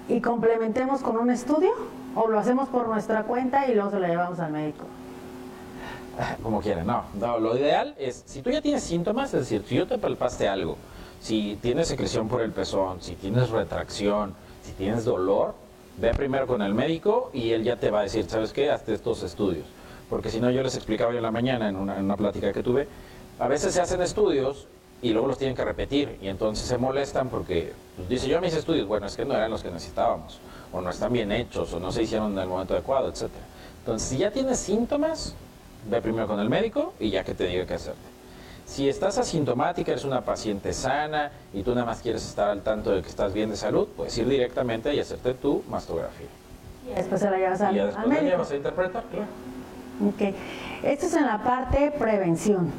y 0.08 0.20
complementemos 0.20 1.02
con 1.02 1.16
un 1.16 1.30
estudio 1.30 1.70
o 2.14 2.28
lo 2.28 2.38
hacemos 2.38 2.68
por 2.68 2.88
nuestra 2.88 3.24
cuenta 3.24 3.66
y 3.68 3.74
luego 3.74 3.90
se 3.90 4.00
lo 4.00 4.06
llevamos 4.06 4.38
al 4.40 4.52
médico. 4.52 4.84
Como 6.42 6.60
quieran, 6.60 6.86
no, 6.86 7.38
lo 7.38 7.56
ideal 7.56 7.94
es, 7.98 8.22
si 8.26 8.40
tú 8.40 8.50
ya 8.50 8.62
tienes 8.62 8.82
síntomas, 8.82 9.34
es 9.34 9.40
decir, 9.40 9.62
si 9.66 9.76
yo 9.76 9.86
te 9.86 9.98
palpaste 9.98 10.48
algo, 10.48 10.76
si 11.20 11.58
tienes 11.60 11.88
secreción 11.88 12.28
por 12.28 12.40
el 12.40 12.52
pezón, 12.52 13.02
si 13.02 13.14
tienes 13.14 13.50
retracción, 13.50 14.34
si 14.62 14.72
tienes 14.72 15.04
dolor, 15.04 15.54
ve 15.98 16.12
primero 16.14 16.46
con 16.46 16.62
el 16.62 16.72
médico 16.72 17.30
y 17.34 17.50
él 17.50 17.64
ya 17.64 17.76
te 17.76 17.90
va 17.90 18.00
a 18.00 18.02
decir, 18.02 18.24
¿sabes 18.28 18.52
qué? 18.52 18.70
Hazte 18.70 18.94
estos 18.94 19.22
estudios. 19.22 19.66
Porque 20.08 20.30
si 20.30 20.40
no, 20.40 20.50
yo 20.50 20.62
les 20.62 20.76
explicaba 20.76 21.10
yo 21.10 21.18
en 21.18 21.24
la 21.24 21.30
mañana 21.30 21.68
en 21.68 21.76
una, 21.76 21.98
en 21.98 22.04
una 22.04 22.16
plática 22.16 22.52
que 22.52 22.62
tuve, 22.62 22.86
a 23.38 23.48
veces 23.48 23.74
se 23.74 23.80
hacen 23.80 24.00
estudios 24.02 24.66
y 25.02 25.10
luego 25.10 25.28
los 25.28 25.38
tienen 25.38 25.56
que 25.56 25.64
repetir 25.64 26.18
y 26.22 26.28
entonces 26.28 26.66
se 26.66 26.78
molestan 26.78 27.28
porque 27.28 27.72
pues, 27.96 28.08
dice, 28.08 28.28
yo 28.28 28.40
mis 28.40 28.54
estudios, 28.54 28.86
bueno, 28.88 29.06
es 29.06 29.16
que 29.16 29.24
no 29.24 29.34
eran 29.34 29.50
los 29.50 29.62
que 29.62 29.70
necesitábamos, 29.70 30.38
o 30.72 30.80
no 30.80 30.90
están 30.90 31.12
bien 31.12 31.30
hechos, 31.32 31.72
o 31.74 31.80
no 31.80 31.92
se 31.92 32.02
hicieron 32.02 32.32
en 32.32 32.38
el 32.38 32.48
momento 32.48 32.74
adecuado, 32.74 33.08
etc. 33.08 33.28
Entonces, 33.80 34.08
si 34.08 34.18
ya 34.18 34.30
tienes 34.30 34.58
síntomas, 34.58 35.34
ve 35.88 36.00
primero 36.00 36.26
con 36.26 36.40
el 36.40 36.48
médico 36.48 36.94
y 36.98 37.10
ya 37.10 37.24
que 37.24 37.34
te 37.34 37.44
diga 37.46 37.66
qué 37.66 37.74
hacerte. 37.74 38.16
Si 38.64 38.88
estás 38.88 39.16
asintomática, 39.18 39.92
eres 39.92 40.04
una 40.04 40.22
paciente 40.22 40.72
sana 40.72 41.30
y 41.54 41.62
tú 41.62 41.72
nada 41.72 41.86
más 41.86 42.00
quieres 42.00 42.26
estar 42.26 42.50
al 42.50 42.62
tanto 42.62 42.90
de 42.90 43.00
que 43.02 43.08
estás 43.08 43.32
bien 43.32 43.50
de 43.50 43.56
salud, 43.56 43.86
puedes 43.96 44.16
ir 44.18 44.26
directamente 44.26 44.92
y 44.92 44.98
hacerte 44.98 45.34
tu 45.34 45.62
mastografía. 45.70 46.26
Y 46.90 46.94
después 46.94 47.20
se 47.20 47.30
la 47.30 47.36
llevas 47.36 47.60
al, 47.60 47.74
y 47.74 47.76
ya 47.76 47.82
al 47.82 47.88
después 47.88 48.06
la 48.08 48.14
médico. 48.14 48.30
llevas 48.30 48.50
a 48.50 48.56
interpretar, 48.56 49.04
claro. 49.04 49.26
Ok. 50.08 50.34
Esto 50.82 51.06
es 51.06 51.14
en 51.14 51.26
la 51.26 51.42
parte 51.44 51.92
prevención. 51.96 52.72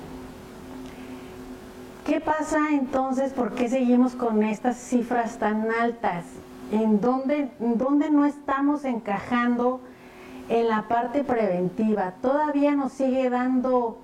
¿Qué 2.08 2.22
pasa 2.22 2.70
entonces? 2.72 3.34
¿Por 3.34 3.54
qué 3.54 3.68
seguimos 3.68 4.16
con 4.16 4.42
estas 4.42 4.78
cifras 4.78 5.40
tan 5.40 5.70
altas? 5.70 6.24
¿En 6.72 7.02
dónde, 7.02 7.52
en 7.60 7.78
dónde 7.78 8.10
no 8.10 8.26
estamos 8.26 8.86
encajando 8.86 9.82
en 10.48 10.70
la 10.70 10.88
parte 10.88 11.26
preventiva? 11.26 12.14
¿Todavía 12.22 12.76
nos 12.76 12.94
sigue 12.94 13.30
dando 13.30 13.98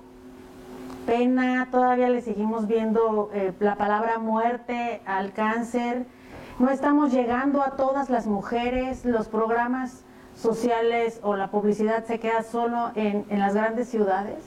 pena? 1.06 1.68
¿Todavía 1.70 2.10
le 2.10 2.20
seguimos 2.20 2.66
viendo 2.66 3.30
eh, 3.32 3.54
la 3.58 3.76
palabra 3.76 4.18
muerte 4.18 5.00
al 5.06 5.32
cáncer? 5.32 6.04
¿No 6.58 6.68
estamos 6.68 7.10
llegando 7.10 7.62
a 7.62 7.70
todas 7.70 8.10
las 8.10 8.26
mujeres? 8.26 9.06
¿Los 9.06 9.28
programas 9.28 10.04
sociales 10.36 11.20
o 11.22 11.36
la 11.36 11.50
publicidad 11.50 12.04
se 12.04 12.20
queda 12.20 12.42
solo 12.42 12.90
en, 12.96 13.24
en 13.30 13.38
las 13.38 13.54
grandes 13.54 13.88
ciudades? 13.88 14.44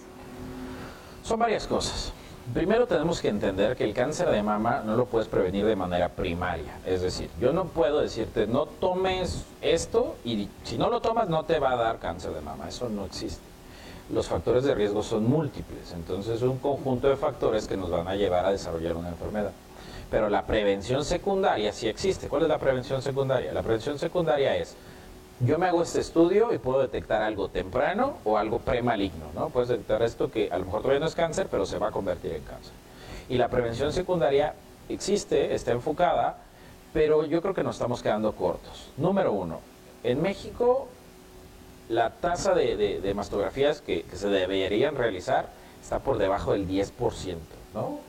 Son 1.23 1.39
varias 1.39 1.65
cosas. 1.65 2.13
Primero 2.53 2.87
tenemos 2.87 3.21
que 3.21 3.27
entender 3.27 3.75
que 3.75 3.83
el 3.83 3.93
cáncer 3.93 4.29
de 4.29 4.41
mama 4.41 4.81
no 4.85 4.95
lo 4.95 5.05
puedes 5.05 5.27
prevenir 5.27 5.65
de 5.65 5.75
manera 5.75 6.09
primaria. 6.09 6.79
Es 6.85 7.01
decir, 7.01 7.29
yo 7.41 7.51
no 7.51 7.65
puedo 7.65 7.99
decirte, 7.99 8.47
no 8.47 8.65
tomes 8.65 9.43
esto 9.61 10.15
y 10.23 10.47
si 10.63 10.77
no 10.77 10.89
lo 10.89 11.01
tomas 11.01 11.27
no 11.27 11.43
te 11.43 11.59
va 11.59 11.73
a 11.73 11.75
dar 11.75 11.99
cáncer 11.99 12.33
de 12.33 12.41
mama. 12.41 12.69
Eso 12.69 12.87
no 12.87 13.05
existe. 13.05 13.41
Los 14.13 14.27
factores 14.27 14.63
de 14.63 14.73
riesgo 14.73 15.03
son 15.03 15.29
múltiples. 15.29 15.91
Entonces 15.93 16.37
es 16.37 16.41
un 16.41 16.57
conjunto 16.57 17.09
de 17.09 17.17
factores 17.17 17.67
que 17.67 17.75
nos 17.75 17.89
van 17.89 18.07
a 18.07 18.15
llevar 18.15 18.45
a 18.45 18.51
desarrollar 18.51 18.95
una 18.95 19.09
enfermedad. 19.09 19.51
Pero 20.09 20.29
la 20.29 20.45
prevención 20.45 21.03
secundaria 21.03 21.73
sí 21.73 21.89
existe. 21.89 22.29
¿Cuál 22.29 22.43
es 22.43 22.47
la 22.47 22.59
prevención 22.59 23.01
secundaria? 23.01 23.51
La 23.51 23.61
prevención 23.61 23.99
secundaria 23.99 24.55
es, 24.55 24.75
yo 25.39 25.57
me 25.57 25.67
hago 25.67 25.83
este 25.83 25.99
estudio 25.99 26.53
y 26.53 26.57
puedo 26.57 26.79
detectar 26.79 27.21
algo 27.21 27.49
temprano 27.49 28.17
o 28.23 28.37
algo 28.37 28.59
premaligno, 28.59 29.25
¿no? 29.35 29.49
Puedes 29.49 29.69
detectar 29.69 30.01
esto 30.01 30.31
que 30.31 30.49
a 30.51 30.57
lo 30.57 30.65
mejor 30.65 30.81
todavía 30.81 30.99
no 30.99 31.07
es 31.07 31.15
cáncer, 31.15 31.47
pero 31.49 31.65
se 31.65 31.77
va 31.77 31.89
a 31.89 31.91
convertir 31.91 32.33
en 32.33 32.43
cáncer. 32.43 32.73
Y 33.29 33.37
la 33.37 33.49
prevención 33.49 33.93
secundaria 33.93 34.53
existe, 34.89 35.53
está 35.53 35.71
enfocada 35.71 36.37
pero 36.97 37.25
yo 37.25 37.43
creo 37.43 37.53
que 37.53 37.61
nos 37.63 37.75
estamos 37.75 38.01
quedando 38.01 38.33
cortos. 38.33 38.89
Número 38.97 39.31
uno, 39.31 39.59
en 40.03 40.19
México 40.19 40.87
la 41.89 42.09
tasa 42.09 42.55
de, 42.55 43.13
mastografías 43.15 43.81
que, 43.81 44.01
que, 44.01 44.15
se 44.15 44.27
deberían 44.29 44.95
realizar 44.95 45.47
está 45.81 45.99
por 45.99 46.17
debajo 46.17 46.53
del 46.53 46.67
10%, 46.67 47.35
¿no? 47.75 47.99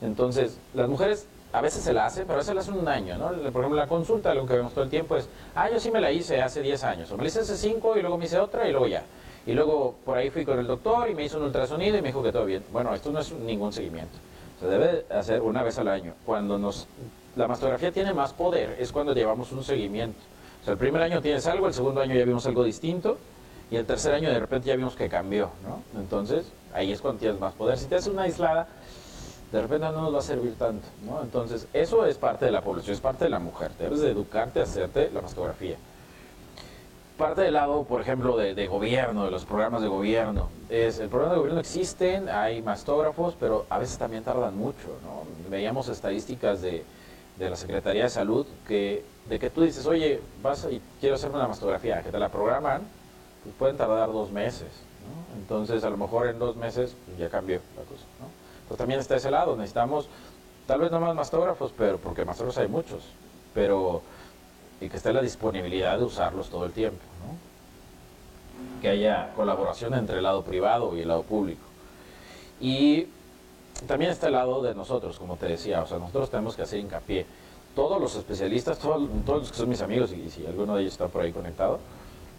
Entonces, 0.00 0.58
las 0.72 0.88
mujeres 0.88 1.26
a 1.52 1.60
veces 1.60 1.82
se 1.82 1.92
la 1.92 2.06
hacen, 2.06 2.24
pero 2.24 2.34
a 2.34 2.38
veces 2.38 2.54
la 2.54 2.60
hacen 2.60 2.74
un 2.74 2.88
año, 2.88 3.16
¿no? 3.18 3.28
Por 3.28 3.62
ejemplo, 3.62 3.74
la 3.74 3.86
consulta, 3.86 4.34
lo 4.34 4.46
que 4.46 4.54
vemos 4.54 4.72
todo 4.72 4.84
el 4.84 4.90
tiempo 4.90 5.16
es, 5.16 5.28
ah, 5.54 5.68
yo 5.70 5.80
sí 5.80 5.90
me 5.90 6.00
la 6.00 6.12
hice 6.12 6.40
hace 6.40 6.62
10 6.62 6.84
años, 6.84 7.10
o 7.10 7.16
me 7.16 7.24
la 7.24 7.28
hice 7.28 7.40
hace 7.40 7.56
5 7.56 7.96
y 7.96 8.00
luego 8.02 8.18
me 8.18 8.26
hice 8.26 8.38
otra 8.38 8.68
y 8.68 8.72
luego 8.72 8.86
ya. 8.86 9.02
Y 9.46 9.52
luego 9.52 9.94
por 10.04 10.18
ahí 10.18 10.30
fui 10.30 10.44
con 10.44 10.58
el 10.58 10.66
doctor 10.66 11.08
y 11.10 11.14
me 11.14 11.24
hizo 11.24 11.38
un 11.38 11.44
ultrasonido 11.44 11.96
y 11.96 12.02
me 12.02 12.08
dijo 12.08 12.22
que 12.22 12.30
todo 12.30 12.44
bien. 12.44 12.62
Bueno, 12.72 12.94
esto 12.94 13.10
no 13.10 13.20
es 13.20 13.32
ningún 13.32 13.72
seguimiento. 13.72 14.18
Se 14.60 14.66
debe 14.66 15.06
hacer 15.10 15.40
una 15.40 15.62
vez 15.62 15.78
al 15.78 15.88
año. 15.88 16.12
Cuando 16.26 16.58
nos, 16.58 16.86
la 17.36 17.48
mastografía 17.48 17.90
tiene 17.90 18.12
más 18.12 18.32
poder 18.32 18.76
es 18.78 18.92
cuando 18.92 19.14
llevamos 19.14 19.50
un 19.52 19.64
seguimiento. 19.64 20.18
O 20.60 20.64
sea, 20.64 20.72
el 20.72 20.78
primer 20.78 21.02
año 21.02 21.22
tienes 21.22 21.46
algo, 21.46 21.66
el 21.66 21.74
segundo 21.74 22.02
año 22.02 22.14
ya 22.14 22.24
vimos 22.24 22.46
algo 22.46 22.62
distinto 22.62 23.16
y 23.70 23.76
el 23.76 23.86
tercer 23.86 24.14
año 24.14 24.28
de 24.28 24.38
repente 24.38 24.68
ya 24.68 24.76
vimos 24.76 24.94
que 24.94 25.08
cambió, 25.08 25.50
¿no? 25.64 25.82
Entonces, 25.98 26.46
ahí 26.74 26.92
es 26.92 27.00
cuando 27.00 27.20
tienes 27.20 27.40
más 27.40 27.54
poder. 27.54 27.78
Si 27.78 27.86
te 27.86 27.94
haces 27.94 28.12
una 28.12 28.22
aislada, 28.22 28.68
de 29.52 29.62
repente 29.62 29.86
no 29.86 30.02
nos 30.02 30.14
va 30.14 30.18
a 30.18 30.22
servir 30.22 30.54
tanto, 30.56 30.86
¿no? 31.04 31.22
Entonces, 31.22 31.66
eso 31.72 32.06
es 32.06 32.16
parte 32.16 32.44
de 32.44 32.52
la 32.52 32.62
población, 32.62 32.94
es 32.94 33.00
parte 33.00 33.24
de 33.24 33.30
la 33.30 33.38
mujer. 33.38 33.72
Debes 33.78 34.00
de 34.00 34.10
educarte 34.10 34.60
a 34.60 34.62
hacerte 34.62 35.10
la 35.12 35.20
mastografía 35.20 35.76
parte 37.20 37.42
del 37.42 37.52
lado, 37.52 37.84
por 37.84 38.00
ejemplo, 38.00 38.34
de, 38.38 38.66
gobierno, 38.66 39.26
de 39.26 39.30
los 39.30 39.44
programas 39.44 39.82
de 39.82 39.88
gobierno, 39.88 40.48
es 40.70 41.00
el 41.00 41.10
programa 41.10 41.34
de 41.34 41.40
gobierno 41.40 41.60
existen, 41.60 42.30
hay 42.30 42.62
mastógrafos, 42.62 43.36
pero 43.38 43.66
a 43.68 43.78
veces 43.78 43.98
también 43.98 44.24
tardan 44.24 44.56
mucho, 44.56 44.88
¿no? 45.04 45.24
Veíamos 45.50 45.90
estadísticas 45.90 46.62
de, 46.62 46.82
de 47.38 47.50
la 47.50 47.56
Secretaría 47.56 48.04
de 48.04 48.08
Salud 48.08 48.46
que 48.66 49.04
de 49.28 49.38
que 49.38 49.50
tú 49.50 49.60
dices, 49.60 49.86
oye, 49.86 50.18
vas 50.42 50.66
y 50.70 50.80
quiero 50.98 51.16
hacerme 51.16 51.36
una 51.36 51.46
mastografía, 51.46 52.02
que 52.02 52.10
te 52.10 52.18
la 52.18 52.30
programan, 52.30 52.80
pues 53.44 53.54
pueden 53.58 53.76
tardar 53.76 54.10
dos 54.10 54.32
meses, 54.32 54.68
¿no? 55.04 55.38
Entonces, 55.38 55.84
a 55.84 55.90
lo 55.90 55.98
mejor 55.98 56.26
en 56.26 56.38
dos 56.38 56.56
meses 56.56 56.96
pues, 57.04 57.18
ya 57.18 57.28
cambió 57.28 57.60
la 57.76 57.82
cosa, 57.82 58.06
también 58.76 59.00
está 59.00 59.16
ese 59.16 59.30
lado, 59.30 59.56
necesitamos 59.56 60.08
tal 60.66 60.80
vez 60.80 60.90
no 60.90 61.00
más 61.00 61.14
mastógrafos, 61.14 61.72
pero 61.76 61.98
porque 61.98 62.24
mastógrafos 62.24 62.58
hay 62.58 62.68
muchos, 62.68 63.02
pero 63.54 64.02
y 64.80 64.88
que 64.88 64.96
esté 64.96 65.12
la 65.12 65.20
disponibilidad 65.20 65.98
de 65.98 66.04
usarlos 66.04 66.48
todo 66.48 66.64
el 66.64 66.72
tiempo. 66.72 67.00
¿no? 67.26 68.80
Que 68.80 68.88
haya 68.88 69.32
colaboración 69.36 69.94
entre 69.94 70.18
el 70.18 70.22
lado 70.22 70.42
privado 70.42 70.96
y 70.96 71.00
el 71.00 71.08
lado 71.08 71.22
público. 71.22 71.60
Y 72.60 73.06
también 73.86 74.10
está 74.10 74.26
el 74.28 74.34
lado 74.34 74.62
de 74.62 74.74
nosotros, 74.74 75.18
como 75.18 75.36
te 75.36 75.46
decía, 75.46 75.82
o 75.82 75.86
sea, 75.86 75.98
nosotros 75.98 76.30
tenemos 76.30 76.56
que 76.56 76.62
hacer 76.62 76.80
hincapié. 76.80 77.26
Todos 77.74 78.00
los 78.00 78.16
especialistas, 78.16 78.78
todos, 78.78 79.08
todos 79.24 79.40
los 79.40 79.50
que 79.50 79.58
son 79.58 79.68
mis 79.68 79.80
amigos, 79.80 80.12
y 80.12 80.28
si 80.30 80.46
alguno 80.46 80.74
de 80.74 80.82
ellos 80.82 80.94
está 80.94 81.08
por 81.08 81.22
ahí 81.22 81.32
conectado, 81.32 81.78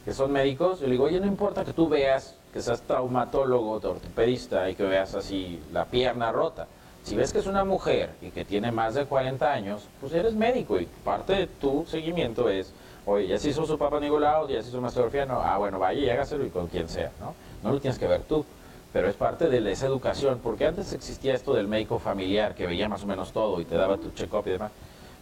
que 0.03 0.13
son 0.13 0.31
médicos, 0.31 0.79
yo 0.79 0.87
le 0.87 0.93
digo, 0.93 1.05
oye, 1.05 1.19
no 1.19 1.27
importa 1.27 1.63
que 1.63 1.73
tú 1.73 1.87
veas, 1.87 2.35
que 2.51 2.61
seas 2.61 2.81
traumatólogo, 2.81 3.71
ortopedista 3.71 4.69
y 4.69 4.75
que 4.75 4.83
veas 4.83 5.15
así 5.15 5.61
la 5.71 5.85
pierna 5.85 6.31
rota 6.31 6.67
si 7.03 7.15
ves 7.15 7.33
que 7.33 7.39
es 7.39 7.47
una 7.47 7.65
mujer 7.65 8.11
y 8.21 8.29
que 8.29 8.45
tiene 8.45 8.71
más 8.71 8.93
de 8.93 9.05
40 9.05 9.51
años, 9.51 9.87
pues 9.99 10.13
eres 10.13 10.33
médico 10.35 10.79
y 10.79 10.85
parte 11.03 11.33
de 11.33 11.47
tu 11.47 11.85
seguimiento 11.87 12.47
es, 12.49 12.73
oye, 13.05 13.27
ya 13.27 13.37
se 13.37 13.49
hizo 13.49 13.65
su 13.65 13.77
papá 13.77 13.99
Nicolau, 13.99 14.47
ya 14.47 14.61
se 14.61 14.69
hizo 14.69 14.79
mastografía, 14.81 15.25
no, 15.25 15.41
ah, 15.41 15.57
bueno, 15.57 15.79
vaya 15.79 15.99
y 15.99 16.09
hágaselo 16.09 16.45
y 16.45 16.49
con 16.49 16.67
quien 16.67 16.87
sea, 16.87 17.11
¿no? 17.19 17.33
No 17.63 17.73
lo 17.73 17.79
tienes 17.79 17.97
que 17.97 18.07
ver 18.07 18.21
tú, 18.21 18.45
pero 18.93 19.09
es 19.09 19.15
parte 19.15 19.49
de 19.49 19.71
esa 19.71 19.87
educación, 19.87 20.39
porque 20.43 20.67
antes 20.67 20.93
existía 20.93 21.33
esto 21.33 21.53
del 21.53 21.67
médico 21.67 21.97
familiar 21.97 22.53
que 22.53 22.67
veía 22.67 22.87
más 22.87 23.03
o 23.03 23.07
menos 23.07 23.31
todo 23.31 23.59
y 23.59 23.65
te 23.65 23.75
daba 23.75 23.97
tu 23.97 24.11
check-up 24.11 24.43
y 24.45 24.51
demás, 24.51 24.71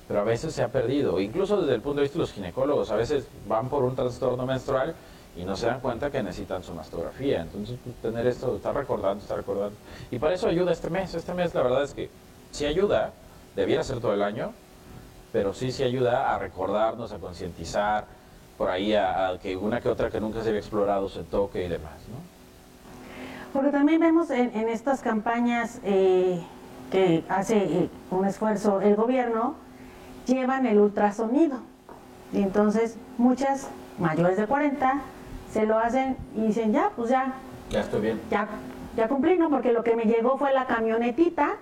pero 0.08 0.20
a 0.20 0.24
veces 0.24 0.54
se 0.54 0.64
ha 0.64 0.68
perdido, 0.68 1.20
incluso 1.20 1.62
desde 1.62 1.76
el 1.76 1.82
punto 1.82 1.98
de 1.98 2.04
vista 2.04 2.16
de 2.16 2.24
los 2.24 2.34
ginecólogos, 2.34 2.92
a 2.92 2.96
veces 2.96 3.26
van 3.48 3.70
por 3.70 3.84
un 3.84 3.96
trastorno 3.96 4.46
menstrual 4.46 4.96
y 5.36 5.44
no 5.44 5.56
se 5.56 5.68
dan 5.68 5.80
cuenta 5.80 6.12
que 6.12 6.22
necesitan 6.22 6.64
su 6.64 6.74
mastografía. 6.74 7.42
Entonces, 7.42 7.78
pues, 7.84 7.96
tener 7.98 8.28
esto, 8.28 8.56
estar 8.56 8.76
recordando, 8.76 9.22
estar 9.22 9.38
recordando. 9.38 9.76
Y 10.12 10.20
para 10.20 10.34
eso 10.34 10.48
ayuda 10.48 10.72
este 10.72 10.90
mes. 10.90 11.14
Este 11.14 11.34
mes, 11.34 11.54
la 11.54 11.64
verdad 11.64 11.84
es 11.84 11.94
que 11.94 12.10
sí 12.52 12.66
ayuda, 12.66 13.12
debiera 13.56 13.84
ser 13.84 14.00
todo 14.00 14.14
el 14.14 14.24
año, 14.24 14.54
pero 15.32 15.54
sí, 15.54 15.72
sí 15.72 15.84
ayuda 15.84 16.34
a 16.34 16.40
recordarnos, 16.40 17.12
a 17.12 17.20
concientizar, 17.20 18.06
por 18.58 18.70
ahí 18.70 18.94
a, 18.94 19.38
que 19.42 19.56
una 19.56 19.80
que 19.80 19.88
otra 19.88 20.10
que 20.10 20.20
nunca 20.20 20.42
se 20.42 20.50
había 20.50 20.60
explorado 20.60 21.08
se 21.08 21.24
toque 21.24 21.66
y 21.66 21.70
demás, 21.70 21.94
¿no? 22.10 22.18
Porque 23.54 23.72
también 23.72 24.00
vemos 24.00 24.30
en, 24.30 24.54
estas 24.70 25.02
campañas 25.02 25.80
eh, 25.84 26.40
que 26.92 27.24
hace 27.30 27.58
eh, 27.58 27.90
un 28.12 28.26
esfuerzo 28.26 28.82
el 28.82 28.96
gobierno, 28.96 29.56
llevan 30.28 30.66
el 30.66 30.78
ultrasonido. 30.78 31.60
Y 32.32 32.42
entonces 32.42 32.98
muchas 33.18 33.70
mayores 33.98 34.38
de 34.38 34.46
40 34.46 35.02
se 35.52 35.66
lo 35.66 35.78
hacen 35.78 36.18
y 36.36 36.42
dicen, 36.48 36.74
ya, 36.74 36.92
pues 36.96 37.10
ya. 37.10 37.34
Ya 37.70 37.82
estoy 37.82 38.02
bien. 38.02 38.22
Ya, 38.30 38.48
ya 38.96 39.08
cumplí, 39.08 39.38
¿no? 39.38 39.50
Porque 39.50 39.72
lo 39.72 39.84
que 39.84 39.96
me 39.96 40.06
llegó 40.06 40.38
fue 40.38 40.54
la 40.54 40.66
camionetita 40.66 41.58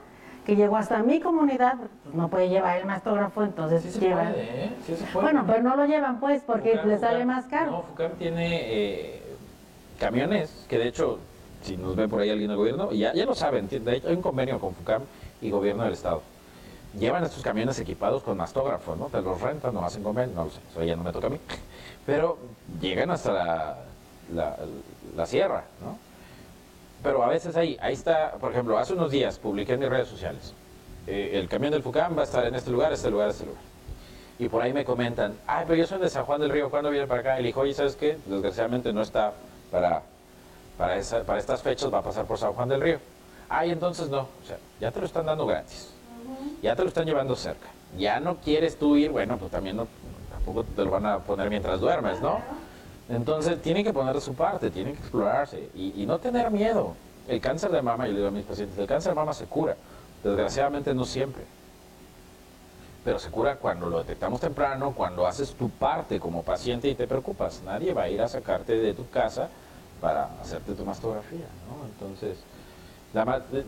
que 0.46 0.56
llegó 0.56 0.78
hasta 0.78 1.04
mi 1.04 1.20
comunidad, 1.20 1.76
pues 1.76 2.16
no 2.16 2.30
puede 2.30 2.48
llevar 2.48 2.78
el 2.78 2.86
mastógrafo, 2.86 3.44
entonces 3.44 3.84
sí 3.84 3.92
se 3.92 4.00
lleva. 4.00 4.30
Puede, 4.30 4.66
¿eh? 4.66 4.72
Sí 4.86 4.96
se 4.96 5.04
puede. 5.06 5.26
Bueno, 5.26 5.44
pero 5.46 5.62
no 5.62 5.76
lo 5.76 5.86
llevan 5.86 6.22
pues 6.22 6.42
porque 6.42 6.80
les 6.86 7.02
sale 7.02 7.26
más 7.26 7.46
caro. 7.48 7.72
No, 7.72 7.82
FUCAM 7.84 8.12
tiene 8.14 8.60
eh, 8.62 9.24
camiones 10.00 10.66
que 10.70 10.78
de 10.78 10.88
hecho, 10.88 11.20
si 11.64 11.76
nos 11.76 11.98
ve 11.98 12.08
por 12.08 12.22
ahí 12.22 12.30
alguien 12.30 12.48
del 12.48 12.58
gobierno, 12.58 12.94
ya, 12.94 13.14
ya 13.14 13.26
lo 13.26 13.36
saben, 13.36 13.68
de 13.68 13.98
hecho 13.98 14.08
hay 14.08 14.16
un 14.16 14.22
convenio 14.22 14.58
con 14.58 14.74
FUCAM 14.74 15.02
y 15.42 15.52
gobierno 15.52 15.84
del 15.84 15.94
estado. 15.94 16.22
Llevan 16.98 17.26
estos 17.26 17.44
camiones 17.44 17.78
equipados 17.80 18.24
con 18.24 18.38
mastógrafo, 18.38 18.96
¿no? 18.96 19.08
Te 19.08 19.22
los 19.22 19.42
rentan, 19.42 19.74
no 19.74 19.84
hacen 19.84 20.02
convenio, 20.02 20.34
no 20.34 20.44
lo 20.46 20.50
sé, 20.50 20.62
eso 20.72 20.82
ya 20.82 20.96
no 20.96 21.04
me 21.04 21.12
toca 21.12 21.28
a 21.28 21.30
mí 21.30 21.40
pero 22.08 22.38
llegan 22.82 23.12
hasta 23.12 23.78
la, 24.34 25.26
sierra, 25.26 25.64
¿no? 25.82 25.98
Pero 27.04 27.24
a 27.24 27.28
veces 27.28 27.56
ahí, 27.56 27.78
ahí 27.80 27.94
está, 27.94 28.34
por 28.34 28.52
ejemplo, 28.52 28.78
hace 28.78 28.94
unos 28.94 29.12
días 29.12 29.38
publiqué 29.38 29.74
en 29.74 29.80
mis 29.80 29.90
redes 29.90 30.08
sociales, 30.08 30.54
eh, 31.06 31.32
el 31.34 31.48
camión 31.48 31.72
del 31.72 31.84
FUCAM 31.84 32.18
va 32.18 32.22
a 32.22 32.26
estar 32.26 32.46
en 32.46 32.56
este 32.56 32.72
lugar, 32.72 32.92
este 32.92 33.10
lugar, 33.10 33.30
este 33.30 33.46
lugar. 33.46 33.62
Y 34.40 34.50
por 34.50 34.62
ahí 34.62 34.74
me 34.74 34.86
comentan, 34.86 35.34
ay, 35.48 35.66
pero 35.68 35.80
yo 35.80 35.88
soy 35.88 36.00
de 36.00 36.10
San 36.10 36.26
Juan 36.26 36.42
del 36.42 36.50
Río, 36.50 36.70
¿cuándo 36.70 36.90
viene 36.90 37.08
para 37.08 37.22
acá? 37.22 37.40
Y 37.40 37.44
le 37.44 37.48
dijo, 37.48 37.62
oye, 37.62 37.74
¿sabes 37.74 37.96
qué? 37.96 38.18
Desgraciadamente 38.26 38.94
no 38.94 39.02
está 39.02 39.34
para, 39.72 40.04
para, 40.78 41.02
para 41.26 41.40
estas 41.40 41.62
fechas, 41.62 41.92
va 41.92 42.00
a 42.00 42.04
pasar 42.04 42.26
por 42.26 42.38
San 42.38 42.54
Juan 42.54 42.70
del 42.70 42.82
Río. 42.82 43.00
Ay, 43.50 43.72
entonces 43.72 44.10
no, 44.10 44.22
o 44.22 44.46
sea, 44.46 44.58
ya 44.80 44.92
te 44.92 45.00
lo 45.00 45.06
están 45.06 45.26
dando 45.26 45.46
gratis, 45.46 45.90
ya 46.62 46.76
te 46.76 46.82
lo 46.82 46.90
están 46.90 47.06
llevando 47.06 47.36
cerca. 47.36 47.68
Ya 47.98 48.20
no 48.20 48.36
quieres 48.38 48.78
tú 48.78 48.98
ir, 48.98 49.12
bueno, 49.12 49.38
pues 49.38 49.50
también 49.50 49.78
no, 49.78 49.88
te 50.76 50.84
lo 50.84 50.92
van 50.92 51.06
a 51.06 51.20
poner 51.20 51.50
mientras 51.50 51.80
duermes, 51.80 52.22
¿no? 52.22 52.40
Entonces 53.10 53.62
tienen 53.62 53.84
que 53.84 53.94
poner 53.94 54.14
de 54.14 54.22
su 54.22 54.34
parte, 54.34 54.70
tienen 54.70 54.94
que 54.94 55.02
explorarse 55.02 55.70
y, 55.76 56.06
no 56.06 56.20
tener 56.20 56.52
miedo. 56.52 56.96
El 57.28 57.42
cáncer 57.42 57.72
de 57.72 57.82
mama, 57.82 58.06
yo 58.06 58.12
le 58.12 58.18
digo 58.18 58.30
a 58.30 58.32
mis 58.32 58.46
pacientes, 58.46 58.78
el 58.78 58.88
cáncer 58.88 59.12
de 59.12 59.16
mama 59.16 59.34
se 59.34 59.46
cura. 59.46 59.76
Desgraciadamente 60.24 60.94
no 60.94 61.06
siempre. 61.06 61.44
Pero 63.04 63.20
se 63.20 63.30
cura 63.30 63.56
cuando 63.56 63.90
lo 63.90 64.00
detectamos 64.00 64.42
temprano, 64.42 64.94
cuando 64.96 65.26
haces 65.26 65.54
tu 65.54 65.70
parte 65.70 66.20
como 66.20 66.44
paciente 66.44 66.90
y 66.90 66.96
te 66.96 67.08
preocupas. 67.08 67.62
Nadie 67.64 67.94
va 67.94 68.04
a 68.04 68.10
ir 68.10 68.22
a 68.22 68.28
sacarte 68.28 68.78
de 68.78 68.94
tu 68.94 69.10
casa 69.10 69.50
para 70.02 70.30
hacerte 70.42 70.74
tu 70.74 70.84
mastografía, 70.84 71.48
¿no? 71.70 71.86
Entonces, 71.86 72.38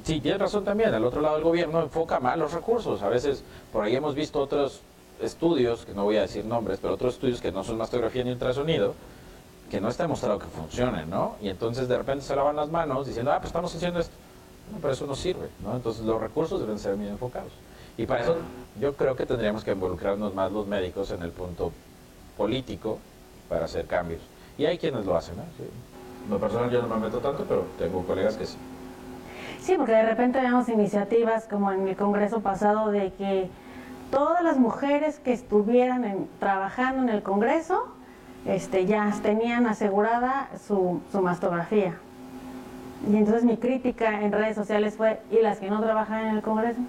sí, 0.04 0.20
tienes 0.20 0.40
razón 0.40 0.64
también, 0.66 0.94
al 0.94 1.06
otro 1.06 1.22
lado 1.22 1.36
del 1.36 1.44
gobierno 1.44 1.82
enfoca 1.82 2.20
mal 2.20 2.40
los 2.40 2.54
recursos. 2.54 3.02
A 3.02 3.10
veces 3.10 3.44
por 3.72 3.84
ahí 3.84 3.96
hemos 3.96 4.16
visto 4.16 4.40
otros 4.40 4.82
estudios, 5.22 5.86
que 5.86 5.94
no 5.94 6.04
voy 6.04 6.18
a 6.18 6.22
decir 6.22 6.46
nombres, 6.46 6.80
pero 6.82 6.94
otros 6.94 7.16
estudios 7.16 7.42
que 7.42 7.52
no 7.52 7.64
son 7.64 7.78
mastografía 7.78 8.24
ni 8.24 8.32
ultrasonido, 8.32 8.94
que 9.70 9.80
no 9.80 9.90
está 9.90 10.04
demostrado 10.04 10.40
que 10.40 10.48
funcionen, 10.48 11.10
¿no? 11.10 11.36
Y 11.42 11.50
entonces 11.50 11.88
de 11.88 11.98
repente 11.98 12.26
se 12.26 12.36
lavan 12.36 12.56
las 12.56 12.70
manos 12.70 13.08
diciendo, 13.08 13.32
ah, 13.32 13.38
pues 13.38 13.48
estamos 13.48 13.74
haciendo 13.74 14.00
esto. 14.00 14.16
No, 14.72 14.80
pero 14.80 14.94
eso 14.94 15.06
no 15.06 15.16
sirve, 15.16 15.50
¿no? 15.64 15.76
Entonces 15.76 16.04
los 16.06 16.20
recursos 16.20 16.60
deben 16.60 16.80
ser 16.80 16.96
bien 16.96 17.12
enfocados. 17.12 17.52
Y 17.98 18.06
para 18.06 18.22
eso 18.22 18.38
yo 18.80 18.94
creo 18.94 19.16
que 19.16 19.26
tendríamos 19.26 19.64
que 19.64 19.72
involucrarnos 19.72 20.34
más 20.34 20.52
los 20.52 20.68
médicos 20.68 21.12
en 21.12 21.22
el 21.22 21.32
punto 21.32 21.72
político 22.38 23.00
para 23.48 23.66
hacer 23.66 23.86
cambios. 23.86 24.22
Y 24.58 24.66
hay 24.66 24.78
quienes 24.78 25.06
lo 25.06 25.16
hacen, 25.16 25.38
¿no? 25.38 25.44
Sí. 25.58 25.64
Lo 26.30 26.40
personal 26.40 26.70
yo 26.70 26.82
no 26.82 26.88
me 26.88 27.08
meto 27.08 27.20
tanto, 27.20 27.44
pero 27.48 27.66
tengo 27.78 28.04
colegas 28.04 28.38
que 28.38 28.46
sí. 28.46 28.58
Sí, 29.60 29.76
porque 29.76 29.92
de 29.92 30.04
repente 30.04 30.40
vemos 30.40 30.70
iniciativas 30.70 31.46
como 31.46 31.72
en 31.72 31.88
el 31.88 31.96
Congreso 31.96 32.40
pasado 32.40 32.92
de 32.92 33.12
que 33.14 33.50
todas 34.12 34.44
las 34.44 34.58
mujeres 34.58 35.20
que 35.20 35.34
estuvieran 35.34 36.28
trabajando 36.40 37.04
en 37.04 37.10
el 37.10 37.24
Congreso 37.24 37.88
este, 38.46 38.86
ya 38.86 39.14
tenían 39.22 39.68
asegurada 39.68 40.50
su, 40.66 41.02
mastografía. 41.14 41.98
Y 43.10 43.16
entonces 43.16 43.44
mi 43.44 43.58
crítica 43.58 44.22
en 44.22 44.32
redes 44.32 44.56
sociales 44.56 44.96
fue, 44.96 45.20
¿y 45.32 45.42
las 45.42 45.60
que 45.60 45.70
no 45.70 45.82
trabajan 45.82 46.28
en 46.28 46.36
el 46.38 46.42
Congreso? 46.42 46.80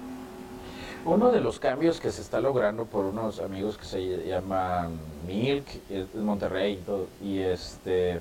Uno 1.04 1.30
de 1.30 1.40
los 1.40 1.58
cambios 1.58 1.98
que 1.98 2.10
se 2.10 2.20
está 2.20 2.40
logrando 2.40 2.84
por 2.84 3.06
unos 3.06 3.40
amigos 3.40 3.78
que 3.78 3.84
se 3.84 4.26
llaman 4.26 4.98
Milk, 5.26 5.66
en 5.88 6.24
Monterrey 6.24 6.74
y, 6.74 6.76
todo, 6.76 7.06
y 7.22 7.38
este 7.38 8.20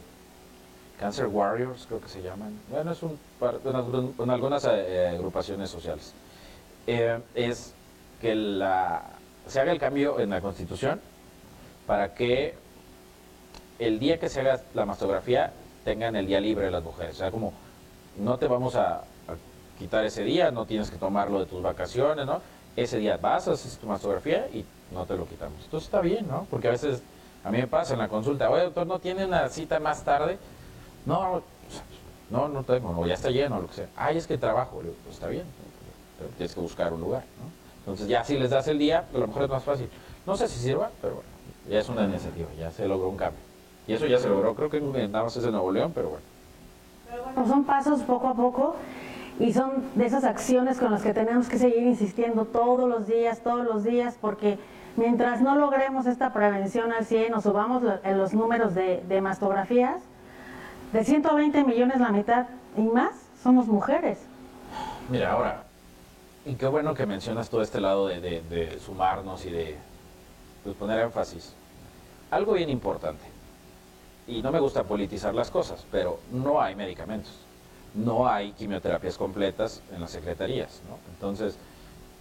Cancer 0.97 1.27
Warriors 1.27 1.85
creo 1.87 1.99
que 1.99 2.07
se 2.07 2.21
llaman, 2.21 2.57
bueno, 2.69 2.91
es 2.91 3.03
un 3.03 3.17
en, 4.21 4.29
algunas 4.29 4.65
eh, 4.65 5.09
agrupaciones 5.09 5.69
sociales, 5.69 6.13
eh, 6.87 7.19
es 7.35 7.73
que 8.21 8.35
la 8.35 9.03
se 9.47 9.59
haga 9.59 9.71
el 9.71 9.79
cambio 9.79 10.19
en 10.19 10.29
la 10.29 10.41
Constitución 10.41 11.01
para 11.87 12.13
que 12.13 12.53
el 13.79 13.99
día 13.99 14.19
que 14.19 14.29
se 14.29 14.41
haga 14.41 14.61
la 14.73 14.85
mastografía 14.85 15.51
tengan 15.83 16.15
el 16.15 16.27
día 16.27 16.39
libre 16.39 16.69
las 16.69 16.83
mujeres. 16.83 17.15
O 17.15 17.17
sea, 17.17 17.31
como 17.31 17.53
no 18.17 18.37
te 18.37 18.47
vamos 18.47 18.75
a, 18.75 19.03
quitar 19.77 20.03
ese 20.05 20.23
día, 20.25 20.51
no 20.51 20.65
tienes 20.65 20.91
que 20.91 20.97
tomarlo 20.97 21.39
de 21.39 21.45
tus 21.45 21.63
vacaciones, 21.63 22.25
¿no? 22.25 22.41
Ese 22.75 22.97
día 22.97 23.15
vas, 23.15 23.47
haces 23.47 23.77
tu 23.77 23.87
mastografía 23.87 24.49
y 24.49 24.65
no 24.91 25.05
te 25.05 25.15
lo 25.15 25.25
quitamos. 25.25 25.63
Entonces 25.63 25.87
está 25.87 26.01
bien, 26.01 26.27
¿no? 26.27 26.45
Porque 26.51 26.67
a 26.67 26.71
veces 26.71 27.01
a 27.45 27.49
mí 27.49 27.59
me 27.59 27.67
pasa 27.67 27.93
en 27.93 27.99
la 27.99 28.09
consulta, 28.09 28.49
oye 28.49 28.63
doctor, 28.63 28.85
¿no 28.85 28.99
tiene 28.99 29.25
una 29.25 29.47
cita 29.47 29.79
más 29.79 30.03
tarde? 30.03 30.37
No, 31.05 31.41
no, 32.29 32.49
no 32.49 32.63
tengo, 32.65 32.91
no, 32.91 33.07
ya 33.07 33.13
está 33.13 33.29
lleno, 33.29 33.61
lo 33.61 33.67
que 33.67 33.73
sea. 33.73 33.87
Ay, 33.95 34.17
es 34.17 34.27
que 34.27 34.37
trabajo, 34.37 34.81
pues 34.81 35.15
está 35.15 35.27
bien, 35.27 35.45
tienes 36.35 36.53
que 36.53 36.59
buscar 36.59 36.91
un 36.91 36.99
lugar, 36.99 37.23
¿no? 37.41 37.58
Entonces 37.89 38.07
ya 38.07 38.23
si 38.23 38.37
les 38.37 38.51
das 38.51 38.67
el 38.67 38.77
día, 38.77 39.05
a 39.11 39.17
lo 39.17 39.25
mejor 39.25 39.43
es 39.43 39.49
más 39.49 39.63
fácil. 39.63 39.89
No 40.27 40.37
sé 40.37 40.47
si 40.47 40.59
sirva, 40.59 40.91
pero 41.01 41.15
bueno, 41.15 41.29
ya 41.67 41.79
es 41.79 41.89
una 41.89 42.03
iniciativa, 42.03 42.47
ya 42.59 42.69
se 42.69 42.87
logró 42.87 43.09
un 43.09 43.17
cambio. 43.17 43.41
Y 43.87 43.93
eso 43.93 44.05
ya 44.05 44.19
se 44.19 44.29
logró, 44.29 44.53
creo 44.53 44.69
que 44.69 44.79
nada 44.79 45.23
más 45.23 45.35
es 45.35 45.43
en 45.43 45.51
Nuevo 45.51 45.71
León, 45.71 45.91
pero 45.95 46.09
bueno. 46.09 46.23
Pero 47.09 47.23
bueno, 47.23 47.47
son 47.47 47.63
pasos 47.63 48.01
poco 48.03 48.27
a 48.27 48.35
poco 48.35 48.75
y 49.39 49.53
son 49.53 49.71
de 49.95 50.05
esas 50.05 50.23
acciones 50.23 50.77
con 50.77 50.91
las 50.91 51.01
que 51.01 51.15
tenemos 51.15 51.49
que 51.49 51.57
seguir 51.57 51.81
insistiendo 51.81 52.45
todos 52.45 52.87
los 52.87 53.07
días, 53.07 53.39
todos 53.39 53.65
los 53.65 53.83
días, 53.83 54.15
porque 54.21 54.59
mientras 54.95 55.41
no 55.41 55.55
logremos 55.55 56.05
esta 56.05 56.31
prevención 56.31 56.93
al 56.93 57.07
100 57.07 57.33
o 57.33 57.41
subamos 57.41 57.81
en 58.03 58.17
los 58.19 58.33
números 58.35 58.75
de, 58.75 59.03
de 59.09 59.21
mastografías, 59.21 60.03
de 60.93 61.03
120 61.03 61.63
millones 61.63 61.99
la 61.99 62.09
mitad 62.09 62.45
y 62.77 62.81
más 62.81 63.13
somos 63.41 63.65
mujeres. 63.65 64.19
Mira, 65.09 65.31
ahora, 65.31 65.63
y 66.49 66.55
qué 66.55 66.65
bueno 66.65 66.95
que 66.95 67.05
mencionas 67.05 67.47
todo 67.47 67.61
este 67.61 67.79
lado 67.79 68.07
de, 68.07 68.19
de, 68.19 68.79
sumarnos 68.79 69.45
y 69.45 69.51
de 69.51 69.75
pues, 70.63 70.75
poner 70.75 71.01
énfasis. 71.01 71.53
Algo 72.31 72.53
bien 72.53 72.69
importante, 72.71 73.23
y 74.27 74.41
no 74.41 74.51
me 74.51 74.59
gusta 74.59 74.83
politizar 74.83 75.35
las 75.35 75.51
cosas, 75.51 75.85
pero 75.91 76.19
no 76.31 76.59
hay 76.59 76.75
medicamentos, 76.75 77.33
no 77.93 78.27
hay 78.27 78.51
quimioterapias 78.53 79.15
completas 79.15 79.83
en 79.93 80.01
las 80.01 80.09
secretarías. 80.09 80.81
Entonces, 81.13 81.55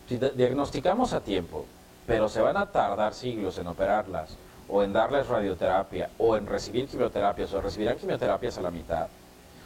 si 0.09 0.19
diagnosticamos 0.19 1.15
a 1.15 1.21
tiempo, 1.21 1.65
pero 2.07 2.29
se 2.29 2.43
van 2.43 2.59
a 2.59 2.67
tardar 2.67 3.15
siglos 3.15 3.57
en 3.59 3.67
operarlas, 3.67 4.37
o 4.69 4.83
en 4.83 4.93
darles 4.93 5.27
radioterapia, 5.29 6.11
o 6.19 6.37
en 6.37 6.47
recibir 6.47 6.87
quimioterapias, 6.87 7.53
o 7.55 7.63
recibirán 7.63 7.97
quimioterapias 7.97 8.59
a 8.59 8.63
la 8.63 8.71
mitad. 8.71 9.09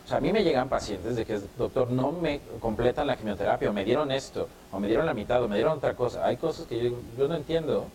O 0.05 0.09
sea, 0.09 0.17
a 0.17 0.21
mí 0.21 0.33
me 0.33 0.43
llegan 0.43 0.69
pacientes 0.69 1.17
de 1.17 1.25
que, 1.25 1.41
doctor, 1.57 1.91
no 1.91 2.13
me 2.13 2.41
completan 2.61 3.07
la 3.07 3.17
quimioterapia, 3.17 3.71
o 3.71 3.73
me 3.73 3.85
dieron 3.85 4.11
esto, 4.11 4.49
o 4.73 4.81
me 4.81 4.89
dieron 4.89 5.07
la 5.07 5.15
mitad, 5.15 5.43
o 5.43 5.49
me 5.49 5.57
dieron 5.57 5.79
otra 5.79 5.95
cosa. 5.95 6.27
Hay 6.27 6.37
cosas 6.37 6.67
que 6.67 6.83
yo, 6.83 6.97
yo 7.17 7.29
no 7.29 7.37
entiendo. 7.37 7.87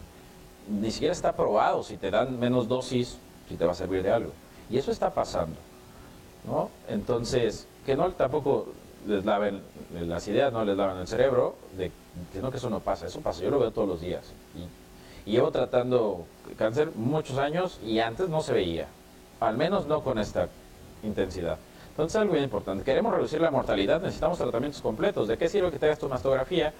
Ni 0.69 0.91
siquiera 0.91 1.13
está 1.13 1.33
probado 1.33 1.83
si 1.83 1.97
te 1.97 2.11
dan 2.11 2.39
menos 2.39 2.67
dosis, 2.67 3.17
si 3.47 3.55
te 3.55 3.65
va 3.65 3.71
a 3.71 3.75
servir 3.75 4.03
de 4.03 4.11
algo. 4.11 4.31
Y 4.69 4.77
eso 4.77 4.91
está 4.91 5.13
pasando. 5.13 5.55
¿no? 6.47 6.69
Entonces, 6.87 7.67
que 7.85 7.95
no 7.95 8.09
tampoco 8.11 8.67
les 9.05 9.25
laven 9.25 9.61
las 9.93 10.27
ideas, 10.27 10.51
no 10.51 10.63
les 10.65 10.75
laven 10.75 10.97
el 10.97 11.07
cerebro, 11.07 11.55
de 11.77 11.91
que 12.33 12.39
no 12.39 12.51
que 12.51 12.57
eso 12.57 12.69
no 12.69 12.79
pasa, 12.79 13.05
eso 13.05 13.21
pasa, 13.21 13.43
yo 13.43 13.49
lo 13.49 13.59
veo 13.59 13.71
todos 13.71 13.87
los 13.87 14.01
días. 14.01 14.31
Y, 14.55 15.29
y 15.29 15.33
llevo 15.33 15.51
tratando 15.51 16.25
cáncer 16.57 16.91
muchos 16.95 17.37
años 17.37 17.79
y 17.85 17.99
antes 17.99 18.29
no 18.29 18.41
se 18.41 18.53
veía, 18.53 18.87
al 19.39 19.57
menos 19.57 19.85
no 19.85 20.01
con 20.01 20.19
esta 20.19 20.47
intensidad. 21.03 21.57
Entonces, 21.97 22.15
algo 22.21 22.33
bien 22.33 22.43
importante, 22.43 22.83
queremos 22.83 23.11
reducir 23.11 23.41
la 23.41 23.49
mortalidad, 23.49 23.99
necesitamos 23.99 24.37
tratamientos 24.37 24.83
completos. 24.83 25.27
¿De 25.27 25.35
qué 25.35 25.49
sirve 25.49 25.71
que 25.71 25.79
te 25.79 25.87
hagas 25.87 25.97
tu 25.97 26.07
mastografía? 26.07 26.71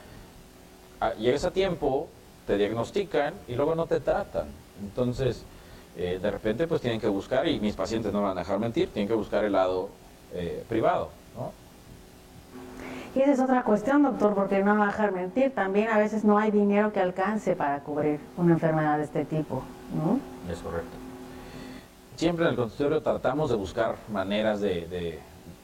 Ah, 1.02 1.14
llegues 1.16 1.44
a 1.44 1.50
tiempo, 1.50 2.08
te 2.46 2.56
diagnostican 2.56 3.34
y 3.48 3.56
luego 3.56 3.74
no 3.74 3.88
te 3.88 4.00
tratan. 4.00 4.46
Entonces, 4.80 5.44
eh, 5.98 6.20
de 6.22 6.30
repente 6.30 6.68
pues 6.68 6.82
tienen 6.82 7.02
que 7.02 7.08
buscar, 7.08 7.48
y 7.48 7.60
mis 7.60 7.76
pacientes 7.76 8.14
no 8.14 8.22
van 8.22 8.38
a 8.38 8.42
dejar 8.42 8.60
mentir, 8.60 8.90
tienen 8.90 9.08
que 9.08 9.16
buscar 9.16 9.44
el 9.44 9.54
lado 9.54 9.90
eh, 10.36 10.64
privado. 10.70 11.10
¿no? 11.36 11.52
Y 13.16 13.24
esa 13.24 13.32
es 13.32 13.40
otra 13.40 13.64
cuestión, 13.64 14.04
doctor, 14.04 14.36
porque 14.36 14.60
no 14.60 14.78
va 14.78 14.84
a 14.84 14.88
dejar 14.88 15.14
mentir. 15.14 15.52
También 15.52 15.88
a 15.88 15.98
veces 15.98 16.26
no 16.26 16.38
hay 16.38 16.52
dinero 16.52 16.94
que 16.94 17.00
alcance 17.00 17.56
para 17.56 17.80
cubrir 17.80 18.20
una 18.38 18.54
enfermedad 18.54 19.00
de 19.00 19.06
este 19.06 19.26
tipo. 19.26 19.64
¿no? 19.96 20.20
Es 20.54 20.60
correcto. 20.60 20.97
Siempre 22.18 22.46
en 22.46 22.52
el 22.52 22.58
consultorio 22.58 23.02
tratamos 23.02 23.50
de 23.50 23.56
buscar 23.56 23.96
maneras 24.12 24.60
de, 24.60 25.20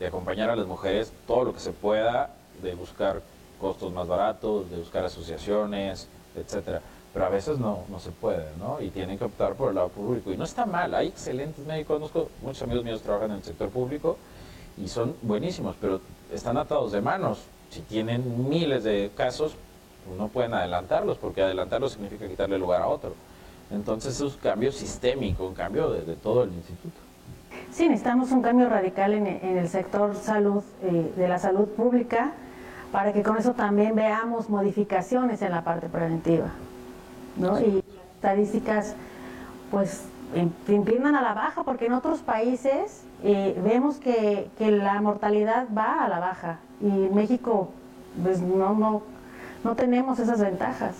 acompañar 0.07 0.49
a 0.49 0.55
las 0.55 0.67
mujeres 0.67 1.11
todo 1.27 1.45
lo 1.45 1.53
que 1.53 1.59
se 1.59 1.71
pueda, 1.71 2.29
de 2.61 2.75
buscar 2.75 3.21
costos 3.59 3.91
más 3.91 4.07
baratos, 4.07 4.69
de 4.69 4.77
buscar 4.77 5.03
asociaciones, 5.03 6.07
etcétera 6.35 6.81
pero 7.13 7.25
a 7.25 7.29
veces 7.29 7.59
no, 7.59 7.83
no 7.89 7.99
se 7.99 8.09
puede, 8.09 8.47
¿no? 8.57 8.81
Y 8.81 8.89
tienen 8.89 9.19
que 9.19 9.25
optar 9.25 9.53
por 9.53 9.69
el 9.69 9.75
lado 9.75 9.89
público. 9.89 10.31
Y 10.31 10.37
no 10.37 10.45
está 10.45 10.65
mal, 10.65 10.95
hay 10.95 11.09
excelentes 11.09 11.63
médicos, 11.63 11.97
conozco 11.97 12.29
muchos 12.41 12.63
amigos 12.63 12.83
míos 12.83 12.99
que 12.99 13.05
trabajan 13.05 13.29
en 13.31 13.37
el 13.37 13.43
sector 13.43 13.69
público 13.69 14.17
y 14.83 14.87
son 14.87 15.15
buenísimos, 15.21 15.75
pero 15.79 16.01
están 16.33 16.57
atados 16.57 16.91
de 16.91 17.01
manos. 17.01 17.43
Si 17.69 17.81
tienen 17.81 18.49
miles 18.49 18.83
de 18.83 19.11
casos, 19.15 19.53
no 20.17 20.27
pueden 20.27 20.55
adelantarlos, 20.55 21.19
porque 21.19 21.43
adelantarlos 21.43 21.93
significa 21.93 22.27
quitarle 22.27 22.57
lugar 22.57 22.81
a 22.81 22.87
otro. 22.87 23.13
Entonces 23.73 24.15
es 24.15 24.21
un 24.21 24.39
cambio 24.39 24.71
sistémico, 24.71 25.47
un 25.47 25.55
cambio 25.55 25.89
de, 25.89 26.01
de 26.01 26.15
todo 26.15 26.43
el 26.43 26.53
instituto. 26.53 26.95
Sí, 27.71 27.87
necesitamos 27.87 28.31
un 28.31 28.43
cambio 28.43 28.69
radical 28.69 29.13
en, 29.13 29.25
en 29.25 29.57
el 29.57 29.67
sector 29.67 30.15
salud, 30.15 30.63
eh, 30.83 31.11
de 31.15 31.27
la 31.27 31.39
salud 31.39 31.67
pública, 31.69 32.33
para 32.91 33.13
que 33.13 33.23
con 33.23 33.37
eso 33.37 33.53
también 33.53 33.95
veamos 33.95 34.47
modificaciones 34.47 35.41
en 35.41 35.51
la 35.51 35.63
parte 35.63 35.89
preventiva. 35.89 36.51
¿no? 37.35 37.59
Y 37.59 37.83
estadísticas, 38.15 38.93
pues, 39.71 40.03
inclinan 40.67 41.15
a 41.15 41.21
la 41.23 41.33
baja, 41.33 41.63
porque 41.63 41.87
en 41.87 41.93
otros 41.93 42.19
países 42.19 43.03
eh, 43.23 43.59
vemos 43.63 43.97
que, 43.97 44.49
que, 44.59 44.69
la 44.71 45.01
mortalidad 45.01 45.67
va 45.75 46.05
a 46.05 46.09
la 46.09 46.19
baja 46.19 46.59
y 46.79 46.89
en 46.89 47.15
México, 47.15 47.71
pues, 48.21 48.39
no, 48.39 48.75
no, 48.75 49.01
no 49.63 49.75
tenemos 49.75 50.19
esas 50.19 50.39
ventajas. 50.39 50.97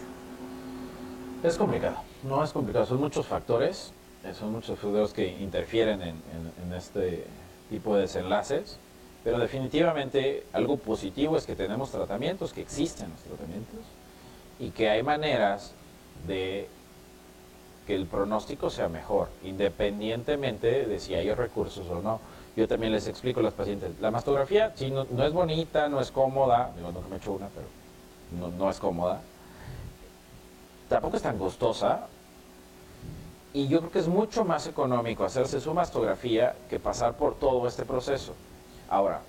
Es 1.44 1.56
complicado, 1.58 1.98
no 2.24 2.44
es 2.44 2.52
complicado, 2.52 2.86
son 2.86 3.00
muchos 3.00 3.26
factores, 3.26 3.92
son 4.38 4.52
muchos 4.52 4.80
factores 4.80 5.14
que 5.14 5.28
interfieren 5.28 6.02
en, 6.02 6.74
este 6.74 7.26
tipo 7.70 7.96
de 7.96 8.02
desenlaces, 8.02 8.78
pero 9.24 9.38
definitivamente 9.38 10.46
algo 10.54 10.78
positivo 10.78 11.38
es 11.38 11.46
que 11.46 11.56
tenemos 11.56 11.92
tratamientos, 11.92 12.52
que 12.52 12.62
existen 12.62 13.10
los 13.12 13.20
tratamientos 13.22 13.80
y 14.60 14.70
que 14.72 14.90
hay 14.90 15.04
maneras 15.04 15.74
de 16.28 16.68
que 17.86 17.96
el 17.96 18.06
pronóstico 18.06 18.70
sea 18.70 18.90
mejor, 18.90 19.30
independientemente 19.44 20.86
de 20.86 21.00
si 21.00 21.14
hay 21.16 21.32
recursos 21.34 21.88
o 21.90 22.02
no. 22.02 22.20
Yo 22.56 22.68
también 22.68 22.94
les 22.94 23.08
explico 23.08 23.40
a 23.40 23.44
las 23.44 23.54
pacientes, 23.54 23.92
la 24.00 24.12
mastografía 24.12 24.72
sí, 24.76 24.90
no, 24.90 25.06
no, 25.12 25.26
es 25.26 25.34
bonita, 25.34 25.90
no 25.90 26.00
es 26.00 26.12
cómoda, 26.12 26.72
digo, 26.76 26.92
no 26.92 27.02
me 27.02 27.16
he 27.16 27.18
hecho 27.18 27.34
una, 27.34 27.48
pero 27.50 27.68
no, 28.40 28.56
no 28.56 28.70
es 28.70 28.80
cómoda, 28.80 29.22
tampoco 30.90 31.18
es 31.18 31.24
tan 31.24 31.38
costosa, 31.38 32.08
y 33.54 33.68
yo 33.68 33.80
creo 33.80 33.92
que 33.92 34.00
es 34.00 34.08
mucho 34.08 34.44
más 34.44 34.66
económico 34.68 35.24
hacerse 35.24 35.62
su 35.62 35.74
mastografía 35.74 36.56
que 36.70 36.80
pasar 36.80 37.14
por 37.14 37.36
todo 37.36 37.68
este 37.68 37.86
proceso. 37.86 38.34
Ahora, 38.90 39.22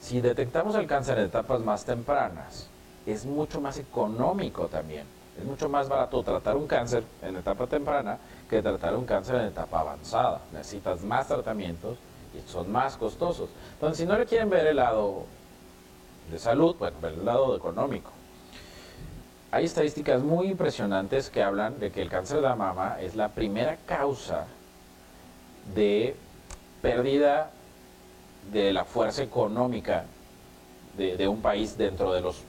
si 0.00 0.20
detectamos 0.20 0.74
el 0.76 0.86
cáncer 0.86 1.18
en 1.18 1.26
etapas 1.26 1.60
más 1.60 1.84
tempranas, 1.84 2.68
es 3.04 3.26
mucho 3.26 3.60
más 3.60 3.78
económico 3.78 4.66
también. 4.66 5.06
Es 5.38 5.44
mucho 5.44 5.68
más 5.68 5.88
barato 5.88 6.22
tratar 6.22 6.56
un 6.56 6.66
cáncer 6.66 7.04
en 7.22 7.36
etapa 7.36 7.66
temprana 7.66 8.18
que 8.48 8.62
tratar 8.62 8.94
un 8.94 9.04
cáncer 9.04 9.36
en 9.36 9.46
etapa 9.46 9.80
avanzada. 9.80 10.40
Necesitas 10.52 11.02
más 11.02 11.26
tratamientos 11.26 11.98
y 12.34 12.48
son 12.50 12.70
más 12.70 12.96
costosos. 12.96 13.48
Entonces, 13.74 13.98
si 13.98 14.06
no 14.06 14.16
le 14.18 14.26
quieren 14.26 14.50
ver 14.50 14.66
el 14.66 14.76
lado 14.76 15.24
de 16.30 16.38
salud, 16.38 16.76
bueno, 16.78 16.96
ver 17.00 17.14
el 17.14 17.24
lado 17.24 17.56
económico. 17.56 18.10
Hay 19.52 19.66
estadísticas 19.66 20.22
muy 20.22 20.46
impresionantes 20.46 21.28
que 21.28 21.42
hablan 21.42 21.78
de 21.78 21.92
que 21.92 22.00
el 22.00 22.08
cáncer 22.08 22.38
de 22.38 22.44
la 22.44 22.56
mama 22.56 22.96
es 23.02 23.14
la 23.14 23.28
primera 23.28 23.76
causa 23.84 24.46
de 25.74 26.16
pérdida 26.80 27.50
de 28.50 28.72
la 28.72 28.86
fuerza 28.86 29.22
económica 29.22 30.06
de, 30.96 31.28
un 31.28 31.42
país 31.42 31.76
dentro 31.76 32.14
de 32.14 32.22
los 32.22 32.40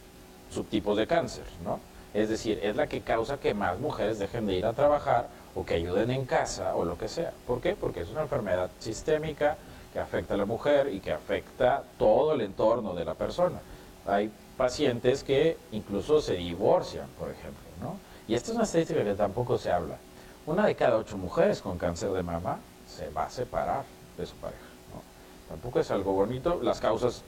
subtipos 0.49 0.95
de 0.95 1.05
cáncer, 1.05 1.43
¿no? 1.65 1.81
Es 2.13 2.29
decir, 2.29 2.61
es 2.63 2.77
la 2.77 2.87
que 2.87 3.01
causa 3.01 3.37
que 3.37 3.53
más 3.53 3.79
mujeres 3.79 4.17
dejen 4.17 4.47
de 4.47 4.53
ir 4.53 4.65
a 4.65 4.71
trabajar 4.71 5.27
o 5.55 5.65
que 5.65 5.73
ayuden 5.73 6.09
en 6.09 6.23
casa 6.23 6.73
o 6.73 6.85
lo 6.85 6.97
que 6.97 7.09
sea. 7.09 7.33
¿Por 7.45 7.59
qué? 7.59 7.75
Porque 7.75 8.01
es 8.01 8.09
una 8.11 8.21
enfermedad 8.21 8.69
sistémica 8.79 9.57
que 9.91 9.99
afecta 9.99 10.35
a 10.35 10.37
la 10.37 10.45
mujer 10.45 10.87
y 10.93 11.01
que 11.01 11.11
afecta 11.11 11.83
todo 11.99 12.33
el 12.33 12.41
entorno 12.41 12.93
de 12.93 13.03
la 13.03 13.13
persona. 13.13 13.59
Hay 14.07 14.31
pacientes 14.57 15.23
que 15.23 15.57
incluso 15.71 16.21
se 16.21 16.33
divorcian, 16.33 17.07
por 17.19 17.29
ejemplo, 17.29 17.63
¿no? 17.81 17.97
Y 18.27 18.35
esta 18.35 18.51
es 18.51 18.55
una 18.55 18.63
estadística 18.63 19.03
que 19.03 19.13
tampoco 19.15 19.57
se 19.57 19.71
habla. 19.71 19.97
Una 20.45 20.65
de 20.65 20.75
cada 20.75 20.97
ocho 20.97 21.17
mujeres 21.17 21.61
con 21.61 21.77
cáncer 21.77 22.11
de 22.11 22.23
mama 22.23 22.59
se 22.87 23.09
va 23.09 23.25
a 23.25 23.29
separar 23.29 23.83
de 24.17 24.25
su 24.25 24.35
pareja, 24.35 24.61
¿no? 24.93 25.01
Tampoco 25.49 25.79
es 25.79 25.91
algo 25.91 26.13
bonito. 26.13 26.59
Las 26.61 26.79
causas 26.79 27.23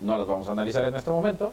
no 0.00 0.18
las 0.18 0.26
vamos 0.26 0.48
a 0.48 0.52
analizar 0.52 0.84
en 0.84 0.94
este 0.94 1.10
momento, 1.10 1.52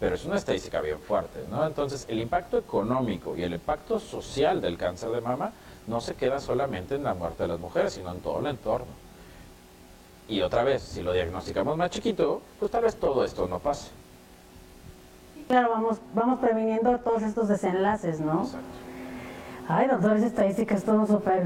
pero 0.00 0.16
es 0.16 0.24
una 0.24 0.36
estadística 0.36 0.80
bien 0.80 0.98
fuerte, 0.98 1.44
¿no? 1.50 1.66
Entonces, 1.66 2.06
el 2.08 2.18
impacto 2.18 2.58
económico 2.58 3.36
y 3.36 3.42
el 3.42 3.54
impacto 3.54 3.98
social 3.98 4.60
del 4.60 4.76
cáncer 4.76 5.10
de 5.10 5.20
mama 5.20 5.52
no 5.86 6.00
se 6.00 6.14
queda 6.14 6.40
solamente 6.40 6.94
en 6.96 7.04
la 7.04 7.14
muerte 7.14 7.44
de 7.44 7.48
las 7.50 7.60
mujeres, 7.60 7.92
sino 7.92 8.10
en 8.10 8.20
todo 8.20 8.40
el 8.40 8.46
entorno. 8.46 9.04
Y 10.28 10.40
otra 10.40 10.64
vez, 10.64 10.82
si 10.82 11.02
lo 11.02 11.12
diagnosticamos 11.12 11.76
más 11.76 11.90
chiquito, 11.90 12.40
pues 12.58 12.70
tal 12.70 12.84
vez 12.84 12.96
todo 12.96 13.24
esto 13.24 13.46
no 13.46 13.58
pase. 13.58 13.90
Claro, 15.48 15.70
vamos, 15.70 16.00
vamos 16.14 16.38
previniendo 16.40 16.98
todos 16.98 17.22
estos 17.22 17.48
desenlaces, 17.48 18.20
¿no? 18.20 18.42
Exacto. 18.42 18.66
Ay, 19.68 19.88
doctor, 19.88 20.16
esa 20.16 20.26
estadística 20.26 20.74
es 20.74 20.84
todo 20.84 21.06
súper 21.06 21.44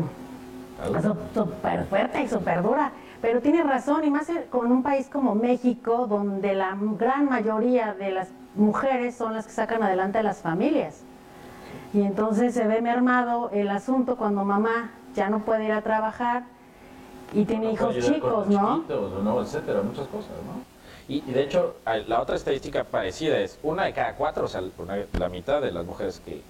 súper 1.35 1.85
fuerte 1.87 2.23
y 2.23 2.29
súper 2.29 2.63
dura. 2.63 2.93
Pero 3.21 3.41
tiene 3.41 3.65
razón, 3.65 4.05
y 4.05 4.11
más 4.11 4.31
con 4.51 4.71
un 4.71 4.83
país 4.83 5.09
como 5.09 5.35
México, 5.35 6.07
donde 6.07 6.55
la 6.55 6.77
gran 6.99 7.29
mayoría 7.29 7.95
de 7.95 8.13
las 8.13 8.29
mujeres 8.55 9.17
son 9.17 9.35
las 9.35 9.47
que 9.47 9.53
sacan 9.53 9.83
adelante 9.83 10.19
a 10.19 10.23
las 10.23 10.39
familias. 10.39 11.03
Y 11.93 12.03
entonces 12.03 12.55
se 12.55 12.67
ve 12.67 12.81
mermado 12.81 13.51
el 13.53 13.69
asunto 13.71 14.17
cuando 14.17 14.45
mamá 14.45 14.91
ya 15.15 15.31
no 15.31 15.41
puede 15.41 15.65
ir 15.65 15.73
a 15.73 15.83
trabajar 15.83 16.45
y 17.33 17.45
tiene 17.45 17.73
hijos 17.73 17.99
chicos, 17.99 18.47
¿no? 18.49 18.85
¿no? 19.25 19.41
etcétera, 19.43 19.83
muchas 19.83 20.07
cosas, 20.09 20.31
¿no? 20.47 20.78
Y, 21.09 21.23
de 21.23 21.43
hecho, 21.43 21.77
la 22.07 22.21
otra 22.21 22.37
estadística 22.37 22.85
parecida 22.85 23.39
es 23.39 23.59
una 23.63 23.85
de 23.85 23.95
cada 23.95 24.15
cuatro, 24.15 24.45
o 24.45 24.49
sea, 24.49 24.63
la 25.19 25.29
mitad 25.31 25.63
de 25.63 25.73
las 25.73 25.87
mujeres 25.87 26.21
que 26.23 26.43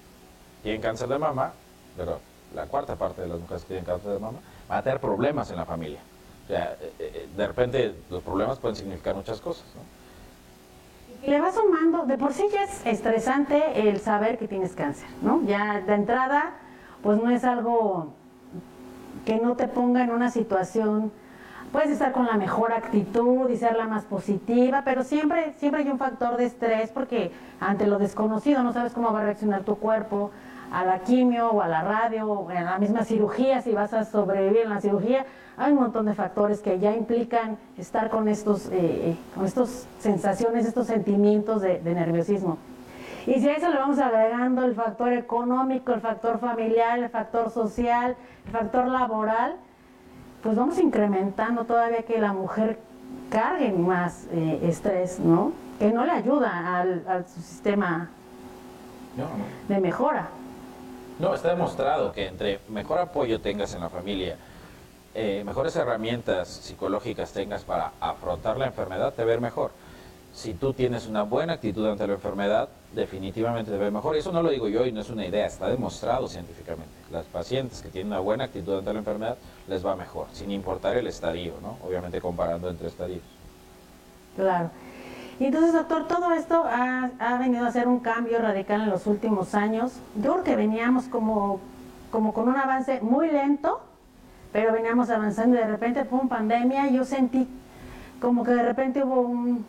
tienen 0.63 0.81
cáncer 0.81 1.07
de 1.07 1.17
mama, 1.17 1.53
pero 1.95 2.19
la 2.53 2.65
cuarta 2.65 2.95
parte 2.95 3.21
de 3.21 3.29
las 3.29 3.39
mujeres 3.39 3.63
que 3.63 3.69
tienen 3.69 3.85
cáncer 3.85 4.11
de 4.11 4.19
mama, 4.19 4.39
van 4.67 4.79
a 4.79 4.83
tener 4.83 4.99
problemas 4.99 5.49
en 5.49 5.55
la 5.55 5.65
familia. 5.65 5.99
O 6.45 6.47
sea, 6.47 6.75
eh, 6.81 6.91
eh, 6.99 7.29
de 7.37 7.47
repente 7.47 7.95
los 8.09 8.21
problemas 8.21 8.59
pueden 8.59 8.75
significar 8.75 9.15
muchas 9.15 9.39
cosas, 9.39 9.65
¿no? 9.75 9.99
Le 11.29 11.39
va 11.39 11.51
sumando, 11.51 12.05
de 12.05 12.17
por 12.17 12.33
sí 12.33 12.47
ya 12.51 12.63
es 12.63 12.85
estresante 12.85 13.87
el 13.87 13.99
saber 13.99 14.37
que 14.37 14.47
tienes 14.47 14.73
cáncer, 14.73 15.07
¿no? 15.21 15.41
Ya 15.45 15.81
de 15.81 15.93
entrada, 15.93 16.55
pues 17.03 17.21
no 17.21 17.29
es 17.29 17.43
algo 17.43 18.13
que 19.25 19.37
no 19.37 19.55
te 19.55 19.67
ponga 19.67 20.03
en 20.03 20.11
una 20.11 20.31
situación, 20.31 21.11
puedes 21.71 21.91
estar 21.91 22.11
con 22.11 22.25
la 22.25 22.35
mejor 22.35 22.71
actitud 22.71 23.49
y 23.49 23.57
ser 23.57 23.75
la 23.75 23.85
más 23.85 24.03
positiva, 24.03 24.81
pero 24.83 25.03
siempre, 25.03 25.53
siempre 25.57 25.81
hay 25.81 25.89
un 25.89 25.97
factor 25.97 26.37
de 26.37 26.45
estrés 26.45 26.91
porque 26.91 27.31
ante 27.59 27.87
lo 27.87 27.99
desconocido 27.99 28.63
no 28.63 28.73
sabes 28.73 28.93
cómo 28.93 29.13
va 29.13 29.21
a 29.21 29.23
reaccionar 29.23 29.63
tu 29.63 29.75
cuerpo 29.77 30.31
a 30.71 30.83
la 30.83 30.99
quimio 30.99 31.49
o 31.49 31.61
a 31.61 31.67
la 31.67 31.81
radio 31.81 32.27
o 32.27 32.51
en 32.51 32.65
la 32.65 32.77
misma 32.77 33.03
cirugía, 33.03 33.61
si 33.61 33.71
vas 33.71 33.93
a 33.93 34.05
sobrevivir 34.05 34.61
en 34.63 34.69
la 34.69 34.81
cirugía, 34.81 35.25
hay 35.57 35.73
un 35.73 35.79
montón 35.79 36.05
de 36.05 36.13
factores 36.13 36.61
que 36.61 36.79
ya 36.79 36.95
implican 36.95 37.57
estar 37.77 38.09
con 38.09 38.27
estos, 38.27 38.67
eh, 38.67 38.71
eh, 38.71 39.17
con 39.35 39.45
estos 39.45 39.87
sensaciones, 39.99 40.65
estos 40.65 40.87
sentimientos 40.87 41.61
de 41.61 41.81
nerviosismo. 41.83 42.57
Y 43.27 43.41
si 43.41 43.49
a 43.49 43.53
eso 43.53 43.69
le 43.69 43.77
vamos 43.77 43.99
agregando 43.99 44.63
el 44.63 44.73
factor 44.73 45.11
económico, 45.13 45.93
el 45.93 46.01
factor 46.01 46.39
familiar, 46.39 46.99
el 46.99 47.09
factor 47.09 47.51
social, 47.51 48.15
el 48.45 48.51
factor 48.51 48.87
laboral, 48.87 49.57
pues 50.43 50.55
vamos 50.55 50.79
incrementando 50.79 51.65
todavía 51.65 52.03
que 52.03 52.19
la 52.19 52.33
mujer 52.33 52.79
cargue 53.29 53.71
más 53.71 54.27
eh, 54.31 54.59
estrés, 54.63 55.19
¿no? 55.19 55.51
Que 55.77 55.91
no 55.91 56.05
le 56.05 56.11
ayuda 56.11 56.79
al, 56.79 57.25
su 57.27 57.41
sistema 57.41 58.09
de 59.67 59.79
mejora. 59.79 60.29
No, 61.19 61.33
está 61.33 61.49
demostrado 61.49 62.11
que 62.11 62.27
entre 62.27 62.59
mejor 62.69 62.99
apoyo 62.99 63.41
tengas 63.41 63.73
en 63.73 63.81
la 63.81 63.89
familia, 63.89 64.37
eh, 65.13 65.43
mejores 65.45 65.75
herramientas 65.75 66.47
psicológicas 66.47 67.33
tengas 67.33 67.63
para 67.63 67.91
afrontar 67.99 68.57
la 68.57 68.67
enfermedad, 68.67 69.13
te 69.13 69.25
ver 69.25 69.41
mejor 69.41 69.71
si 70.33 70.53
tú 70.53 70.73
tienes 70.73 71.07
una 71.07 71.23
buena 71.23 71.53
actitud 71.53 71.85
ante 71.87 72.07
la 72.07 72.13
enfermedad, 72.13 72.69
definitivamente 72.93 73.71
te 73.71 73.77
ve 73.77 73.91
mejor. 73.91 74.15
Y 74.15 74.19
eso 74.19 74.31
no 74.31 74.41
lo 74.41 74.49
digo 74.49 74.67
yo 74.69 74.85
y 74.85 74.91
no 74.91 75.01
es 75.01 75.09
una 75.09 75.25
idea, 75.25 75.45
está 75.45 75.67
demostrado 75.67 76.27
científicamente. 76.27 76.93
Las 77.11 77.25
pacientes 77.25 77.81
que 77.81 77.89
tienen 77.89 78.13
una 78.13 78.19
buena 78.19 78.45
actitud 78.45 78.77
ante 78.77 78.93
la 78.93 78.99
enfermedad 78.99 79.37
les 79.69 79.85
va 79.85 79.95
mejor, 79.95 80.27
sin 80.33 80.51
importar 80.51 80.97
el 80.97 81.07
estadio, 81.07 81.53
¿no? 81.61 81.77
Obviamente 81.87 82.19
comparando 82.19 82.69
entre 82.69 82.87
estadios. 82.87 83.21
Claro. 84.35 84.69
Y 85.39 85.45
entonces, 85.45 85.71
doctor, 85.71 86.07
todo 86.07 86.33
esto 86.33 86.65
ha, 86.65 87.11
ha, 87.19 87.37
venido 87.37 87.65
a 87.65 87.71
ser 87.71 87.87
un 87.87 87.99
cambio 87.99 88.39
radical 88.39 88.81
en 88.81 88.89
los 88.89 89.07
últimos 89.07 89.55
años. 89.55 89.93
Yo 90.15 90.33
creo 90.33 90.43
que 90.43 90.55
veníamos 90.55 91.05
como, 91.05 91.61
como 92.11 92.33
con 92.33 92.49
un 92.49 92.57
avance 92.57 92.99
muy 93.01 93.29
lento, 93.29 93.79
pero 94.51 94.73
veníamos 94.73 95.09
avanzando 95.09 95.55
y 95.55 95.59
de 95.59 95.67
repente, 95.67 96.05
una 96.11 96.27
pandemia, 96.27 96.89
yo 96.89 97.05
sentí 97.05 97.47
como 98.19 98.43
que 98.43 98.51
de 98.51 98.63
repente 98.63 99.03
hubo 99.03 99.21
un, 99.21 99.65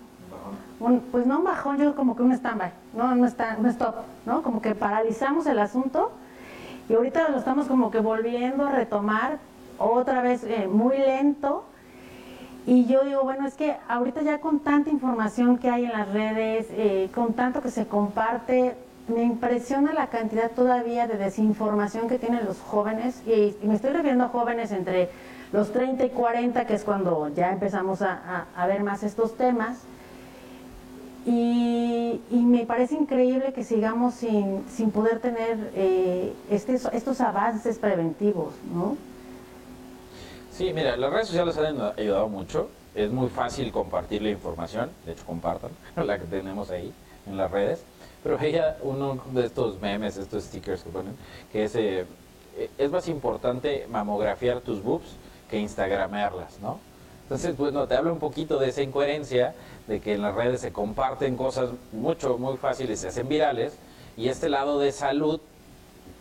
pues 1.13 1.27
no 1.27 1.39
un 1.39 1.45
bajón, 1.45 1.79
yo 1.79 1.95
como 1.95 2.17
que 2.17 2.23
un 2.23 2.33
stand-by, 2.33 2.73
¿no? 2.95 3.13
Un, 3.13 3.25
stand, 3.27 3.61
un 3.61 3.67
stop, 3.67 3.97
¿no? 4.27 4.43
Como 4.43 4.61
que 4.61 4.75
paralizamos 4.75 5.47
el 5.47 5.59
asunto 5.59 6.11
y 6.89 6.95
ahorita 6.95 7.29
lo 7.29 7.39
estamos 7.39 7.67
como 7.67 7.91
que 7.91 8.01
volviendo 8.01 8.67
a 8.67 8.73
retomar 8.73 9.39
otra 9.81 10.23
vez 10.23 10.45
eh, 10.45 10.69
muy 10.69 10.97
lento. 10.99 11.65
Y 12.67 12.87
yo 12.87 13.05
digo, 13.05 13.23
bueno, 13.23 13.47
es 13.47 13.55
que 13.55 13.77
ahorita 13.89 14.23
ya 14.23 14.41
con 14.41 14.61
tanta 14.61 14.91
información 14.91 15.59
que 15.59 15.71
hay 15.71 15.87
en 15.87 15.93
las 15.93 16.09
redes, 16.13 16.67
eh, 16.71 17.09
con 17.15 17.33
tanto 17.33 17.63
que 17.63 17.71
se 17.71 17.87
comparte, 17.87 18.77
me 19.09 19.23
impresiona 19.25 19.93
la 19.93 20.09
cantidad 20.09 20.51
todavía 20.51 21.09
de 21.09 21.17
desinformación 21.17 22.09
que 22.09 22.19
tienen 22.19 22.45
los 22.45 22.61
jóvenes, 22.61 23.23
y, 23.27 23.57
me 23.67 23.75
estoy 23.75 23.91
refiriendo 23.91 24.25
a 24.25 24.29
jóvenes 24.29 24.71
entre 24.73 25.09
los 25.53 25.73
30 25.73 26.05
y 26.05 26.11
40, 26.11 26.67
que 26.67 26.75
es 26.75 26.85
cuando 26.85 27.29
ya 27.35 27.51
empezamos 27.51 28.03
a, 28.03 28.47
a 28.55 28.67
ver 28.67 28.85
más 28.85 29.03
estos 29.03 29.37
temas, 29.37 29.79
y, 31.27 32.21
me 32.31 32.65
parece 32.67 32.95
increíble 32.95 33.53
que 33.53 33.63
sigamos 33.63 34.15
sin, 34.15 34.65
sin 34.69 34.91
poder 34.91 35.21
tener 35.21 35.71
eh, 35.75 36.33
este, 36.51 36.75
estos 36.75 37.21
avances 37.21 37.79
preventivos, 37.79 38.55
¿no? 38.75 38.97
Sí, 40.61 40.75
mira, 40.75 40.95
las 40.99 41.11
redes 41.11 41.29
sociales 41.29 41.57
han 41.57 41.81
ayudado 41.99 42.29
mucho. 42.29 42.69
Es 42.95 43.11
muy 43.11 43.31
fácil 43.31 43.73
compartir 43.73 44.21
la 44.21 44.29
información, 44.29 44.91
de 45.07 45.13
hecho 45.13 45.25
compartan 45.25 45.71
la 45.97 46.19
que 46.19 46.27
tenemos 46.27 46.69
ahí 46.69 46.93
en 47.27 47.39
las 47.39 47.51
redes. 47.51 47.83
Pero 48.23 48.39
ella, 48.39 48.77
uno 48.83 49.19
de 49.33 49.47
estos 49.47 49.81
memes, 49.81 50.19
estos 50.19 50.45
stickers 50.45 50.83
que 50.83 50.91
ponen, 50.91 51.17
que 51.51 51.65
es, 51.65 51.75
eh, 51.77 52.05
es 52.77 52.91
más 52.91 53.09
importante 53.09 53.87
mamografiar 53.89 54.61
tus 54.61 54.83
boobs 54.83 55.17
que 55.49 55.59
instagramearlas, 55.59 56.61
¿no? 56.61 56.79
Entonces, 57.23 57.57
bueno, 57.57 57.89
te 57.89 57.95
habla 57.95 58.13
un 58.13 58.19
poquito 58.19 58.59
de 58.59 58.69
esa 58.69 58.83
incoherencia 58.83 59.55
de 59.87 60.03
que 60.03 60.13
en 60.13 60.21
las 60.21 60.35
redes 60.35 60.61
se 60.61 60.75
comparten 60.75 61.39
cosas 61.39 61.71
mucho, 61.91 62.37
muy 62.37 62.59
fáciles, 62.59 63.01
se 63.01 63.09
hacen 63.09 63.31
virales, 63.31 63.79
y 64.15 64.29
este 64.29 64.51
lado 64.51 64.79
de 64.79 64.93
salud 64.93 65.41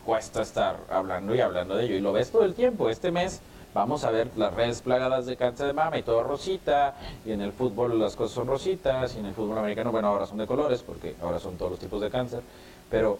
cuesta 0.05 0.41
estar 0.41 0.77
hablando 0.89 1.35
y 1.35 1.41
hablando 1.41 1.75
de 1.75 1.83
ello. 1.83 1.95
Y 1.95 1.99
lo 1.99 2.13
ves 2.13 2.31
todo 2.31 2.45
el 2.45 2.53
tiempo. 2.53 2.89
Este 2.89 3.11
mes 3.11 3.41
vamos 3.73 4.03
a 4.03 4.11
ver 4.11 4.29
las 4.35 4.53
redes 4.53 4.81
plagadas 4.81 5.25
de 5.25 5.37
cáncer 5.37 5.67
de 5.67 5.73
mama 5.73 5.97
y 5.97 6.03
todo 6.03 6.23
rosita, 6.23 6.95
y 7.25 7.31
en 7.31 7.41
el 7.41 7.51
fútbol 7.51 7.99
las 7.99 8.15
cosas 8.15 8.35
son 8.35 8.47
rositas, 8.47 9.15
y 9.15 9.19
en 9.19 9.25
el 9.25 9.33
fútbol 9.33 9.57
americano, 9.57 9.91
bueno, 9.91 10.07
ahora 10.07 10.25
son 10.25 10.37
de 10.37 10.47
colores, 10.47 10.81
porque 10.81 11.15
ahora 11.21 11.39
son 11.39 11.55
todos 11.57 11.71
los 11.71 11.79
tipos 11.79 12.01
de 12.01 12.09
cáncer, 12.09 12.41
pero 12.89 13.19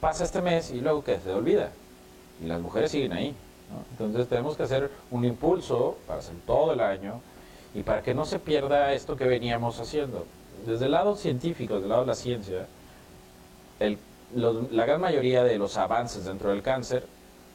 pasa 0.00 0.24
este 0.24 0.42
mes 0.42 0.70
y 0.70 0.80
luego 0.80 1.02
que 1.02 1.18
se 1.18 1.32
olvida, 1.32 1.70
y 2.42 2.46
las 2.46 2.60
mujeres 2.60 2.90
siguen 2.90 3.12
ahí. 3.12 3.34
Entonces 3.92 4.28
tenemos 4.28 4.56
que 4.56 4.64
hacer 4.64 4.90
un 5.10 5.24
impulso 5.24 5.96
para 6.06 6.18
hacer 6.18 6.34
todo 6.46 6.74
el 6.74 6.80
año, 6.80 7.20
y 7.74 7.82
para 7.82 8.02
que 8.02 8.12
no 8.12 8.26
se 8.26 8.38
pierda 8.38 8.92
esto 8.92 9.16
que 9.16 9.24
veníamos 9.24 9.80
haciendo. 9.80 10.26
Desde 10.66 10.84
el 10.84 10.90
lado 10.90 11.16
científico, 11.16 11.74
desde 11.74 11.86
el 11.86 11.90
lado 11.90 12.02
de 12.02 12.08
la 12.08 12.14
ciencia, 12.14 12.66
la 14.34 14.86
gran 14.86 15.00
mayoría 15.00 15.42
de 15.42 15.56
los 15.56 15.78
avances 15.78 16.26
dentro 16.26 16.50
del 16.50 16.62
cáncer 16.62 17.06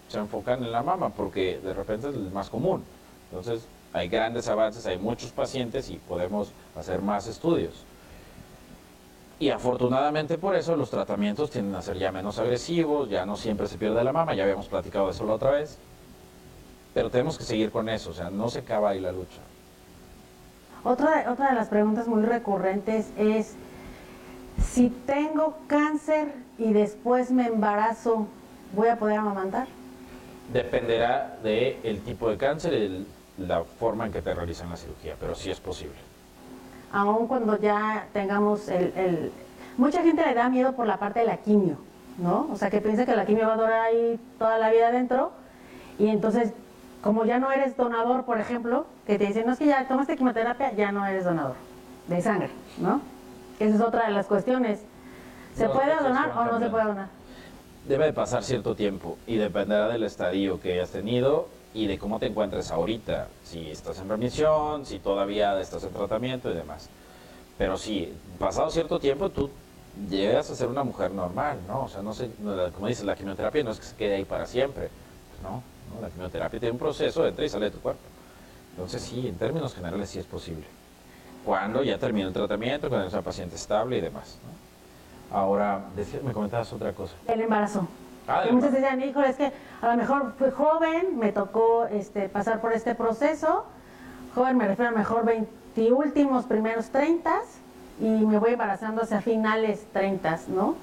se 0.08 0.20
enfocan 0.20 0.64
en 0.64 0.72
la 0.72 0.84
mama 0.84 1.10
porque 1.10 1.60
de 1.60 1.74
repente 1.74 2.10
es 2.10 2.16
el 2.16 2.32
más 2.32 2.50
común. 2.50 2.84
Entonces 3.30 3.66
hay 3.94 4.08
grandes 4.08 4.48
avances, 4.48 4.86
hay 4.86 4.98
muchos 4.98 5.32
pacientes 5.32 5.90
y 5.90 5.96
podemos 5.98 6.52
hacer 6.76 7.02
más 7.02 7.28
estudios. 7.28 7.74
Y 9.40 9.50
afortunadamente 9.50 10.38
por 10.38 10.56
eso 10.56 10.76
los 10.76 10.90
tratamientos 10.90 11.52
tienden 11.52 11.76
a 11.76 11.82
ser 11.82 11.98
ya 11.98 12.12
menos 12.12 12.40
agresivos, 12.40 13.10
ya 13.10 13.26
no 13.26 13.38
siempre 13.38 13.68
se 13.68 13.78
pierde 13.78 14.04
la 14.04 14.14
mama, 14.14 14.34
ya 14.34 14.44
habíamos 14.44 14.68
platicado 14.68 15.06
de 15.06 15.12
eso 15.12 15.26
la 15.26 15.34
otra 15.34 15.52
vez. 15.52 15.78
Pero 16.94 17.12
tenemos 17.12 17.38
que 17.38 17.44
seguir 17.44 17.72
con 17.72 17.90
eso, 17.90 18.10
o 18.10 18.14
sea, 18.14 18.30
no 18.30 18.50
se 18.50 18.60
acaba 18.60 18.90
ahí 18.90 19.00
la 19.00 19.12
lucha. 19.12 19.42
Otra, 20.84 21.32
otra 21.32 21.50
de 21.50 21.56
las 21.56 21.68
preguntas 21.68 22.08
muy 22.08 22.24
recurrentes 22.24 23.10
es, 23.18 23.56
si 24.64 24.90
tengo 24.90 25.58
cáncer 25.68 26.34
y 26.58 26.74
después 26.74 27.30
me 27.30 27.46
embarazo, 27.46 28.26
¿voy 28.76 28.88
a 28.88 28.98
poder 28.98 29.18
amamantar? 29.18 29.68
Dependerá 30.52 31.38
del 31.44 32.02
tipo 32.02 32.30
de 32.30 32.38
cáncer 32.38 32.74
y 32.74 33.08
la 33.38 33.64
forma 33.64 34.06
en 34.06 34.12
que 34.12 34.22
te 34.22 34.34
realizan 34.34 34.70
la 34.70 34.78
cirugía, 34.78 35.16
pero 35.20 35.36
sí 35.36 35.52
es 35.52 35.60
posible. 35.60 35.96
Aún 36.92 37.28
cuando 37.28 37.60
ya 37.60 38.08
tengamos 38.14 38.70
el, 38.70 38.94
el... 38.96 39.32
Mucha 39.78 40.02
gente 40.02 40.26
le 40.26 40.34
da 40.34 40.50
miedo 40.50 40.74
por 40.74 40.88
la 40.88 40.98
parte 40.98 41.20
de 41.20 41.26
la 41.26 41.38
quimio, 41.38 41.78
¿no? 42.18 42.48
O 42.52 42.56
sea, 42.56 42.70
que 42.70 42.82
piensa 42.82 43.06
que 43.06 43.16
la 43.16 43.26
quimio 43.26 43.48
va 43.48 43.54
a 43.54 43.58
durar 43.58 43.82
ahí 43.82 44.20
toda 44.40 44.58
la 44.58 44.72
vida 44.72 44.88
adentro 44.88 45.32
y 46.00 46.08
entonces 46.08 46.54
como 47.02 47.26
ya 47.26 47.40
no 47.40 47.52
eres 47.52 47.78
donador, 47.78 48.26
por 48.26 48.40
ejemplo, 48.40 48.86
que 49.06 49.18
te 49.18 49.28
dicen, 49.28 49.46
no 49.46 49.54
es 49.54 49.60
que 49.60 49.66
ya 49.68 49.88
tomaste 49.88 50.16
quimioterapia, 50.18 50.74
ya 50.74 50.92
no 50.92 51.06
eres 51.06 51.24
donador 51.26 51.56
de 52.08 52.22
sangre, 52.22 52.50
¿no? 52.80 53.02
Esa 53.60 53.76
es 53.76 53.82
otra 53.82 54.06
de 54.08 54.12
las 54.12 54.26
cuestiones. 54.26 54.80
¿Se 55.56 55.66
No, 55.66 55.74
puede 55.74 55.96
donar 55.96 56.32
o 56.38 56.46
no 56.46 56.60
se 56.60 56.70
puede 56.70 56.86
donar? 56.86 57.08
Debe 57.88 58.06
de 58.06 58.14
pasar 58.14 58.44
cierto 58.44 58.76
tiempo 58.76 59.18
y 59.26 59.38
dependerá 59.38 59.88
del 59.88 60.04
estadio 60.04 60.60
que 60.60 60.74
hayas 60.74 60.90
tenido 60.90 61.48
y 61.74 61.88
de 61.88 61.98
cómo 61.98 62.20
te 62.20 62.26
encuentres 62.26 62.70
ahorita. 62.70 63.30
Si 63.46 63.72
estás 63.72 64.00
en 64.00 64.10
remisión, 64.10 64.86
si 64.86 65.00
todavía 65.00 65.58
estás 65.62 65.86
en 65.86 65.94
tratamiento 65.94 66.52
y 66.52 66.54
demás. 66.54 66.90
Pero 67.58 67.78
sí, 67.78 68.14
pasado 68.40 68.70
cierto 68.72 69.00
tiempo 69.00 69.30
tú 69.30 69.50
llegas 70.10 70.52
a 70.52 70.56
ser 70.56 70.68
una 70.68 70.84
mujer 70.84 71.12
normal, 71.12 71.60
¿no? 71.66 71.84
O 71.84 71.88
sea, 71.88 72.02
no 72.02 72.14
sé, 72.14 72.30
como 72.76 72.88
dices, 72.88 73.06
la 73.06 73.16
quimioterapia 73.16 73.64
no 73.64 73.72
es 73.72 73.80
que 73.80 73.86
se 73.86 73.96
quede 73.96 74.16
ahí 74.16 74.26
para 74.26 74.46
siempre, 74.46 74.90
¿no? 75.42 75.64
¿no? 75.96 76.02
La 76.02 76.10
quimioterapia 76.10 76.60
tiene 76.60 76.74
un 76.74 76.80
proceso, 76.80 77.26
entra 77.26 77.46
y 77.46 77.50
sale 77.50 77.66
de 77.66 77.72
tu 77.72 77.80
cuerpo. 77.80 78.02
Entonces 78.72 79.02
sí, 79.02 79.30
en 79.30 79.36
términos 79.38 79.74
generales 79.74 80.10
sí 80.10 80.20
es 80.20 80.26
posible. 80.26 80.66
Cuando 81.46 81.84
ya 81.84 81.98
termina 81.98 82.28
el 82.28 82.34
tratamiento, 82.34 82.90
cuando 82.90 83.06
eres 83.06 83.14
una 83.14 83.22
paciente 83.22 83.56
estable 83.56 83.98
y 84.00 84.02
demás, 84.02 84.40
¿no? 84.44 84.67
Ahora, 85.32 85.82
decía- 85.96 86.20
me 86.24 86.32
comentabas 86.34 86.72
otra 86.74 86.94
cosa. 86.94 87.14
El 87.28 87.42
embarazo. 87.42 87.88
Ah, 88.28 88.44
el 88.44 88.50
embarazo. 88.50 88.74
decían, 88.76 89.02
híjole, 89.02 89.30
es 89.30 89.36
que 89.36 89.52
a 89.82 89.88
lo 89.88 89.98
mejor 89.98 90.34
fui 90.38 90.52
joven, 90.52 91.18
me 91.20 91.32
tocó 91.32 91.86
este, 91.88 92.30
pasar 92.30 92.62
por 92.62 92.74
este 92.74 92.96
proceso. 92.96 93.66
Joven 94.36 94.58
me 94.58 94.68
refiero 94.68 94.90
a 94.90 94.92
lo 94.92 94.98
mejor 94.98 95.26
20 95.26 95.92
últimos, 95.92 96.46
primeros 96.46 96.90
30 96.90 97.42
y 98.00 98.06
me 98.06 98.38
voy 98.40 98.52
embarazando 98.54 99.02
hacia 99.04 99.22
finales 99.22 99.86
30, 99.92 100.40
¿no? 100.50 100.76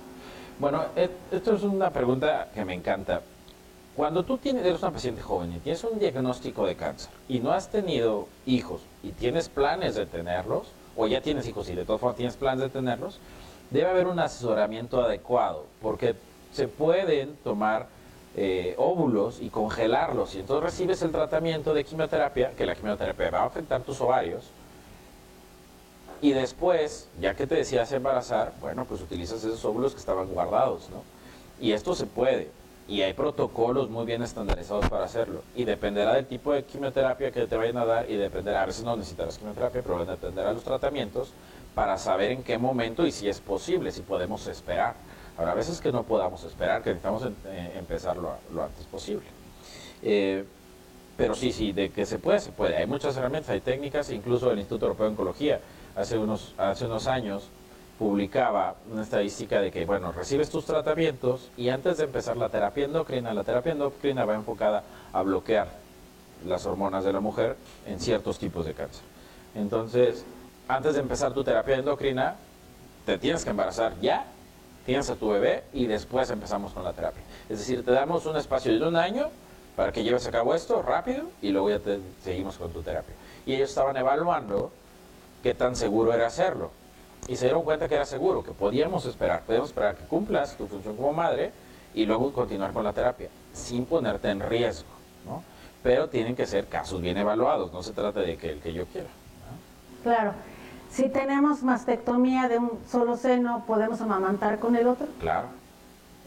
Bueno, 0.58 0.82
e- 0.96 1.10
esto 1.30 1.54
es 1.54 1.62
una 1.62 1.90
pregunta 1.90 2.48
que 2.54 2.64
me 2.64 2.74
encanta. 2.74 3.20
Cuando 3.96 4.24
tú 4.24 4.38
tienes, 4.38 4.64
eres 4.66 4.82
una 4.82 4.90
paciente 4.90 5.22
joven 5.22 5.52
y 5.52 5.58
tienes 5.60 5.84
un 5.84 5.98
diagnóstico 6.00 6.66
de 6.66 6.74
cáncer 6.74 7.10
y 7.28 7.38
no 7.38 7.52
has 7.52 7.68
tenido 7.70 8.26
hijos 8.44 8.82
y 9.04 9.10
tienes 9.12 9.48
planes 9.48 9.94
de 9.94 10.06
tenerlos, 10.06 10.72
o 10.96 11.06
ya 11.06 11.20
tienes 11.20 11.46
hijos 11.46 11.68
y 11.70 11.74
de 11.74 11.84
todas 11.84 12.00
formas 12.00 12.16
tienes 12.16 12.36
planes 12.36 12.60
de 12.60 12.68
tenerlos, 12.70 13.20
debe 13.74 13.90
haber 13.90 14.06
un 14.06 14.20
asesoramiento 14.20 15.02
adecuado, 15.02 15.66
porque 15.82 16.14
se 16.52 16.68
pueden 16.68 17.36
tomar 17.42 17.88
eh, 18.36 18.74
óvulos 18.78 19.40
y 19.40 19.50
congelarlos 19.50 20.34
y 20.36 20.40
entonces 20.40 20.64
recibes 20.64 21.02
el 21.02 21.10
tratamiento 21.10 21.74
de 21.74 21.84
quimioterapia, 21.84 22.52
que 22.52 22.64
la 22.64 22.76
quimioterapia 22.76 23.30
va 23.30 23.40
a 23.40 23.46
afectar 23.46 23.82
tus 23.82 24.00
ovarios, 24.00 24.44
y 26.22 26.32
después, 26.32 27.08
ya 27.20 27.34
que 27.34 27.46
te 27.46 27.56
decías 27.56 27.90
embarazar, 27.92 28.54
bueno, 28.60 28.86
pues 28.86 29.02
utilizas 29.02 29.44
esos 29.44 29.62
óvulos 29.64 29.92
que 29.92 29.98
estaban 29.98 30.28
guardados, 30.28 30.88
¿no? 30.88 31.02
Y 31.60 31.72
esto 31.72 31.94
se 31.94 32.06
puede. 32.06 32.48
Y 32.88 33.02
hay 33.02 33.12
protocolos 33.12 33.90
muy 33.90 34.06
bien 34.06 34.22
estandarizados 34.22 34.88
para 34.88 35.04
hacerlo. 35.04 35.42
Y 35.54 35.64
dependerá 35.64 36.14
del 36.14 36.24
tipo 36.24 36.52
de 36.52 36.64
quimioterapia 36.64 37.30
que 37.30 37.46
te 37.46 37.56
vayan 37.56 37.76
a 37.76 37.84
dar 37.84 38.10
y 38.10 38.16
dependerá, 38.16 38.62
a 38.62 38.66
veces 38.66 38.84
no 38.84 38.96
necesitarás 38.96 39.36
quimioterapia, 39.36 39.82
pero 39.82 40.02
dependerá 40.04 40.48
de 40.48 40.54
los 40.54 40.64
tratamientos 40.64 41.28
para 41.74 41.98
saber 41.98 42.32
en 42.32 42.42
qué 42.42 42.58
momento 42.58 43.06
y 43.06 43.12
si 43.12 43.28
es 43.28 43.40
posible, 43.40 43.90
si 43.90 44.02
podemos 44.02 44.46
esperar. 44.46 44.94
A 45.36 45.54
veces 45.54 45.80
que 45.80 45.90
no 45.90 46.04
podamos 46.04 46.44
esperar, 46.44 46.82
que 46.82 46.90
necesitamos 46.90 47.26
eh, 47.46 47.72
empezar 47.76 48.16
lo, 48.16 48.34
lo 48.52 48.62
antes 48.62 48.84
posible. 48.86 49.26
Eh, 50.02 50.44
pero 51.16 51.34
sí, 51.34 51.52
sí, 51.52 51.72
de 51.72 51.90
que 51.90 52.06
se 52.06 52.18
puede, 52.18 52.40
se 52.40 52.52
puede. 52.52 52.76
Hay 52.76 52.86
muchas 52.86 53.16
herramientas, 53.16 53.50
hay 53.50 53.60
técnicas, 53.60 54.10
incluso 54.10 54.50
el 54.50 54.58
Instituto 54.58 54.86
Europeo 54.86 55.06
de 55.06 55.10
Oncología 55.10 55.60
hace 55.96 56.18
unos, 56.18 56.54
hace 56.58 56.86
unos 56.86 57.06
años 57.06 57.48
publicaba 57.98 58.74
una 58.90 59.02
estadística 59.02 59.60
de 59.60 59.70
que, 59.70 59.84
bueno, 59.86 60.10
recibes 60.10 60.50
tus 60.50 60.64
tratamientos 60.64 61.50
y 61.56 61.68
antes 61.68 61.98
de 61.98 62.04
empezar 62.04 62.36
la 62.36 62.48
terapia 62.48 62.86
endocrina, 62.86 63.32
la 63.32 63.44
terapia 63.44 63.72
endocrina 63.72 64.24
va 64.24 64.34
enfocada 64.34 64.82
a 65.12 65.22
bloquear 65.22 65.68
las 66.44 66.66
hormonas 66.66 67.04
de 67.04 67.12
la 67.12 67.20
mujer 67.20 67.56
en 67.86 68.00
ciertos 68.00 68.38
tipos 68.38 68.66
de 68.66 68.74
cáncer. 68.74 69.02
Entonces, 69.54 70.24
antes 70.68 70.94
de 70.94 71.00
empezar 71.00 71.32
tu 71.32 71.44
terapia 71.44 71.76
endocrina, 71.76 72.36
te 73.04 73.18
tienes 73.18 73.44
que 73.44 73.50
embarazar 73.50 73.92
ya, 74.00 74.24
tienes 74.86 75.08
a 75.10 75.16
tu 75.16 75.28
bebé 75.30 75.64
y 75.72 75.86
después 75.86 76.30
empezamos 76.30 76.72
con 76.72 76.84
la 76.84 76.92
terapia. 76.92 77.22
Es 77.48 77.58
decir, 77.58 77.84
te 77.84 77.92
damos 77.92 78.26
un 78.26 78.36
espacio 78.36 78.72
de 78.78 78.86
un 78.86 78.96
año 78.96 79.28
para 79.76 79.92
que 79.92 80.02
lleves 80.02 80.26
a 80.26 80.30
cabo 80.30 80.54
esto 80.54 80.82
rápido 80.82 81.24
y 81.42 81.50
luego 81.50 81.70
ya 81.70 81.78
te, 81.78 81.98
seguimos 82.22 82.56
con 82.56 82.72
tu 82.72 82.82
terapia. 82.82 83.14
Y 83.46 83.54
ellos 83.54 83.68
estaban 83.68 83.96
evaluando 83.96 84.70
qué 85.42 85.54
tan 85.54 85.76
seguro 85.76 86.12
era 86.12 86.26
hacerlo. 86.26 86.70
Y 87.28 87.36
se 87.36 87.46
dieron 87.46 87.62
cuenta 87.62 87.88
que 87.88 87.94
era 87.94 88.04
seguro, 88.04 88.42
que 88.42 88.52
podíamos 88.52 89.06
esperar, 89.06 89.42
podíamos 89.42 89.70
esperar 89.70 89.96
que 89.96 90.04
cumplas 90.04 90.56
tu 90.56 90.66
función 90.66 90.96
como 90.96 91.12
madre 91.12 91.52
y 91.94 92.04
luego 92.04 92.32
continuar 92.32 92.72
con 92.72 92.84
la 92.84 92.92
terapia, 92.92 93.28
sin 93.52 93.86
ponerte 93.86 94.28
en 94.28 94.40
riesgo, 94.40 94.88
¿no? 95.24 95.42
Pero 95.82 96.08
tienen 96.08 96.34
que 96.34 96.46
ser 96.46 96.66
casos 96.66 97.00
bien 97.00 97.16
evaluados, 97.16 97.72
no 97.72 97.82
se 97.82 97.92
trata 97.92 98.20
de 98.20 98.36
que 98.36 98.50
el 98.50 98.60
que 98.60 98.72
yo 98.72 98.84
quiera. 98.86 99.08
¿no? 99.08 100.02
Claro. 100.02 100.32
Si 100.94 101.08
tenemos 101.08 101.64
mastectomía 101.64 102.48
de 102.48 102.58
un 102.58 102.70
solo 102.88 103.16
seno, 103.16 103.64
¿podemos 103.66 104.00
amamantar 104.00 104.60
con 104.60 104.76
el 104.76 104.86
otro? 104.86 105.08
Claro. 105.20 105.48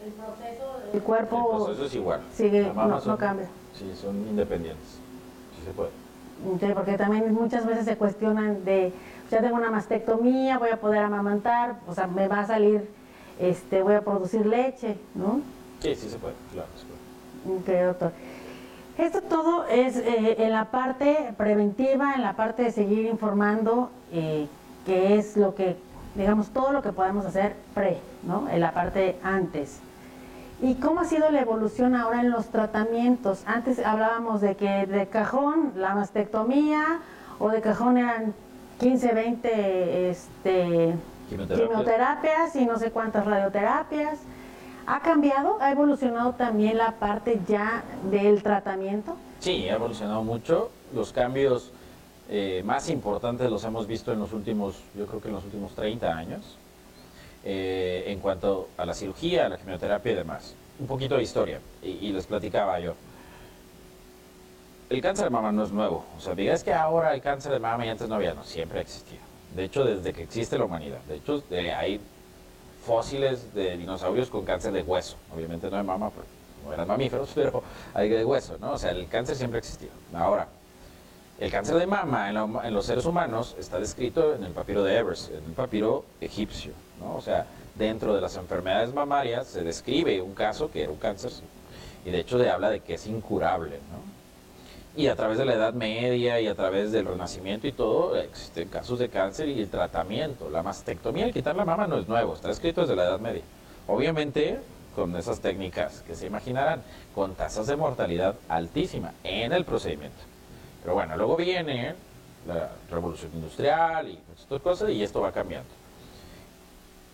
El 0.04 0.12
proceso 0.12 0.78
del 0.84 0.94
El 0.96 1.02
cuerpo 1.02 1.56
proceso 1.64 1.84
es 1.86 1.94
igual. 1.94 2.20
sigue, 2.34 2.70
no- 2.74 2.86
no 2.86 3.00
son- 3.00 3.16
cambia. 3.16 3.46
Sí, 3.74 3.90
son 3.98 4.14
independientes. 4.28 4.84
Sí 5.56 5.64
se 5.64 5.70
puede. 5.72 5.88
Sí, 6.60 6.66
porque 6.74 6.98
también 6.98 7.32
muchas 7.32 7.64
veces 7.66 7.86
se 7.86 7.96
cuestionan 7.96 8.62
de, 8.66 8.92
ya 9.30 9.40
tengo 9.40 9.56
una 9.56 9.70
mastectomía, 9.70 10.58
voy 10.58 10.68
a 10.70 10.78
poder 10.78 11.02
amamantar, 11.02 11.76
o 11.88 11.94
sea, 11.94 12.06
me 12.06 12.28
va 12.28 12.40
a 12.40 12.46
salir, 12.46 12.88
este, 13.40 13.82
voy 13.82 13.94
a 13.94 14.02
producir 14.02 14.44
leche, 14.44 14.98
¿no? 15.14 15.40
Sí, 15.80 15.94
sí 15.94 16.10
se 16.10 16.18
puede, 16.18 16.34
claro, 16.52 16.68
se 16.76 16.84
puede. 16.84 17.82
Ok, 17.84 17.86
doctor. 17.86 18.12
Esto 18.98 19.22
todo 19.22 19.64
es 19.66 19.96
eh, 19.96 20.36
en 20.44 20.52
la 20.52 20.66
parte 20.66 21.32
preventiva, 21.38 22.14
en 22.14 22.22
la 22.22 22.34
parte 22.34 22.64
de 22.64 22.70
seguir 22.72 23.06
informando, 23.06 23.90
eh, 24.12 24.46
que 24.88 25.18
es 25.18 25.36
lo 25.36 25.54
que, 25.54 25.76
digamos, 26.14 26.48
todo 26.48 26.72
lo 26.72 26.80
que 26.80 26.92
podemos 26.92 27.26
hacer 27.26 27.54
pre, 27.74 27.98
¿no? 28.22 28.48
En 28.48 28.60
la 28.60 28.72
parte 28.72 29.16
antes. 29.22 29.80
¿Y 30.62 30.76
cómo 30.76 31.00
ha 31.00 31.04
sido 31.04 31.30
la 31.30 31.42
evolución 31.42 31.94
ahora 31.94 32.22
en 32.22 32.30
los 32.30 32.46
tratamientos? 32.46 33.42
Antes 33.44 33.84
hablábamos 33.84 34.40
de 34.40 34.56
que 34.56 34.86
de 34.86 35.06
cajón 35.06 35.74
la 35.76 35.94
mastectomía 35.94 37.00
o 37.38 37.50
de 37.50 37.60
cajón 37.60 37.98
eran 37.98 38.32
15, 38.80 39.12
20 39.12 40.10
este, 40.10 40.94
Quimioterapias. 41.28 41.68
quimioterapias 41.68 42.56
y 42.56 42.64
no 42.64 42.78
sé 42.78 42.90
cuántas 42.90 43.26
radioterapias. 43.26 44.18
¿Ha 44.86 45.00
cambiado? 45.00 45.58
¿Ha 45.60 45.70
evolucionado 45.70 46.32
también 46.32 46.78
la 46.78 46.92
parte 46.92 47.38
ya 47.46 47.82
del 48.10 48.42
tratamiento? 48.42 49.16
Sí, 49.40 49.68
ha 49.68 49.74
evolucionado 49.74 50.22
mucho. 50.24 50.70
Los 50.94 51.12
cambios 51.12 51.72
eh, 52.28 52.62
más 52.64 52.88
importantes 52.90 53.50
los 53.50 53.64
hemos 53.64 53.86
visto 53.86 54.12
en 54.12 54.18
los 54.18 54.32
últimos, 54.32 54.76
yo 54.96 55.06
creo 55.06 55.20
que 55.20 55.28
en 55.28 55.34
los 55.34 55.44
últimos 55.44 55.74
30 55.74 56.16
años, 56.16 56.56
eh, 57.44 58.04
en 58.08 58.18
cuanto 58.20 58.68
a 58.76 58.84
la 58.84 58.94
cirugía, 58.94 59.46
a 59.46 59.48
la 59.48 59.56
quimioterapia 59.56 60.12
y 60.12 60.14
demás. 60.16 60.54
Un 60.78 60.86
poquito 60.86 61.16
de 61.16 61.22
historia, 61.22 61.60
y, 61.82 61.88
y 61.88 62.12
les 62.12 62.26
platicaba 62.26 62.78
yo. 62.80 62.94
El 64.90 65.02
cáncer 65.02 65.24
de 65.24 65.30
mama 65.30 65.52
no 65.52 65.64
es 65.64 65.72
nuevo. 65.72 66.04
O 66.16 66.20
sea, 66.20 66.34
diga, 66.34 66.54
es 66.54 66.64
que 66.64 66.72
ahora 66.72 67.14
el 67.14 67.20
cáncer 67.20 67.52
de 67.52 67.58
mama 67.58 67.84
y 67.84 67.88
antes 67.90 68.08
no 68.08 68.14
había, 68.14 68.34
no, 68.34 68.44
siempre 68.44 68.78
ha 68.78 68.82
existido. 68.82 69.20
De 69.54 69.64
hecho, 69.64 69.84
desde 69.84 70.12
que 70.12 70.22
existe 70.22 70.58
la 70.58 70.64
humanidad. 70.64 71.00
De 71.08 71.16
hecho, 71.16 71.42
eh, 71.50 71.72
hay 71.72 72.00
fósiles 72.84 73.54
de 73.54 73.76
dinosaurios 73.76 74.30
con 74.30 74.44
cáncer 74.44 74.72
de 74.72 74.82
hueso. 74.82 75.16
Obviamente 75.34 75.70
no 75.70 75.76
de 75.76 75.82
mama, 75.82 76.10
porque 76.10 76.28
no 76.64 76.72
eran 76.72 76.88
mamíferos, 76.88 77.30
pero 77.34 77.62
hay 77.92 78.08
de 78.08 78.24
hueso, 78.24 78.56
¿no? 78.60 78.72
O 78.72 78.78
sea, 78.78 78.90
el 78.92 79.08
cáncer 79.08 79.36
siempre 79.36 79.58
ha 79.58 79.60
existido. 79.60 79.92
Ahora, 80.14 80.48
el 81.38 81.52
cáncer 81.52 81.76
de 81.76 81.86
mama 81.86 82.30
en, 82.30 82.74
los 82.74 82.86
seres 82.86 83.06
humanos 83.06 83.54
está 83.58 83.78
descrito 83.78 84.34
en 84.34 84.42
el 84.42 84.52
papiro 84.52 84.82
de 84.82 84.96
Evers, 84.96 85.30
en 85.30 85.44
el 85.44 85.52
papiro 85.52 86.04
egipcio, 86.20 86.72
¿no? 87.00 87.14
O 87.14 87.20
sea, 87.20 87.46
dentro 87.76 88.14
de 88.14 88.20
las 88.20 88.36
enfermedades 88.36 88.92
mamarias 88.92 89.46
se 89.46 89.62
describe 89.62 90.20
un 90.20 90.34
caso 90.34 90.70
que 90.70 90.82
era 90.82 90.90
un 90.90 90.98
cáncer 90.98 91.30
y 92.04 92.10
de 92.10 92.20
hecho 92.20 92.38
se 92.40 92.50
habla 92.50 92.70
de 92.70 92.80
que 92.80 92.94
es 92.94 93.06
incurable, 93.06 93.76
¿no? 93.92 94.18
Y 95.00 95.06
a 95.06 95.14
través 95.14 95.38
de 95.38 95.44
la 95.44 95.54
Edad 95.54 95.74
Media 95.74 96.40
y 96.40 96.48
a 96.48 96.56
través 96.56 96.90
del 96.90 97.06
Renacimiento 97.06 97.68
y 97.68 97.72
todo, 97.72 98.16
existen 98.16 98.68
casos 98.68 98.98
de 98.98 99.08
cáncer 99.08 99.48
y 99.48 99.60
el 99.60 99.70
tratamiento. 99.70 100.50
La 100.50 100.64
mastectomía, 100.64 101.26
el 101.26 101.32
quitar 101.32 101.54
la 101.54 101.64
mama, 101.64 101.86
no 101.86 101.98
es 101.98 102.08
nuevo, 102.08 102.34
está 102.34 102.50
escrito 102.50 102.80
desde 102.80 102.96
la 102.96 103.04
Edad 103.04 103.20
Media. 103.20 103.42
Obviamente, 103.86 104.58
con 104.96 105.14
esas 105.14 105.38
técnicas 105.38 106.02
que 106.04 106.16
se 106.16 106.26
imaginarán, 106.26 106.82
con 107.14 107.36
tasas 107.36 107.68
de 107.68 107.76
mortalidad 107.76 108.34
altísima 108.48 109.12
en 109.22 109.52
el 109.52 109.64
procedimiento. 109.64 110.18
Pero 110.82 110.94
bueno, 110.94 111.16
luego 111.16 111.36
viene 111.36 111.94
la 112.46 112.70
revolución 112.90 113.30
industrial 113.34 114.08
y 114.08 114.18
estas 114.40 114.60
cosas 114.60 114.90
y 114.90 115.02
esto 115.02 115.20
va 115.20 115.32
cambiando. 115.32 115.70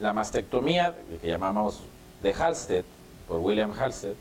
La 0.00 0.12
mastectomía, 0.12 0.94
que 1.20 1.28
llamamos 1.28 1.80
de 2.22 2.32
Halsted, 2.32 2.84
por 3.28 3.38
William 3.38 3.72
Halsted, 3.72 4.14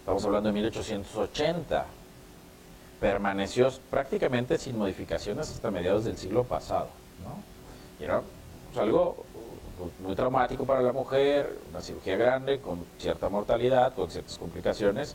estamos 0.00 0.24
hablando 0.24 0.48
de 0.48 0.54
1880, 0.54 1.86
permaneció 3.00 3.70
prácticamente 3.90 4.58
sin 4.58 4.78
modificaciones 4.78 5.50
hasta 5.50 5.70
mediados 5.70 6.04
del 6.04 6.16
siglo 6.16 6.44
pasado. 6.44 6.88
¿no? 7.24 7.42
Y 8.00 8.04
era 8.04 8.22
pues, 8.72 8.78
algo 8.82 9.24
muy 10.00 10.14
traumático 10.14 10.64
para 10.64 10.82
la 10.82 10.92
mujer, 10.92 11.58
una 11.70 11.80
cirugía 11.80 12.16
grande, 12.16 12.60
con 12.60 12.84
cierta 12.98 13.28
mortalidad, 13.28 13.94
con 13.94 14.10
ciertas 14.10 14.38
complicaciones 14.38 15.14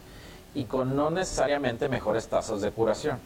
y 0.53 0.65
con 0.65 0.95
no 0.95 1.09
necesariamente 1.09 1.89
mejores 1.89 2.27
tasas 2.27 2.61
de 2.61 2.71
curación. 2.71 3.19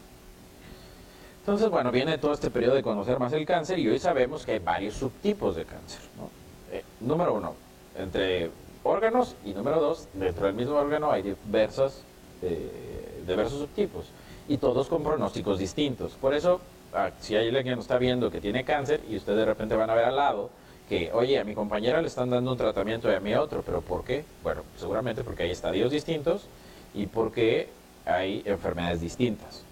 Entonces, 1.48 1.70
bueno, 1.70 1.94
viene 1.94 2.18
todo 2.18 2.34
este 2.34 2.52
periodo 2.52 2.76
de 2.76 2.84
conocer 2.84 3.18
más 3.20 3.32
el 3.32 3.46
cáncer 3.46 3.80
y 3.80 3.88
hoy 3.88 4.00
sabemos 4.00 4.46
que 4.46 4.52
hay 4.52 4.60
varios 4.60 4.96
subtipos 4.96 5.56
de 5.56 5.64
cáncer. 5.64 6.02
¿no? 6.18 6.30
Eh, 6.74 6.84
número 7.00 7.36
uno, 7.36 7.56
entre 7.98 8.52
órganos 8.84 9.34
y 9.46 9.54
número 9.54 9.80
dos, 9.80 10.10
dentro 10.14 10.48
del 10.48 10.56
mismo 10.56 10.76
órgano 10.76 11.10
hay 11.10 11.22
diversos, 11.22 12.02
eh, 12.42 13.24
diversos 13.26 13.60
subtipos 13.60 14.08
y 14.50 14.58
todos 14.58 14.90
con 14.90 15.02
pronósticos 15.04 15.58
distintos. 15.58 16.12
Por 16.20 16.34
eso, 16.34 16.60
ah, 16.94 17.12
si 17.22 17.38
hay 17.38 17.48
alguien 17.48 17.64
que 17.64 17.76
nos 17.78 17.86
está 17.86 17.98
viendo 17.98 18.30
que 18.30 18.42
tiene 18.42 18.66
cáncer 18.66 19.00
y 19.10 19.16
ustedes 19.16 19.40
de 19.40 19.46
repente 19.46 19.78
van 19.78 19.90
a 19.90 19.96
ver 19.96 20.04
al 20.04 20.18
lado 20.18 20.50
que, 20.90 21.14
oye, 21.14 21.40
a 21.40 21.46
mi 21.46 21.54
compañera 21.56 22.02
le 22.02 22.10
están 22.10 22.30
dando 22.30 22.52
un 22.52 22.58
tratamiento 22.58 23.10
y 23.10 23.16
a 23.16 23.22
mí 23.22 23.34
otro, 23.36 23.64
pero 23.66 23.80
¿por 23.80 24.04
qué? 24.04 24.26
Bueno, 24.44 24.64
seguramente 24.76 25.24
porque 25.24 25.44
hay 25.44 25.52
estadios 25.52 25.92
distintos 25.92 26.46
y 26.94 27.06
porque 27.06 27.70
hay 28.06 28.44
enfermedades 28.46 29.00
distintas. 29.00 29.64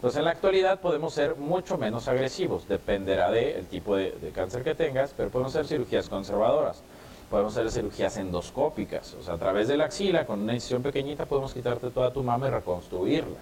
Entonces, 0.00 0.18
en 0.18 0.24
la 0.24 0.30
actualidad 0.30 0.80
podemos 0.80 1.12
ser 1.12 1.36
mucho 1.36 1.76
menos 1.76 2.08
agresivos, 2.08 2.66
dependerá 2.66 3.30
del 3.30 3.66
tipo 3.66 3.96
de, 3.96 4.12
de 4.12 4.30
cáncer 4.30 4.64
que 4.64 4.74
tengas, 4.74 5.12
pero 5.14 5.28
podemos 5.28 5.54
hacer 5.54 5.66
cirugías 5.66 6.08
conservadoras 6.08 6.82
podemos 7.30 7.56
hacer 7.56 7.70
cirugías 7.70 8.16
endoscópicas, 8.16 9.14
o 9.14 9.22
sea, 9.22 9.34
a 9.34 9.38
través 9.38 9.68
de 9.68 9.76
la 9.76 9.84
axila, 9.84 10.26
con 10.26 10.40
una 10.40 10.52
incisión 10.52 10.82
pequeñita, 10.82 11.26
podemos 11.26 11.54
quitarte 11.54 11.90
toda 11.90 12.12
tu 12.12 12.24
mama 12.24 12.48
y 12.48 12.50
reconstruirla. 12.50 13.38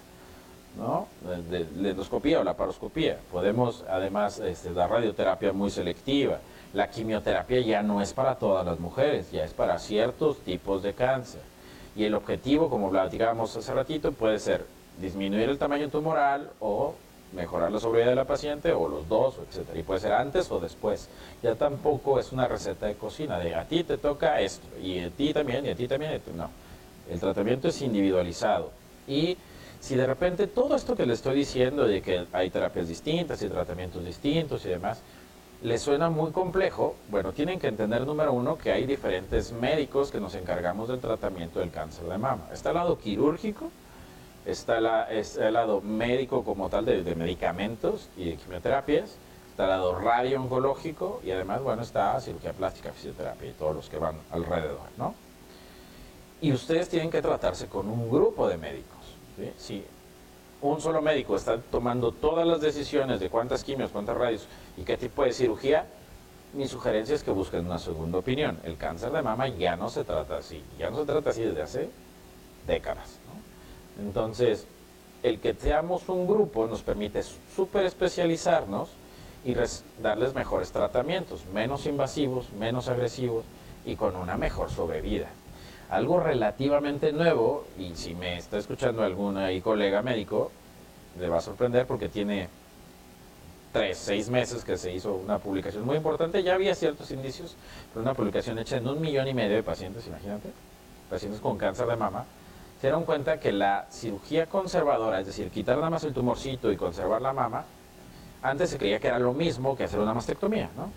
¿no? 0.77 1.09
De, 1.51 1.67
la 1.77 1.89
endoscopía 1.89 2.41
o 2.41 2.45
la 2.45 2.55
paroscopía. 2.55 3.19
Podemos 3.33 3.85
además 3.89 4.39
este, 4.39 4.73
dar 4.73 4.91
radioterapia 4.91 5.53
muy 5.53 5.71
selectiva. 5.71 6.39
La 6.75 6.91
quimioterapia 6.91 7.61
ya 7.61 7.83
no 7.83 8.03
es 8.03 8.13
para 8.13 8.37
todas 8.37 8.65
las 8.65 8.79
mujeres, 8.79 9.33
ya 9.33 9.45
es 9.45 9.55
para 9.55 9.79
ciertos 9.79 10.39
tipos 10.41 10.83
de 10.83 10.93
cáncer. 10.93 11.41
Y 11.97 12.05
el 12.05 12.15
objetivo, 12.15 12.69
como 12.69 12.91
platicábamos 12.91 13.57
hace 13.57 13.73
ratito, 13.73 14.13
puede 14.13 14.39
ser 14.39 14.67
disminuir 15.01 15.49
el 15.49 15.59
tamaño 15.59 15.89
tumoral 15.89 16.51
o 16.61 16.95
mejorar 17.33 17.71
la 17.71 17.79
sobriedad 17.79 18.09
de 18.09 18.15
la 18.15 18.25
paciente 18.25 18.73
o 18.73 18.89
los 18.89 19.09
dos, 19.09 19.37
etc. 19.39 19.69
Y 19.77 19.83
puede 19.83 20.01
ser 20.01 20.13
antes 20.13 20.51
o 20.51 20.61
después. 20.61 21.09
Ya 21.43 21.55
tampoco 21.55 22.19
es 22.19 22.33
una 22.33 22.49
receta 22.49 22.87
de 22.87 22.95
cocina 22.95 23.39
de 23.39 23.55
a 23.55 23.65
ti 23.65 23.85
te 23.85 23.99
toca 23.99 24.41
esto 24.41 24.67
y 24.83 25.01
a 25.01 25.11
ti 25.11 25.33
también 25.33 25.67
y 25.67 25.71
a 25.71 25.75
ti 25.75 25.87
también. 25.87 26.21
No, 26.37 26.51
el 27.11 27.21
tratamiento 27.21 27.69
es 27.69 27.83
individualizado. 27.83 28.71
Y 29.07 29.37
si 29.81 29.95
de 29.95 30.07
repente 30.07 30.47
todo 30.47 30.75
esto 30.75 30.97
que 30.97 31.07
le 31.07 31.15
estoy 31.15 31.37
diciendo 31.37 31.87
de 31.87 32.03
que 32.03 32.27
hay 32.33 32.51
terapias 32.51 32.89
distintas 32.89 33.43
y 33.43 33.49
tratamientos 33.49 34.05
distintos 34.05 34.65
y 34.65 34.71
demás, 34.71 35.03
le 35.63 35.77
suena 35.79 36.09
muy 36.09 36.31
complejo, 36.31 36.95
bueno, 37.11 37.33
tienen 37.33 37.59
que 37.59 37.67
entender, 37.67 38.07
número 38.07 38.33
uno, 38.33 38.57
que 38.59 38.71
hay 38.71 38.87
diferentes 38.87 39.53
médicos 39.53 40.13
que 40.13 40.21
nos 40.21 40.35
encargamos 40.37 40.89
del 40.89 41.01
tratamiento 41.01 41.59
del 41.59 41.71
cáncer 41.71 42.05
de 42.05 42.17
mama. 42.17 42.49
Está 42.53 42.71
el 42.71 42.77
lado 42.77 42.99
quirúrgico, 42.99 43.71
está, 44.51 45.09
el 45.11 45.53
lado 45.53 45.81
médico 45.81 46.45
como 46.45 46.69
tal 46.69 46.85
de, 46.85 47.15
medicamentos 47.15 48.09
y 48.17 48.31
de 48.31 48.37
quimioterapias, 48.37 49.17
está 49.51 49.65
el 49.65 49.71
lado 49.71 49.99
radio-oncológico 49.99 51.21
y 51.25 51.31
además, 51.31 51.63
bueno, 51.63 51.83
está 51.83 52.19
cirugía 52.21 52.53
plástica, 52.53 52.93
fisioterapia 52.93 53.51
y 53.51 53.53
todos 53.53 53.77
los 53.77 53.89
que 53.89 53.99
van 53.99 54.17
alrededor, 54.31 54.89
¿no? 54.97 55.15
Y 56.41 56.53
ustedes 56.53 56.89
tienen 56.89 57.11
que 57.11 57.21
tratarse 57.21 57.67
con 57.67 57.89
un 57.89 58.09
grupo 58.09 58.49
de 58.49 58.57
médicos, 58.57 58.99
Si 59.59 59.85
un 60.61 60.81
solo 60.81 61.03
médico 61.03 61.37
está 61.37 61.59
tomando 61.59 62.13
todas 62.13 62.47
las 62.47 62.61
decisiones 62.61 63.21
de 63.21 63.29
cuántas 63.29 63.63
quimios, 63.65 63.91
cuántas 63.91 64.17
radios 64.17 64.47
y 64.77 64.83
qué 64.83 64.97
tipo 64.97 65.25
de 65.25 65.33
cirugía, 65.33 65.87
mi 66.55 66.67
sugerencia 66.67 67.15
es 67.15 67.23
que 67.23 67.31
busquen 67.31 67.67
una 67.67 67.79
segunda 67.79 68.19
opinión. 68.19 68.59
El 68.65 68.77
cáncer 68.77 69.13
de 69.13 69.23
mama 69.23 69.49
ya 69.49 69.77
no 69.77 69.89
se 69.89 70.05
trata 70.05 70.39
así, 70.39 70.65
ya 70.79 70.91
no 70.91 70.99
se 70.99 71.05
trata 71.05 71.31
así 71.31 71.43
desde 71.43 71.63
hace 71.63 71.91
décadas. 72.67 73.19
Entonces, 73.99 74.67
el 75.23 75.41
que 75.41 75.55
seamos 75.55 76.09
un 76.09 76.27
grupo 76.27 76.67
nos 76.67 76.83
permite 76.83 77.23
súper 77.55 77.85
especializarnos 77.87 78.89
y 79.45 79.55
darles 80.03 80.35
mejores 80.35 80.71
tratamientos, 80.71 81.45
menos 81.53 81.87
invasivos, 81.87 82.53
menos 82.53 82.89
agresivos 82.89 83.45
y 83.85 83.97
con 83.97 84.17
una 84.17 84.37
mejor 84.37 84.71
sobrevida. 84.71 85.29
Algo 85.91 86.21
relativamente 86.21 87.13
nuevo, 87.13 87.65
y 87.79 87.95
si 87.95 88.15
me 88.15 88.37
está 88.37 88.59
escuchando 88.59 89.03
algún 89.03 89.39
colega 89.63 90.03
médico, 90.03 90.51
le 91.19 91.29
va 91.29 91.39
a 91.39 91.41
sorprender 91.41 91.87
porque 91.87 92.09
tiene 92.09 92.49
tres, 93.73 93.99
seis 93.99 94.29
meses 94.29 94.65
que 94.65 94.77
se 94.77 94.93
hizo 94.93 95.15
una 95.15 95.39
publicación 95.39 95.85
muy 95.85 95.97
importante, 95.97 96.43
ya 96.43 96.55
había 96.55 96.75
ciertos 96.75 97.11
indicios, 97.11 97.57
pero 97.93 98.03
una 98.03 98.15
publicación 98.15 98.59
hecha 98.59 98.77
en 98.77 98.87
un 98.87 99.01
millón 99.01 99.29
y 99.29 99.35
medio 99.35 99.57
de 99.57 99.63
pacientes, 99.63 100.07
imagínate, 100.07 100.51
pacientes 101.09 101.41
con 101.41 101.57
cáncer 101.57 101.87
de 101.87 101.97
mama, 101.97 102.25
se 102.81 102.87
dieron 102.87 103.05
cuenta 103.05 103.41
que 103.41 103.53
la 103.53 103.87
cirugía 103.91 104.47
conservadora, 104.47 105.21
es 105.21 105.27
decir, 105.27 105.51
quitar 105.51 105.77
nada 105.77 105.91
más 105.91 106.05
el 106.05 106.13
tumorcito 106.13 106.71
y 106.71 106.77
conservar 106.77 107.21
la 107.21 107.33
mama, 107.33 107.65
antes 108.41 108.71
se 108.71 108.79
creía 108.79 109.01
que 109.01 109.09
era 109.09 109.19
lo 109.19 109.33
mismo 109.33 109.77
que 109.77 109.85
hacer 109.85 109.99
una 109.99 110.15
mastectomía, 110.15 110.71
¿no? 110.77 110.91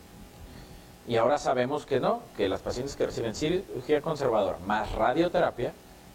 Y 1.08 1.18
ahora 1.18 1.40
sabemos 1.40 1.88
que 1.88 2.00
no, 2.00 2.22
que 2.38 2.48
las 2.48 2.62
pacientes 2.62 2.96
que 2.96 3.08
reciben 3.08 3.34
cirugía 3.34 4.02
conservadora 4.02 4.60
más 4.68 4.92
radioterapia 4.92 5.74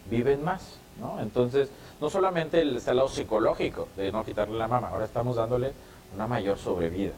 viven 0.08 0.44
más, 0.44 0.78
¿no? 1.00 1.20
Entonces, 1.20 1.68
no 2.00 2.10
solamente 2.10 2.62
está 2.76 2.92
el 2.92 2.98
lado 2.98 3.08
psicológico 3.08 3.88
de 3.96 4.12
no 4.12 4.24
quitarle 4.24 4.56
la 4.56 4.68
mama, 4.68 4.90
ahora 4.90 5.04
estamos 5.04 5.34
dándole 5.34 5.72
una 6.14 6.28
mayor 6.28 6.58
sobrevida. 6.58 7.14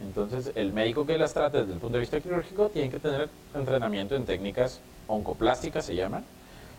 Entonces, 0.00 0.52
el 0.54 0.72
médico 0.72 1.04
que 1.04 1.18
las 1.18 1.34
trata 1.34 1.58
desde 1.58 1.72
el 1.72 1.80
punto 1.80 1.94
de 1.94 2.00
vista 2.00 2.20
quirúrgico 2.20 2.68
tiene 2.68 2.88
que 2.88 3.00
tener 3.00 3.28
entrenamiento 3.52 4.14
en 4.14 4.24
técnicas 4.24 4.80
oncoplásticas, 5.08 5.84
se 5.84 5.96
llaman, 5.96 6.24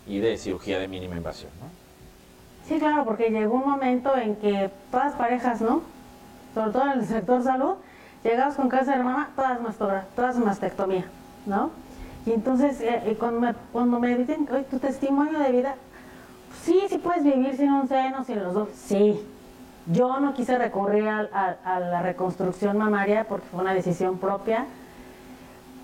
y 0.08 0.20
de 0.20 0.38
cirugía 0.38 0.80
de 0.80 0.88
mínima 0.88 1.16
invasión. 1.16 1.52
Sí, 2.68 2.80
claro, 2.80 3.06
porque 3.06 3.30
llegó 3.30 3.56
un 3.56 3.70
momento 3.70 4.16
en 4.16 4.36
que 4.36 4.70
todas 4.92 5.14
parejas, 5.14 5.62
¿no? 5.62 5.82
Sobre 6.54 6.72
todo 6.72 6.84
en 6.92 7.00
el 7.00 7.06
sector 7.06 7.44
salud, 7.44 7.76
llegabas 8.24 8.56
con 8.56 8.70
cáncer 8.70 8.98
de 8.98 9.04
mama, 9.04 9.30
todas 9.36 10.08
todas 10.16 10.38
mastectomía, 10.38 11.06
¿no? 11.46 11.72
Y 12.26 12.32
entonces, 12.34 12.80
eh, 12.82 13.02
eh, 13.06 13.16
cuando, 13.20 13.40
me, 13.40 13.54
cuando 13.72 14.00
me 14.00 14.16
dicen, 14.16 14.48
oye, 14.52 14.64
tu 14.64 14.78
testimonio 14.80 15.40
de 15.40 15.52
vida, 15.52 15.76
sí, 16.64 16.80
sí 16.88 16.98
puedes 17.00 17.24
vivir 17.24 17.58
sin 17.58 17.72
un 17.72 17.88
seno, 17.88 18.24
sin 18.24 18.44
los 18.44 18.54
dos, 18.54 18.70
sí. 18.74 19.20
Yo 19.88 20.20
no 20.20 20.36
quise 20.36 20.58
recurrir 20.60 21.08
a, 21.08 21.58
a 21.64 21.80
la 21.80 22.04
reconstrucción 22.04 22.78
mamaria 22.78 23.26
porque 23.28 23.48
fue 23.48 23.62
una 23.62 23.74
decisión 23.74 24.20
propia, 24.20 24.66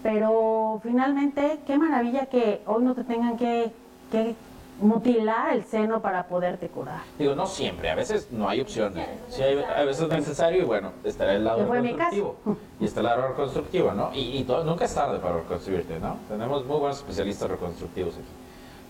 pero 0.03 0.79
finalmente, 0.83 1.59
qué 1.65 1.77
maravilla 1.79 2.27
que 2.27 2.61
hoy 2.67 2.83
no 2.83 2.93
te 2.93 3.03
tengan 3.03 3.37
que 3.37 3.73
que 4.11 4.35
mutilar 4.79 5.53
el 5.53 5.63
seno 5.63 6.01
para 6.01 6.27
poderte 6.27 6.67
curar. 6.67 7.01
Digo, 7.17 7.35
no 7.35 7.47
siempre, 7.47 7.89
a 7.89 7.95
veces 7.95 8.31
no 8.31 8.47
hay 8.47 8.61
opción. 8.61 8.93
Sí, 9.29 9.41
a 9.43 9.83
veces 9.83 10.03
es 10.03 10.09
necesario 10.09 10.61
y 10.61 10.65
bueno, 10.65 10.91
estará 11.03 11.33
el 11.33 11.43
lado 11.43 11.65
reconstructivo. 11.65 12.35
Y 12.79 12.85
está 12.85 12.99
el 12.99 13.05
lado 13.07 13.27
reconstructivo, 13.29 13.91
¿no? 13.93 14.13
Y, 14.13 14.45
nunca 14.65 14.85
es 14.85 14.93
tarde 14.93 15.19
para 15.19 15.37
reconstruirte, 15.37 15.99
¿no? 15.99 16.17
Tenemos 16.29 16.65
muy 16.65 16.77
buenos 16.79 16.97
especialistas 16.97 17.49
reconstructivos 17.49 18.15
aquí. 18.15 18.25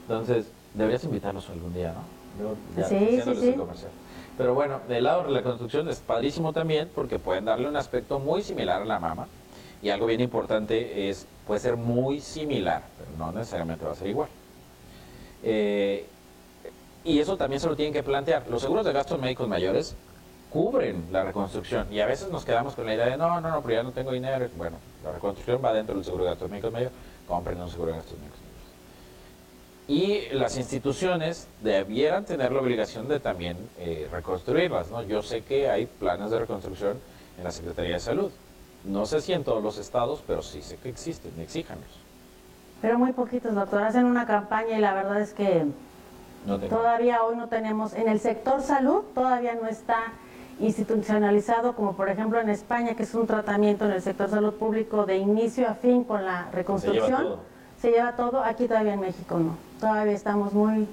Entonces, 0.03 0.51
deberías 0.73 1.03
invitarnos 1.03 1.49
algún 1.49 1.73
día, 1.73 1.93
¿no? 1.93 2.17
sí, 2.87 3.19
sí, 3.23 3.35
sí. 3.35 3.55
Pero 4.37 4.53
bueno, 4.53 4.81
del 4.87 5.03
lado 5.03 5.23
de 5.23 5.31
la 5.31 5.39
reconstrucción 5.39 5.89
es 5.89 5.99
padrísimo 5.99 6.53
también 6.53 6.89
porque 6.93 7.17
pueden 7.17 7.45
darle 7.45 7.67
un 7.67 7.75
aspecto 7.75 8.19
muy 8.19 8.43
similar 8.43 8.83
a 8.83 8.85
la 8.85 8.99
mama. 8.99 9.27
Y 9.81 9.89
algo 9.89 10.05
bien 10.05 10.21
importante 10.21 11.09
es, 11.09 11.25
puede 11.47 11.59
ser 11.59 11.75
muy 11.75 12.19
similar, 12.19 12.83
pero 12.97 13.09
no 13.17 13.31
necesariamente 13.31 13.85
va 13.85 13.91
a 13.91 13.95
ser 13.95 14.07
igual. 14.07 14.29
Eh, 15.43 16.05
y 17.03 17.19
eso 17.19 17.37
también 17.37 17.61
se 17.61 17.67
lo 17.67 17.75
tienen 17.75 17.93
que 17.93 18.03
plantear. 18.03 18.45
Los 18.49 18.61
seguros 18.61 18.85
de 18.85 18.91
gastos 18.91 19.19
médicos 19.19 19.47
mayores 19.47 19.95
cubren 20.49 21.05
la 21.11 21.23
reconstrucción 21.23 21.87
y 21.91 21.99
a 21.99 22.05
veces 22.05 22.29
nos 22.29 22.45
quedamos 22.45 22.75
con 22.75 22.85
la 22.85 22.95
idea 22.95 23.05
de 23.07 23.17
no, 23.17 23.39
no, 23.39 23.49
no, 23.49 23.61
pero 23.61 23.75
ya 23.75 23.83
no 23.83 23.91
tengo 23.91 24.11
dinero. 24.11 24.47
Bueno, 24.57 24.77
la 25.03 25.11
reconstrucción 25.11 25.61
va 25.63 25.73
dentro 25.73 25.95
del 25.95 26.03
seguro 26.03 26.23
de 26.23 26.31
gastos 26.31 26.49
médicos 26.49 26.71
mayores, 26.71 26.93
compren 27.27 27.61
un 27.61 27.69
seguro 27.69 27.91
de 27.91 27.97
gastos 27.97 28.17
médicos 28.17 28.39
mayores. 28.39 28.47
Y 29.87 30.35
las 30.35 30.57
instituciones 30.57 31.47
debieran 31.61 32.25
tener 32.25 32.51
la 32.51 32.59
obligación 32.59 33.07
de 33.07 33.21
también 33.21 33.57
eh, 33.77 34.09
reconstruirlas. 34.11 34.91
¿no? 34.91 35.01
Yo 35.03 35.21
sé 35.21 35.43
que 35.43 35.69
hay 35.69 35.85
planes 35.85 36.31
de 36.31 36.39
reconstrucción 36.39 36.99
en 37.37 37.43
la 37.43 37.51
Secretaría 37.51 37.93
de 37.93 37.99
Salud. 38.01 38.31
No 38.83 39.05
sé 39.05 39.21
si 39.21 39.31
en 39.31 39.45
todos 39.45 39.63
los 39.63 39.77
estados, 39.77 40.21
pero 40.27 40.41
sí 40.41 40.61
sé 40.61 40.75
que 40.77 40.89
existen, 40.89 41.31
exíjanlos. 41.39 42.06
Pero 42.81 42.99
muy 42.99 43.11
poquitos, 43.13 43.53
doctor. 43.55 43.83
Hacen 43.83 44.05
una 44.05 44.25
campaña 44.25 44.77
y 44.77 44.81
la 44.81 44.93
verdad 44.93 45.21
es 45.21 45.33
que 45.33 45.65
todavía 46.69 47.23
hoy 47.23 47.35
no 47.35 47.47
tenemos, 47.47 47.93
en 47.93 48.07
el 48.07 48.19
sector 48.19 48.61
salud 48.61 49.01
todavía 49.13 49.55
no 49.55 49.67
está 49.67 49.97
institucionalizado, 50.59 51.75
como 51.75 51.93
por 51.93 52.09
ejemplo 52.09 52.39
en 52.39 52.49
España, 52.49 52.95
que 52.95 53.03
es 53.03 53.13
un 53.13 53.27
tratamiento 53.27 53.85
en 53.85 53.91
el 53.91 54.01
sector 54.01 54.29
salud 54.29 54.53
público 54.53 55.05
de 55.05 55.17
inicio 55.17 55.67
a 55.67 55.73
fin 55.75 56.03
con 56.03 56.25
la 56.25 56.47
reconstrucción. 56.51 57.35
Se 57.79 57.91
lleva 57.91 58.13
todo. 58.13 58.43
Aquí 58.43 58.67
todavía 58.67 58.93
en 58.93 59.01
México 59.01 59.37
no. 59.37 59.55
Todavía 59.79 60.13
estamos 60.13 60.53
muy... 60.53 60.87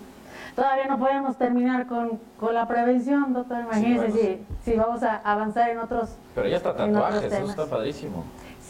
Todavía 0.55 0.87
no 0.87 0.99
podemos 0.99 1.37
terminar 1.37 1.87
con, 1.87 2.21
la 2.53 2.69
prevención, 2.69 3.33
doctor. 3.33 3.61
Imagínese 3.63 4.13
si, 4.13 4.47
si 4.71 4.77
vamos 4.77 5.03
a 5.03 5.17
avanzar 5.17 5.71
en 5.71 5.79
otros 5.79 6.11
Pero 6.35 6.47
ya 6.47 6.59
está 6.59 6.77
tatuajes, 6.77 7.33
eso 7.33 7.51
está 7.51 7.67
padrísimo. 7.67 8.25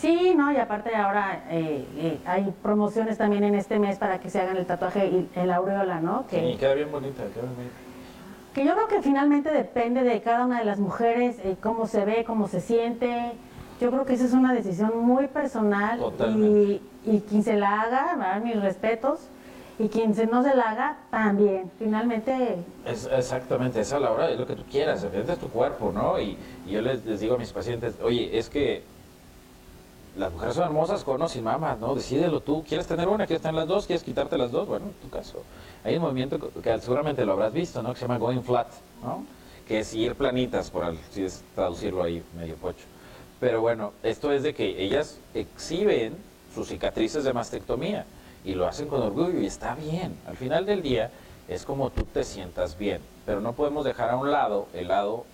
Sí, 0.04 0.34
no, 0.36 0.52
y 0.52 0.56
aparte 0.56 0.94
ahora 0.94 1.44
eh, 1.48 1.84
eh, 1.96 2.18
hay 2.26 2.52
promociones 2.62 3.16
también 3.16 3.42
en 3.42 3.54
este 3.54 3.78
mes 3.78 3.96
para 3.96 4.20
que 4.20 4.28
se 4.28 4.40
hagan 4.40 4.58
el 4.58 4.66
tatuaje 4.66 5.26
en 5.34 5.48
la 5.48 5.56
aureola, 5.56 6.00
¿no? 6.00 6.26
Que, 6.26 6.40
sí, 6.40 6.56
queda 6.58 6.74
bien 6.74 6.92
bonita, 6.92 7.22
queda 7.32 7.42
bien 7.56 7.70
que 8.54 8.64
yo 8.64 8.74
creo 8.74 8.86
que 8.86 9.02
finalmente 9.02 9.50
depende 9.50 10.04
de 10.04 10.20
cada 10.22 10.44
una 10.44 10.60
de 10.60 10.64
las 10.64 10.78
mujeres, 10.78 11.36
eh, 11.42 11.56
cómo 11.60 11.86
se 11.86 12.04
ve, 12.04 12.24
cómo 12.24 12.46
se 12.46 12.60
siente. 12.60 13.32
Yo 13.80 13.90
creo 13.90 14.04
que 14.06 14.14
esa 14.14 14.26
es 14.26 14.32
una 14.32 14.54
decisión 14.54 14.96
muy 14.98 15.26
personal 15.26 16.00
y, 16.38 16.80
y, 17.04 17.20
quien 17.28 17.42
se 17.42 17.56
la 17.56 17.80
haga, 17.80 18.40
mis 18.44 18.60
respetos, 18.60 19.28
y 19.80 19.88
quien 19.88 20.14
se 20.14 20.26
no 20.26 20.44
se 20.44 20.54
la 20.54 20.70
haga, 20.70 20.98
también. 21.10 21.68
Finalmente... 21.80 22.58
Es, 22.86 23.08
exactamente, 23.12 23.80
esa 23.80 23.98
la 23.98 24.12
hora 24.12 24.30
es 24.30 24.38
lo 24.38 24.46
que 24.46 24.54
tú 24.54 24.62
quieras, 24.70 25.02
es 25.02 25.38
tu 25.38 25.48
cuerpo, 25.48 25.90
¿no? 25.92 26.20
Y, 26.20 26.38
yo 26.68 26.80
les, 26.80 27.04
les, 27.04 27.18
digo 27.18 27.34
a 27.34 27.38
mis 27.38 27.52
pacientes, 27.52 27.98
oye, 28.00 28.38
es 28.38 28.48
que 28.48 28.84
las 30.16 30.32
mujeres 30.32 30.54
son 30.54 30.64
hermosas 30.64 31.02
con 31.02 31.20
o 31.20 31.28
sin 31.28 31.44
mamas, 31.44 31.78
¿no? 31.78 31.94
Decídelo 31.94 32.40
tú, 32.40 32.64
¿quieres 32.66 32.86
tener 32.86 33.08
una? 33.08 33.26
¿Quieres 33.26 33.42
tener 33.42 33.54
las 33.54 33.66
dos? 33.66 33.86
¿Quieres 33.86 34.04
quitarte 34.04 34.38
las 34.38 34.52
dos? 34.52 34.68
Bueno, 34.68 34.86
en 34.86 34.92
tu 34.92 35.10
caso. 35.10 35.42
Hay 35.82 35.96
un 35.96 36.02
movimiento 36.02 36.38
que 36.38 36.80
seguramente 36.80 37.24
lo 37.24 37.32
habrás 37.32 37.52
visto, 37.52 37.82
¿no? 37.82 37.92
Que 37.92 37.98
se 37.98 38.04
llama 38.04 38.18
going 38.18 38.42
flat, 38.42 38.68
¿no? 39.02 39.24
Que 39.66 39.80
es 39.80 39.92
ir 39.94 40.14
planitas, 40.14 40.70
por 40.70 40.94
si 41.10 41.24
es 41.24 41.42
traducirlo 41.54 42.02
ahí 42.02 42.22
medio 42.36 42.54
pocho. 42.56 42.84
Pero 43.40 43.60
bueno, 43.60 43.92
esto 44.02 44.30
es 44.30 44.42
de 44.42 44.54
que 44.54 44.82
ellas 44.82 45.18
exhiben 45.34 46.16
sus 46.54 46.68
cicatrices 46.68 47.24
de 47.24 47.32
mastectomía 47.32 48.04
y 48.44 48.54
lo 48.54 48.66
hacen 48.66 48.88
con 48.88 49.02
orgullo 49.02 49.40
y 49.40 49.46
está 49.46 49.74
bien. 49.74 50.16
Al 50.26 50.36
final 50.36 50.64
del 50.64 50.82
día 50.82 51.10
es 51.48 51.64
como 51.64 51.90
tú 51.90 52.04
te 52.04 52.24
sientas 52.24 52.78
bien, 52.78 53.00
pero 53.26 53.40
no 53.40 53.52
podemos 53.54 53.84
dejar 53.84 54.10
a 54.10 54.16
un 54.16 54.30
lado 54.30 54.68
el 54.72 54.88
lado 54.88 55.24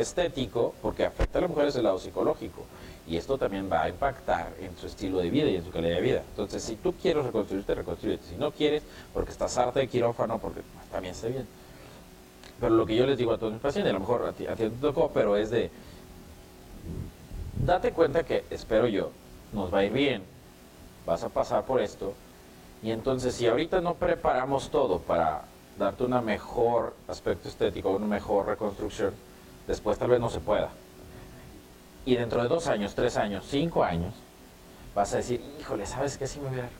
estético 0.00 0.74
porque 0.80 1.04
afecta 1.04 1.38
a 1.38 1.42
las 1.42 1.50
mujeres 1.50 1.76
el 1.76 1.84
lado 1.84 1.98
psicológico 1.98 2.64
y 3.08 3.16
esto 3.16 3.38
también 3.38 3.70
va 3.72 3.84
a 3.84 3.88
impactar 3.88 4.52
en 4.60 4.76
su 4.76 4.86
estilo 4.86 5.18
de 5.18 5.30
vida 5.30 5.48
y 5.48 5.56
en 5.56 5.64
su 5.64 5.70
calidad 5.70 5.96
de 5.96 6.02
vida. 6.02 6.22
Entonces, 6.30 6.62
si 6.62 6.76
tú 6.76 6.92
quieres 6.92 7.24
reconstruirte, 7.24 7.74
reconstruyete. 7.74 8.22
Si 8.28 8.36
no 8.36 8.52
quieres, 8.52 8.82
porque 9.14 9.30
estás 9.30 9.56
harta 9.56 9.80
de 9.80 9.88
quirófano, 9.88 10.38
porque 10.38 10.60
también 10.92 11.14
está 11.14 11.28
bien. 11.28 11.46
Pero 12.60 12.74
lo 12.74 12.84
que 12.84 12.96
yo 12.96 13.06
les 13.06 13.16
digo 13.16 13.32
a 13.32 13.38
todos 13.38 13.52
mis 13.52 13.62
pacientes, 13.62 13.90
a 13.90 13.94
lo 13.94 14.00
mejor 14.00 14.26
a 14.26 14.32
ti, 14.32 14.46
a 14.46 14.54
ti 14.54 14.64
te 14.64 14.70
tocó, 14.70 15.10
pero 15.14 15.36
es 15.36 15.48
de, 15.48 15.70
date 17.64 17.92
cuenta 17.92 18.24
que, 18.24 18.44
espero 18.50 18.88
yo, 18.88 19.10
nos 19.52 19.72
va 19.72 19.78
a 19.78 19.84
ir 19.84 19.92
bien, 19.92 20.22
vas 21.06 21.22
a 21.22 21.30
pasar 21.30 21.64
por 21.64 21.80
esto, 21.80 22.12
y 22.82 22.90
entonces 22.90 23.34
si 23.34 23.46
ahorita 23.46 23.80
no 23.80 23.94
preparamos 23.94 24.70
todo 24.70 24.98
para 24.98 25.44
darte 25.78 26.04
un 26.04 26.24
mejor 26.24 26.94
aspecto 27.06 27.48
estético, 27.48 27.90
una 27.90 28.06
mejor 28.06 28.46
reconstrucción, 28.46 29.14
después 29.68 29.96
tal 29.98 30.10
vez 30.10 30.18
no 30.18 30.30
se 30.30 30.40
pueda 30.40 30.70
y 32.08 32.16
dentro 32.16 32.42
de 32.42 32.48
dos 32.48 32.66
años, 32.68 32.94
tres 32.94 33.18
años, 33.18 33.44
cinco 33.46 33.84
años, 33.84 34.14
vas 34.94 35.12
a 35.12 35.18
decir, 35.18 35.42
híjole, 35.60 35.84
¿sabes 35.84 36.16
qué? 36.16 36.26
Si 36.26 36.40
me 36.40 36.48
hubiera 36.48 36.70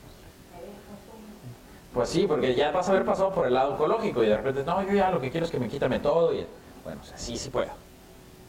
Pues 1.93 2.09
sí, 2.09 2.25
porque 2.27 2.55
ya 2.55 2.71
vas 2.71 2.89
a 2.89 2.93
haber 2.93 3.05
pasado 3.05 3.31
por 3.31 3.45
el 3.45 3.53
lado 3.53 3.73
oncológico 3.73 4.23
y 4.23 4.27
de 4.27 4.37
repente, 4.37 4.63
no, 4.63 4.81
yo 4.81 4.93
ya 4.93 5.11
lo 5.11 5.21
que 5.21 5.29
quiero 5.29 5.45
es 5.45 5.51
que 5.51 5.59
me 5.59 5.67
quítame 5.67 5.99
todo. 5.99 6.33
Y, 6.33 6.47
bueno, 6.83 6.99
sí, 7.15 7.37
sí 7.37 7.51
puedo. 7.51 7.69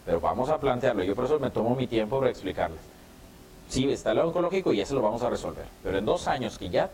Pero 0.06 0.20
vamos 0.20 0.48
a 0.48 0.58
plantearlo. 0.58 1.04
Yo 1.04 1.14
por 1.14 1.26
eso 1.26 1.38
me 1.38 1.50
tomo 1.50 1.76
mi 1.76 1.86
tiempo 1.86 2.18
para 2.18 2.30
explicarles. 2.30 2.80
Sí, 3.68 3.92
está 3.92 4.12
el 4.12 4.16
lado 4.16 4.28
oncológico 4.28 4.72
y 4.72 4.80
ese 4.80 4.94
lo 4.94 5.02
vamos 5.02 5.22
a 5.22 5.28
resolver. 5.28 5.66
Pero 5.82 5.98
en 5.98 6.06
dos 6.06 6.28
años 6.28 6.56
que 6.56 6.70
ya 6.70 6.88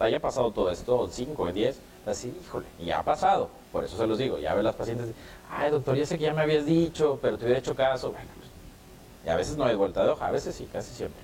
haya 0.00 0.18
pasado 0.18 0.50
todo 0.50 0.68
esto, 0.68 1.08
cinco, 1.12 1.46
diez, 1.52 1.78
así, 2.06 2.36
híjole, 2.44 2.66
ya 2.80 2.98
ha 2.98 3.02
pasado. 3.04 3.50
Por 3.70 3.84
eso 3.84 3.96
se 3.96 4.06
los 4.08 4.18
digo, 4.18 4.38
ya 4.38 4.52
ven 4.54 4.64
las 4.64 4.74
pacientes, 4.74 5.14
ay 5.52 5.70
doctor, 5.70 5.96
ya 5.96 6.06
sé 6.06 6.18
que 6.18 6.24
ya 6.24 6.34
me 6.34 6.42
habías 6.42 6.66
dicho, 6.66 7.18
pero 7.20 7.38
te 7.38 7.44
hubiera 7.44 7.60
hecho 7.60 7.74
caso. 7.74 8.12
Bueno, 8.12 8.28
y 9.24 9.28
a 9.28 9.36
veces 9.36 9.56
no 9.56 9.64
hay 9.64 9.74
vuelta 9.74 10.02
de 10.04 10.10
hoja, 10.10 10.26
a 10.26 10.30
veces 10.30 10.54
sí, 10.54 10.68
casi 10.72 10.92
siempre. 10.94 11.20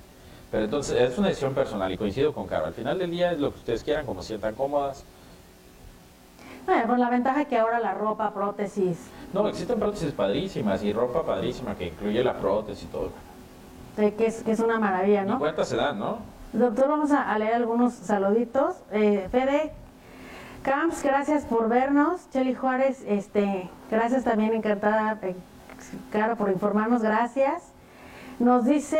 Pero 0.50 0.64
entonces 0.64 1.00
es 1.00 1.18
una 1.18 1.28
decisión 1.28 1.54
personal 1.54 1.92
y 1.92 1.98
coincido 1.98 2.32
con 2.32 2.46
Caro. 2.46 2.66
Al 2.66 2.74
final 2.74 2.98
del 2.98 3.10
día 3.10 3.32
es 3.32 3.38
lo 3.38 3.50
que 3.52 3.58
ustedes 3.58 3.82
quieran, 3.82 4.06
como 4.06 4.22
sientan 4.22 4.54
cómodas. 4.54 5.04
Bueno, 6.64 6.96
la 6.96 7.10
ventaja 7.10 7.46
que 7.46 7.58
ahora 7.58 7.80
la 7.80 7.94
ropa, 7.94 8.32
prótesis. 8.32 8.98
No, 9.32 9.48
existen 9.48 9.78
prótesis 9.78 10.12
padrísimas 10.12 10.82
y 10.82 10.92
ropa 10.92 11.22
padrísima 11.22 11.74
que 11.74 11.86
incluye 11.88 12.22
la 12.22 12.34
prótesis 12.34 12.84
y 12.84 12.86
todo. 12.86 13.10
Sí, 13.96 14.12
que 14.12 14.26
es, 14.26 14.42
que 14.42 14.52
es 14.52 14.60
una 14.60 14.78
maravilla, 14.78 15.24
¿no? 15.24 15.36
Y 15.36 15.38
cuántas 15.38 15.68
se 15.68 15.76
dan, 15.76 15.98
¿no? 15.98 16.18
Doctor, 16.52 16.88
vamos 16.88 17.10
a, 17.10 17.36
leer 17.38 17.54
algunos 17.54 17.94
saluditos. 17.94 18.76
Eh, 18.90 19.28
Fede 19.30 19.72
Camps, 20.62 21.02
gracias 21.02 21.44
por 21.44 21.68
vernos. 21.68 22.28
Cheli 22.30 22.54
Juárez, 22.54 23.02
este, 23.06 23.68
gracias 23.90 24.24
también, 24.24 24.54
encantada, 24.54 25.18
eh, 25.22 25.34
Caro, 26.10 26.36
por 26.36 26.50
informarnos, 26.50 27.02
gracias. 27.02 27.62
Nos 28.38 28.64
dice, 28.64 28.98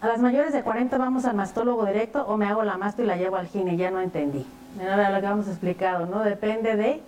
a 0.00 0.08
las 0.08 0.20
mayores 0.20 0.52
de 0.52 0.62
40 0.62 0.98
vamos 0.98 1.24
al 1.24 1.36
mastólogo 1.36 1.84
directo 1.86 2.24
o 2.26 2.36
me 2.36 2.46
hago 2.46 2.62
la 2.62 2.76
masto 2.76 3.02
y 3.02 3.06
la 3.06 3.16
llevo 3.16 3.36
al 3.36 3.48
gine, 3.48 3.76
ya 3.76 3.90
no 3.90 4.00
entendí. 4.00 4.46
Era 4.80 5.10
lo 5.10 5.20
que 5.20 5.26
hemos 5.26 5.48
explicado, 5.48 6.06
¿no? 6.06 6.22
Depende 6.22 6.76
de... 6.76 7.00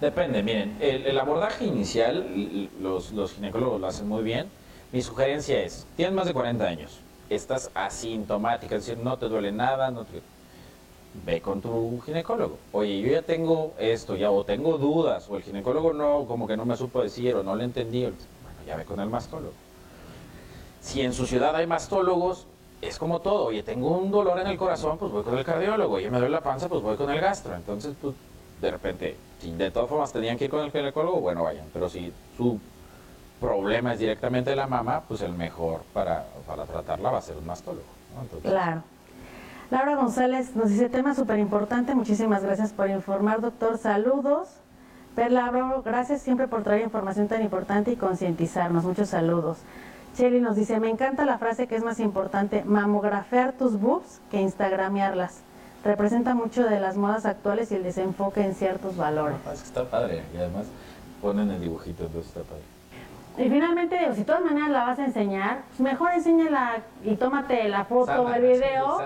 Depende, 0.00 0.42
miren, 0.42 0.76
el, 0.80 1.18
abordaje 1.18 1.64
inicial, 1.64 2.68
los, 2.80 3.12
los, 3.12 3.32
ginecólogos 3.32 3.80
lo 3.80 3.86
hacen 3.86 4.08
muy 4.08 4.22
bien. 4.22 4.46
Mi 4.92 5.00
sugerencia 5.00 5.60
es, 5.62 5.86
tienes 5.96 6.14
más 6.14 6.26
de 6.26 6.34
40 6.34 6.64
años, 6.64 7.00
estás 7.30 7.70
asintomática, 7.74 8.76
es 8.76 8.86
decir, 8.86 9.02
no 9.02 9.16
te 9.16 9.26
duele 9.26 9.52
nada, 9.52 9.90
no 9.90 10.04
ve 11.24 11.40
con 11.40 11.60
tu 11.60 12.00
ginecólogo. 12.04 12.58
Oye, 12.72 13.00
yo 13.00 13.12
ya 13.12 13.22
tengo 13.22 13.72
esto, 13.78 14.16
ya 14.16 14.30
o 14.30 14.44
tengo 14.44 14.78
dudas, 14.78 15.28
o 15.28 15.36
el 15.36 15.42
ginecólogo 15.42 15.92
no, 15.92 16.24
como 16.26 16.46
que 16.46 16.56
no 16.56 16.64
me 16.64 16.76
supo 16.76 17.02
decir, 17.02 17.34
o 17.34 17.42
no 17.42 17.54
le 17.56 17.64
entendí, 17.64 18.02
bueno, 18.02 18.16
ya 18.66 18.76
ve 18.76 18.84
con 18.84 19.00
el 19.00 19.08
mastólogo. 19.08 19.52
Si 20.80 21.00
en 21.00 21.12
su 21.12 21.26
ciudad 21.26 21.54
hay 21.56 21.66
mastólogos, 21.66 22.46
es 22.80 22.98
como 22.98 23.20
todo. 23.20 23.46
Oye, 23.46 23.62
tengo 23.62 23.96
un 23.98 24.10
dolor 24.10 24.38
en 24.38 24.46
el 24.46 24.56
corazón, 24.56 24.98
pues 24.98 25.10
voy 25.10 25.24
con 25.24 25.36
el 25.36 25.44
cardiólogo. 25.44 25.94
Oye, 25.94 26.10
me 26.10 26.18
duele 26.18 26.32
la 26.32 26.42
panza, 26.42 26.68
pues 26.68 26.82
voy 26.82 26.96
con 26.96 27.10
el 27.10 27.20
gastro. 27.20 27.54
Entonces, 27.54 27.94
pues, 28.00 28.14
de 28.60 28.70
repente, 28.70 29.16
si 29.40 29.52
de 29.52 29.70
todas 29.70 29.88
formas 29.88 30.12
tenían 30.12 30.36
que 30.36 30.44
ir 30.44 30.50
con 30.50 30.60
el 30.64 30.70
ginecólogo, 30.70 31.20
bueno, 31.20 31.42
vayan. 31.42 31.66
Pero 31.72 31.88
si 31.88 32.12
su 32.36 32.60
problema 33.40 33.94
es 33.94 33.98
directamente 33.98 34.54
la 34.54 34.66
mama, 34.66 35.02
pues 35.06 35.22
el 35.22 35.32
mejor 35.32 35.82
para, 35.92 36.26
para 36.46 36.64
tratarla 36.64 37.10
va 37.10 37.18
a 37.18 37.22
ser 37.22 37.36
un 37.36 37.46
mastólogo. 37.46 37.84
claro. 38.42 38.82
Laura 39.70 39.96
González 39.96 40.54
nos 40.54 40.70
dice, 40.70 40.88
tema 40.88 41.12
súper 41.14 41.40
importante, 41.40 41.92
muchísimas 41.96 42.44
gracias 42.44 42.72
por 42.72 42.88
informar, 42.88 43.40
doctor, 43.40 43.78
saludos. 43.78 44.48
Perla 45.16 45.50
gracias 45.84 46.22
siempre 46.22 46.46
por 46.46 46.62
traer 46.62 46.82
información 46.82 47.26
tan 47.26 47.42
importante 47.42 47.90
y 47.90 47.96
concientizarnos, 47.96 48.84
muchos 48.84 49.08
saludos. 49.08 49.58
Shelly 50.16 50.40
nos 50.40 50.54
dice, 50.54 50.78
me 50.78 50.88
encanta 50.88 51.24
la 51.24 51.38
frase 51.38 51.66
que 51.66 51.74
es 51.74 51.82
más 51.82 51.98
importante, 51.98 52.62
mamografear 52.64 53.54
tus 53.54 53.80
boobs 53.80 54.20
que 54.30 54.40
instagramearlas. 54.40 55.40
Representa 55.84 56.34
mucho 56.34 56.62
de 56.62 56.78
las 56.78 56.96
modas 56.96 57.26
actuales 57.26 57.72
y 57.72 57.74
el 57.74 57.82
desenfoque 57.82 58.44
en 58.44 58.54
ciertos 58.54 58.96
valores. 58.96 59.36
está 59.52 59.90
padre 59.90 60.22
y 60.32 60.36
además 60.36 60.66
ponen 61.20 61.50
el 61.50 61.60
dibujito, 61.60 62.04
entonces 62.04 62.28
está 62.28 62.42
padre. 62.42 62.75
Y 63.38 63.50
finalmente, 63.50 63.98
si 64.12 64.20
de 64.20 64.24
todas 64.24 64.42
maneras 64.42 64.70
la 64.70 64.84
vas 64.84 64.98
a 64.98 65.04
enseñar, 65.04 65.62
pues 65.68 65.80
mejor 65.80 66.12
enséñala 66.12 66.78
y 67.04 67.16
tómate 67.16 67.68
la 67.68 67.84
foto 67.84 68.22
o 68.22 68.32
el 68.32 68.42
video 68.52 69.02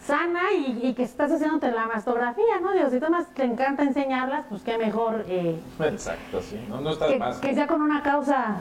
sana, 0.00 0.40
y, 0.56 0.94
que 0.94 1.02
estás 1.02 1.30
haciéndote 1.30 1.70
la 1.70 1.86
mastografía, 1.86 2.60
¿no? 2.62 2.72
Digo, 2.72 2.88
si 2.88 2.98
tú 2.98 3.06
te 3.34 3.44
encanta 3.44 3.82
enseñarlas, 3.82 4.46
pues 4.48 4.62
qué 4.62 4.78
mejor. 4.78 5.24
Eh, 5.28 5.60
Exacto, 5.80 6.40
sí. 6.40 6.64
No, 6.68 6.80
no 6.80 6.90
está 6.90 7.08
que, 7.08 7.18
más. 7.18 7.38
que 7.38 7.54
sea 7.54 7.66
con 7.66 7.82
una 7.82 8.02
causa 8.02 8.60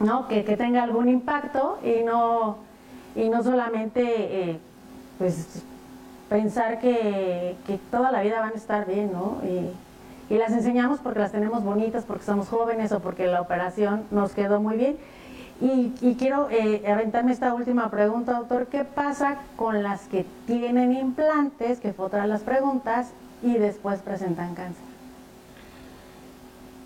¿no? 0.00 0.28
Que, 0.28 0.42
tenga 0.42 0.82
algún 0.82 1.08
impacto 1.08 1.78
y 1.84 2.02
no, 2.02 2.58
y 3.14 3.28
no 3.28 3.42
solamente 3.42 4.02
eh, 4.02 4.58
pues, 5.18 5.62
pensar 6.28 6.80
que, 6.80 7.56
toda 7.90 8.10
la 8.10 8.22
vida 8.22 8.40
van 8.40 8.52
a 8.52 8.56
estar 8.56 8.86
bien, 8.86 9.12
¿no? 9.12 9.40
Y, 9.44 9.70
las 10.30 10.52
enseñamos 10.52 11.00
porque 11.00 11.20
las 11.20 11.32
tenemos 11.32 11.62
bonitas, 11.62 12.04
porque 12.04 12.24
somos 12.24 12.48
jóvenes 12.48 12.92
o 12.92 13.00
porque 13.00 13.26
la 13.26 13.40
operación 13.40 14.04
nos 14.10 14.32
quedó 14.32 14.60
muy 14.60 14.76
bien. 14.76 14.96
Y, 15.60 16.16
quiero 16.18 16.48
eh, 16.50 16.82
aventarme 16.90 17.32
esta 17.32 17.54
última 17.54 17.90
pregunta, 17.90 18.32
doctor. 18.32 18.66
¿Qué 18.66 18.84
pasa 18.84 19.38
con 19.56 19.82
las 19.82 20.02
que 20.08 20.26
tienen 20.46 20.92
implantes, 20.92 21.78
que 21.78 21.92
fue 21.92 22.06
otra 22.06 22.22
de 22.22 22.28
las 22.28 22.42
preguntas, 22.42 23.12
y 23.42 23.54
después 23.54 24.00
presentan 24.00 24.54
cáncer? 24.54 24.84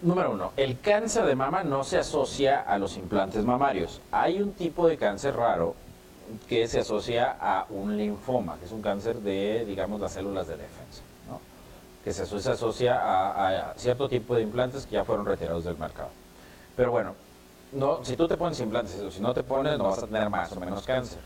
Número 0.03 0.33
uno, 0.33 0.53
el 0.57 0.79
cáncer 0.79 1.25
de 1.25 1.35
mama 1.35 1.65
no 1.65 1.83
se 1.83 1.99
asocia 1.99 2.61
a 2.61 2.79
los 2.79 2.97
implantes 2.97 3.45
mamarios. 3.45 4.01
Hay 4.13 4.41
un 4.41 4.53
tipo 4.53 4.87
de 4.87 4.97
cáncer 4.97 5.35
raro 5.35 5.75
que 6.49 6.69
se 6.69 6.81
asocia 6.81 7.37
a 7.41 7.67
un 7.71 7.97
linfoma, 7.97 8.59
que 8.59 8.67
es 8.67 8.73
un 8.73 8.83
cáncer 8.83 9.17
de, 9.17 9.65
digamos, 9.65 10.01
las 10.01 10.13
células 10.13 10.47
de 10.47 10.57
defensa. 10.57 11.03
Que 12.09 12.41
se 12.41 12.51
asocia, 12.51 12.99
a, 13.01 13.75
cierto 13.77 14.09
tipo 14.09 14.35
de 14.35 14.43
implantes 14.43 14.87
que 14.87 14.93
ya 14.93 15.05
fueron 15.05 15.27
retirados 15.27 15.65
del 15.65 15.77
mercado. 15.77 16.09
Pero 16.75 16.91
bueno, 16.91 17.15
no, 17.73 18.03
si 18.03 18.17
tú 18.17 18.27
te 18.27 18.37
pones 18.37 18.59
implantes 18.61 18.99
o 19.01 19.11
si 19.11 19.21
no 19.21 19.35
te 19.35 19.43
pones, 19.43 19.77
no 19.77 19.85
vas 19.85 20.03
a 20.03 20.07
tener 20.07 20.31
más 20.31 20.51
o 20.53 20.61
menos 20.61 20.87
cáncer. 20.87 21.19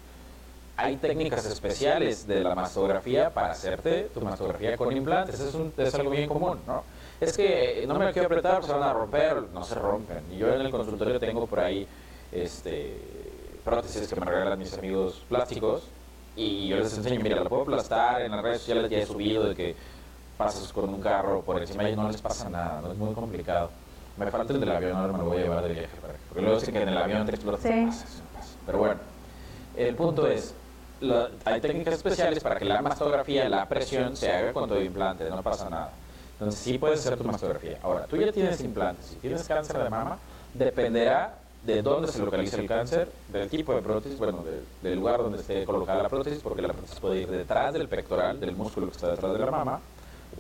Hay 0.76 0.97
técnicas 0.97 1.47
especiales 1.47 2.26
de 2.26 2.43
la 2.43 2.57
mastografía 2.57 3.30
para 3.30 3.53
hacerte 3.53 4.11
tu 4.12 4.22
mastografía 4.22 4.76
con 4.76 4.97
implantes, 4.97 5.39
es, 5.39 5.55
es 5.78 5.95
algo 5.95 6.11
bien 6.11 6.28
común, 6.28 6.59
¿no? 6.66 6.83
es 7.20 7.37
que 7.37 7.85
no 7.87 7.95
me 7.95 8.07
lo 8.07 8.12
quiero 8.12 8.26
apretar, 8.26 8.64
se 8.64 8.72
van 8.72 8.83
a 8.83 8.93
romper, 8.93 9.37
no 9.55 9.62
se 9.62 9.76
rompen. 9.76 10.24
Y 10.33 10.39
yo 10.39 10.53
en 10.53 10.62
el 10.62 10.70
consultorio 10.72 11.20
tengo 11.20 11.47
por 11.47 11.61
ahí 11.61 11.87
este, 12.33 12.99
prótesis 13.64 14.09
que 14.09 14.18
me 14.18 14.26
regalan 14.26 14.59
mis 14.59 14.76
amigos 14.76 15.22
plásticos 15.28 15.85
y 16.35 16.66
yo 16.66 16.78
les 16.78 16.97
enseño, 16.97 17.20
mira, 17.20 17.37
la 17.37 17.49
puedo 17.49 17.62
aplastar, 17.62 18.22
en 18.22 18.33
las 18.33 18.43
redes 18.43 18.59
sociales 18.59 18.91
ya 18.91 18.99
he 18.99 19.07
subido 19.07 19.45
de 19.45 19.55
que 19.55 19.76
pasas 20.45 20.72
con 20.72 20.88
un 20.88 21.01
carro 21.01 21.43
por 21.43 21.61
encima 21.61 21.88
y 21.88 21.97
no 21.97 22.09
les 22.09 22.20
pasa 22.20 22.49
nada, 22.49 22.80
no 22.80 22.93
es 22.93 22.99
muy 22.99 23.14
complicado. 23.14 23.70
Me 24.16 24.30
falta 24.30 24.53
el 24.53 24.61
del 24.61 24.70
avión, 24.70 24.97
ahora 24.97 25.12
me 25.12 25.18
lo 25.18 25.24
voy 25.24 25.38
a 25.38 25.40
llevar 25.43 25.62
de 25.64 25.72
viaje. 25.72 25.88
Porque 26.28 26.43
luego 26.43 26.61
sé 26.61 26.72
que 26.72 26.82
en 26.82 26.88
el 26.88 26.99
avión 26.99 27.24
te 27.24 27.32
explota. 27.32 27.62
Sí. 27.62 27.88
Pero 28.66 28.78
bueno, 28.78 29.01
el 29.76 29.95
punto 29.95 30.26
es, 30.26 30.55
hay 31.45 31.61
técnicas 31.61 31.95
especiales 31.95 32.43
para 32.43 32.59
que 32.59 32.64
la 32.64 32.82
mastografía, 32.82 33.49
la 33.49 33.66
presión, 33.68 34.16
se 34.16 34.30
haga 34.30 34.53
con 34.53 34.68
todo 34.68 34.82
implante, 34.82 35.28
no 35.30 35.43
pasa 35.43 35.70
nada. 35.70 35.93
Entonces 36.34 36.61
sí 36.61 36.78
puedes 36.78 37.01
hacer 37.01 37.16
tu 37.16 37.24
mastografía. 37.24 37.78
Ahora, 37.82 38.07
tú 38.07 38.16
ya 38.16 38.32
tienes 38.32 38.61
implantes, 38.61 39.07
si 39.07 39.16
tienes 39.16 39.47
cáncer 39.47 39.82
de 39.82 39.90
mama, 39.90 40.18
dependerá 40.53 41.34
de 41.64 41.80
dónde 41.80 42.09
se 42.09 42.18
localiza 42.18 42.57
el 42.57 42.66
cáncer, 42.66 43.09
del 43.32 43.49
tipo 43.49 43.72
de 43.72 43.82
prótesis, 43.82 44.18
bueno, 44.18 44.45
del 44.82 44.97
lugar 44.97 45.22
donde 45.22 45.38
esté 45.38 45.64
colocada 45.64 46.03
la 46.03 46.09
prótesis, 46.09 46.40
porque 46.43 46.61
la 46.61 46.72
prótesis 46.72 46.99
puede 46.99 47.20
ir 47.20 47.30
detrás 47.30 47.72
del 47.72 47.88
pectoral, 47.88 48.40
del 48.40 48.57
músculo 48.57 48.88
que 48.88 48.93
está 48.93 49.11
detrás 49.11 49.32
de 49.32 49.38
la 49.38 49.51
mama, 49.51 49.80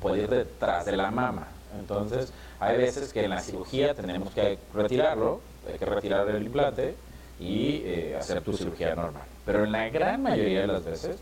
puede 0.00 0.22
ir 0.22 0.28
detrás 0.28 0.84
de 0.84 0.96
la 0.96 1.10
mama. 1.10 1.48
Entonces, 1.78 2.32
hay 2.60 2.76
veces 2.76 3.12
que 3.12 3.24
en 3.24 3.30
la 3.30 3.40
cirugía 3.40 3.94
tenemos 3.94 4.32
que 4.32 4.58
retirarlo, 4.74 5.40
hay 5.66 5.78
que 5.78 5.86
retirar 5.86 6.28
el 6.28 6.42
implante 6.42 6.94
y 7.40 7.82
eh, 7.84 8.16
hacer 8.18 8.42
tu 8.42 8.52
cirugía 8.52 8.94
normal. 8.94 9.24
Pero 9.44 9.64
en 9.64 9.72
la 9.72 9.88
gran 9.88 10.22
mayoría 10.22 10.62
de 10.62 10.66
las 10.66 10.84
veces, 10.84 11.18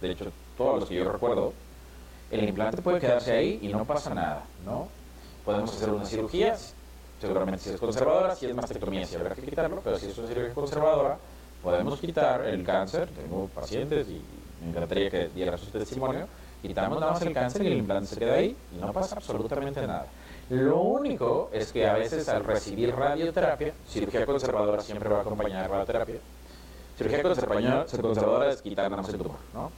de 0.00 0.10
hecho, 0.10 0.32
todos 0.56 0.80
los 0.80 0.88
que 0.88 0.94
yo 0.94 1.10
recuerdo, 1.10 1.52
el 2.30 2.48
implante 2.48 2.82
puede 2.82 3.00
quedarse 3.00 3.32
ahí 3.32 3.58
y 3.62 3.68
no 3.68 3.84
pasa 3.84 4.14
nada, 4.14 4.44
¿no? 4.64 4.88
Podemos 5.44 5.74
hacer 5.74 5.90
una 5.90 6.04
cirugía, 6.04 6.56
seguramente 7.20 7.64
si 7.64 7.70
es 7.70 7.80
conservadora, 7.80 8.34
si 8.34 8.46
es 8.46 8.54
mastectomía, 8.54 9.06
si 9.06 9.16
habrá 9.16 9.34
que 9.34 9.42
quitarlo, 9.42 9.80
pero 9.82 9.98
si 9.98 10.06
es 10.06 10.18
una 10.18 10.28
cirugía 10.28 10.54
conservadora, 10.54 11.18
podemos 11.62 11.98
quitar 12.00 12.44
el 12.46 12.64
cáncer, 12.64 13.08
tengo 13.08 13.48
pacientes 13.48 14.08
y 14.08 14.22
me 14.62 14.70
encantaría 14.70 15.10
que 15.10 15.28
diera 15.28 15.56
su 15.56 15.66
testimonio, 15.66 16.26
quitamos 16.62 17.00
nada 17.00 17.12
más 17.12 17.22
el 17.22 17.32
cáncer 17.32 17.62
y 17.62 17.66
el 17.68 17.78
implante 17.78 18.06
se 18.06 18.18
queda 18.18 18.34
ahí 18.34 18.56
y 18.74 18.80
no 18.80 18.92
pasa 18.92 19.16
absolutamente 19.16 19.86
nada. 19.86 20.06
Lo 20.50 20.80
único 20.80 21.50
es 21.52 21.72
que 21.72 21.86
a 21.86 21.94
veces 21.94 22.28
al 22.28 22.44
recibir 22.44 22.94
radioterapia, 22.94 23.74
cirugía 23.86 24.24
conservadora 24.24 24.82
siempre 24.82 25.08
va 25.08 25.20
acompañada 25.20 25.62
de 25.62 25.68
radioterapia, 25.68 26.16
cirugía 26.96 27.22
conservadora 27.22 28.50
es 28.50 28.62
quitar 28.62 28.90
nada 28.90 29.02
más 29.02 29.10
el 29.12 29.18
tumor, 29.18 29.36
¿no? 29.52 29.70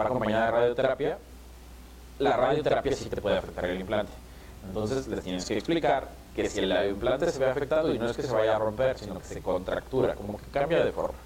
Va 0.00 0.04
acompañada 0.06 0.46
de 0.46 0.50
radioterapia, 0.52 1.18
la 2.18 2.36
radioterapia 2.36 2.92
sí 2.92 3.08
te 3.08 3.20
puede 3.20 3.38
afectar 3.38 3.64
el 3.64 3.80
implante. 3.80 4.12
Entonces 4.64 5.08
les 5.08 5.22
tienes 5.22 5.44
que 5.44 5.54
explicar 5.54 6.08
que 6.36 6.48
si 6.48 6.60
el 6.60 6.90
implante 6.90 7.30
se 7.30 7.38
ve 7.38 7.50
afectado 7.50 7.92
y 7.92 7.98
no 7.98 8.08
es 8.08 8.16
que 8.16 8.22
se 8.22 8.32
vaya 8.32 8.56
a 8.56 8.58
romper, 8.58 8.98
sino 8.98 9.18
que 9.18 9.24
se 9.24 9.42
contractura, 9.42 10.14
como 10.14 10.38
que 10.38 10.44
cambia 10.52 10.84
de 10.84 10.92
forma, 10.92 11.18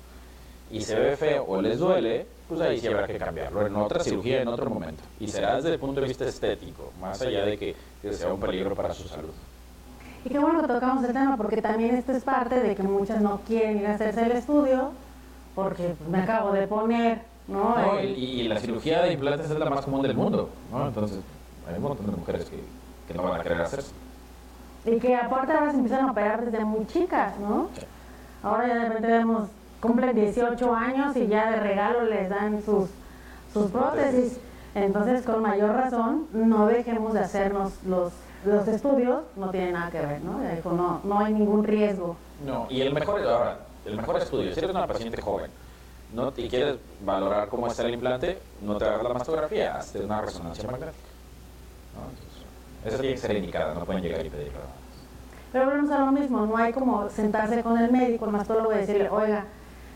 y 0.70 0.80
se 0.80 0.98
ve 0.98 1.16
feo 1.16 1.44
o 1.46 1.60
les 1.60 1.78
duele, 1.78 2.26
pues 2.48 2.60
ahí 2.60 2.80
sí 2.80 2.86
habrá 2.86 3.06
que 3.06 3.18
cambiarlo 3.18 3.66
en 3.66 3.76
otra 3.76 4.02
cirugía, 4.02 4.42
en 4.42 4.48
otro 4.48 4.70
momento. 4.70 5.02
Y 5.20 5.28
será 5.28 5.56
desde 5.56 5.72
el 5.72 5.78
punto 5.78 6.00
de 6.00 6.08
vista 6.08 6.26
estético, 6.26 6.92
más 7.00 7.20
allá 7.22 7.44
de 7.44 7.58
que, 7.58 7.74
sea 8.12 8.32
un 8.32 8.40
peligro 8.40 8.74
para 8.74 8.92
su 8.92 9.08
salud. 9.08 9.32
Y 10.24 10.28
qué 10.28 10.38
bueno 10.38 10.60
que 10.60 10.68
tocamos 10.68 11.04
el 11.04 11.12
tema, 11.12 11.36
porque 11.36 11.62
también 11.62 11.94
esto 11.96 12.12
es 12.12 12.24
parte 12.24 12.60
de 12.60 12.74
que 12.74 12.82
muchas 12.82 13.20
no 13.20 13.40
quieren 13.46 13.78
ir 13.78 13.86
a 13.86 13.94
hacerse 13.94 14.24
el 14.24 14.32
estudio, 14.32 14.90
porque 15.54 15.94
me 16.10 16.18
acabo 16.18 16.52
de 16.52 16.66
poner, 16.66 17.20
¿no? 17.46 18.00
y, 18.02 18.48
la 18.48 18.58
cirugía 18.58 19.02
de 19.02 19.12
implantes 19.12 19.50
es 19.50 19.58
la 19.58 19.70
más 19.70 19.84
común 19.84 20.02
del 20.02 20.14
mundo, 20.14 20.50
¿no? 20.72 20.88
Entonces, 20.88 21.20
hay 21.68 21.76
un 21.76 21.82
montón 21.82 22.06
de 22.06 22.12
mujeres 22.16 22.44
que, 22.46 22.58
que 23.06 23.14
no 23.14 23.22
van 23.22 23.40
a 23.40 23.42
querer 23.42 23.60
hacerse. 23.62 23.92
Y 24.84 24.98
que 24.98 25.16
aparte 25.16 25.52
ahora 25.52 25.70
se 25.70 25.78
empiezan 25.78 26.06
a 26.06 26.10
operar 26.12 26.44
desde 26.44 26.64
muy 26.64 26.86
chicas, 26.86 27.38
¿no? 27.38 27.68
Ahora 28.42 28.68
ya 28.68 28.74
de 28.74 28.84
repente 28.84 29.08
vemos, 29.08 29.48
cumplen 29.80 30.14
18 30.14 30.74
años 30.74 31.16
y 31.16 31.26
ya 31.26 31.50
de 31.50 31.56
regalo 31.56 32.04
les 32.04 32.28
dan 32.28 32.62
sus, 32.62 32.88
sus 33.52 33.70
prótesis. 33.70 34.38
Entonces, 34.74 35.24
con 35.24 35.40
mayor 35.42 35.70
razón, 35.74 36.26
no 36.32 36.66
dejemos 36.66 37.14
de 37.14 37.20
hacernos 37.20 37.72
los, 37.86 38.12
los 38.44 38.68
estudios, 38.68 39.22
no 39.36 39.50
tiene 39.50 39.72
nada 39.72 39.90
que 39.90 40.00
ver, 40.00 40.20
¿no? 40.20 40.38
no, 40.72 41.00
no 41.02 41.18
hay 41.18 41.32
ningún 41.32 41.64
riesgo. 41.64 42.16
No, 42.44 42.66
y 42.68 42.82
el 42.82 42.92
mejor, 42.92 43.20
ahora, 43.22 43.58
el 43.86 43.96
mejor 43.96 44.16
estudio, 44.20 44.52
si 44.52 44.58
eres 44.58 44.70
una 44.70 44.86
paciente 44.86 45.20
joven, 45.22 45.50
no 46.14 46.32
y 46.36 46.48
quieres 46.48 46.76
valorar 47.04 47.48
cómo 47.48 47.66
está 47.66 47.82
el 47.84 47.94
implante, 47.94 48.38
no 48.62 48.76
te 48.76 48.84
hagas 48.84 49.02
la 49.02 49.14
mastografía, 49.14 49.76
hazte 49.76 50.00
una 50.00 50.20
resonancia 50.20 50.70
magnética. 50.70 51.08
Esa 52.84 52.98
tiene 52.98 53.14
que 53.14 53.20
ser 53.20 53.36
indicada, 53.36 53.74
no 53.74 53.84
pueden 53.84 54.02
llegar 54.02 54.24
y 54.24 54.30
pedir 54.30 54.52
nada 54.52 54.66
Pero 55.52 55.64
volvemos 55.66 55.90
a 55.90 55.98
lo 55.98 56.12
mismo, 56.12 56.46
no 56.46 56.56
hay 56.56 56.72
como 56.72 57.08
sentarse 57.10 57.62
con 57.62 57.78
el 57.78 57.90
médico, 57.90 58.26
el 58.26 58.32
mastólogo 58.32 58.72
y 58.72 58.76
decirle, 58.76 59.08
oiga, 59.08 59.44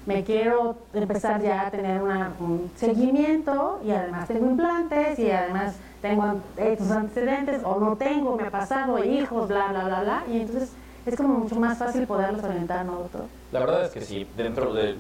me 0.06 0.24
quiero 0.24 0.76
empezar 0.94 1.42
ya 1.42 1.66
a 1.66 1.70
tener 1.70 2.02
un 2.02 2.70
seguimiento 2.76 3.80
y 3.84 3.90
además 3.90 4.28
tengo 4.28 4.50
implantes 4.50 5.18
y 5.18 5.30
además 5.30 5.74
tengo 6.00 6.40
estos 6.56 6.90
antecedentes 6.90 7.62
o 7.64 7.78
no 7.78 7.96
tengo, 7.96 8.36
me 8.36 8.44
ha 8.44 8.50
pasado, 8.50 9.02
hijos, 9.04 9.48
bla, 9.48 9.68
bla, 9.68 9.84
bla, 9.84 10.02
bla. 10.02 10.24
Y 10.30 10.40
entonces 10.40 10.72
es 11.04 11.16
como 11.16 11.34
mucho 11.34 11.56
más 11.56 11.78
fácil 11.78 12.06
poderlos 12.06 12.42
orientar, 12.42 12.84
¿no, 12.86 13.00
doctor? 13.00 13.24
La 13.52 13.60
verdad 13.60 13.84
es 13.84 13.90
que 13.90 14.00
sí, 14.00 14.26
dentro 14.36 14.72
de 14.72 14.96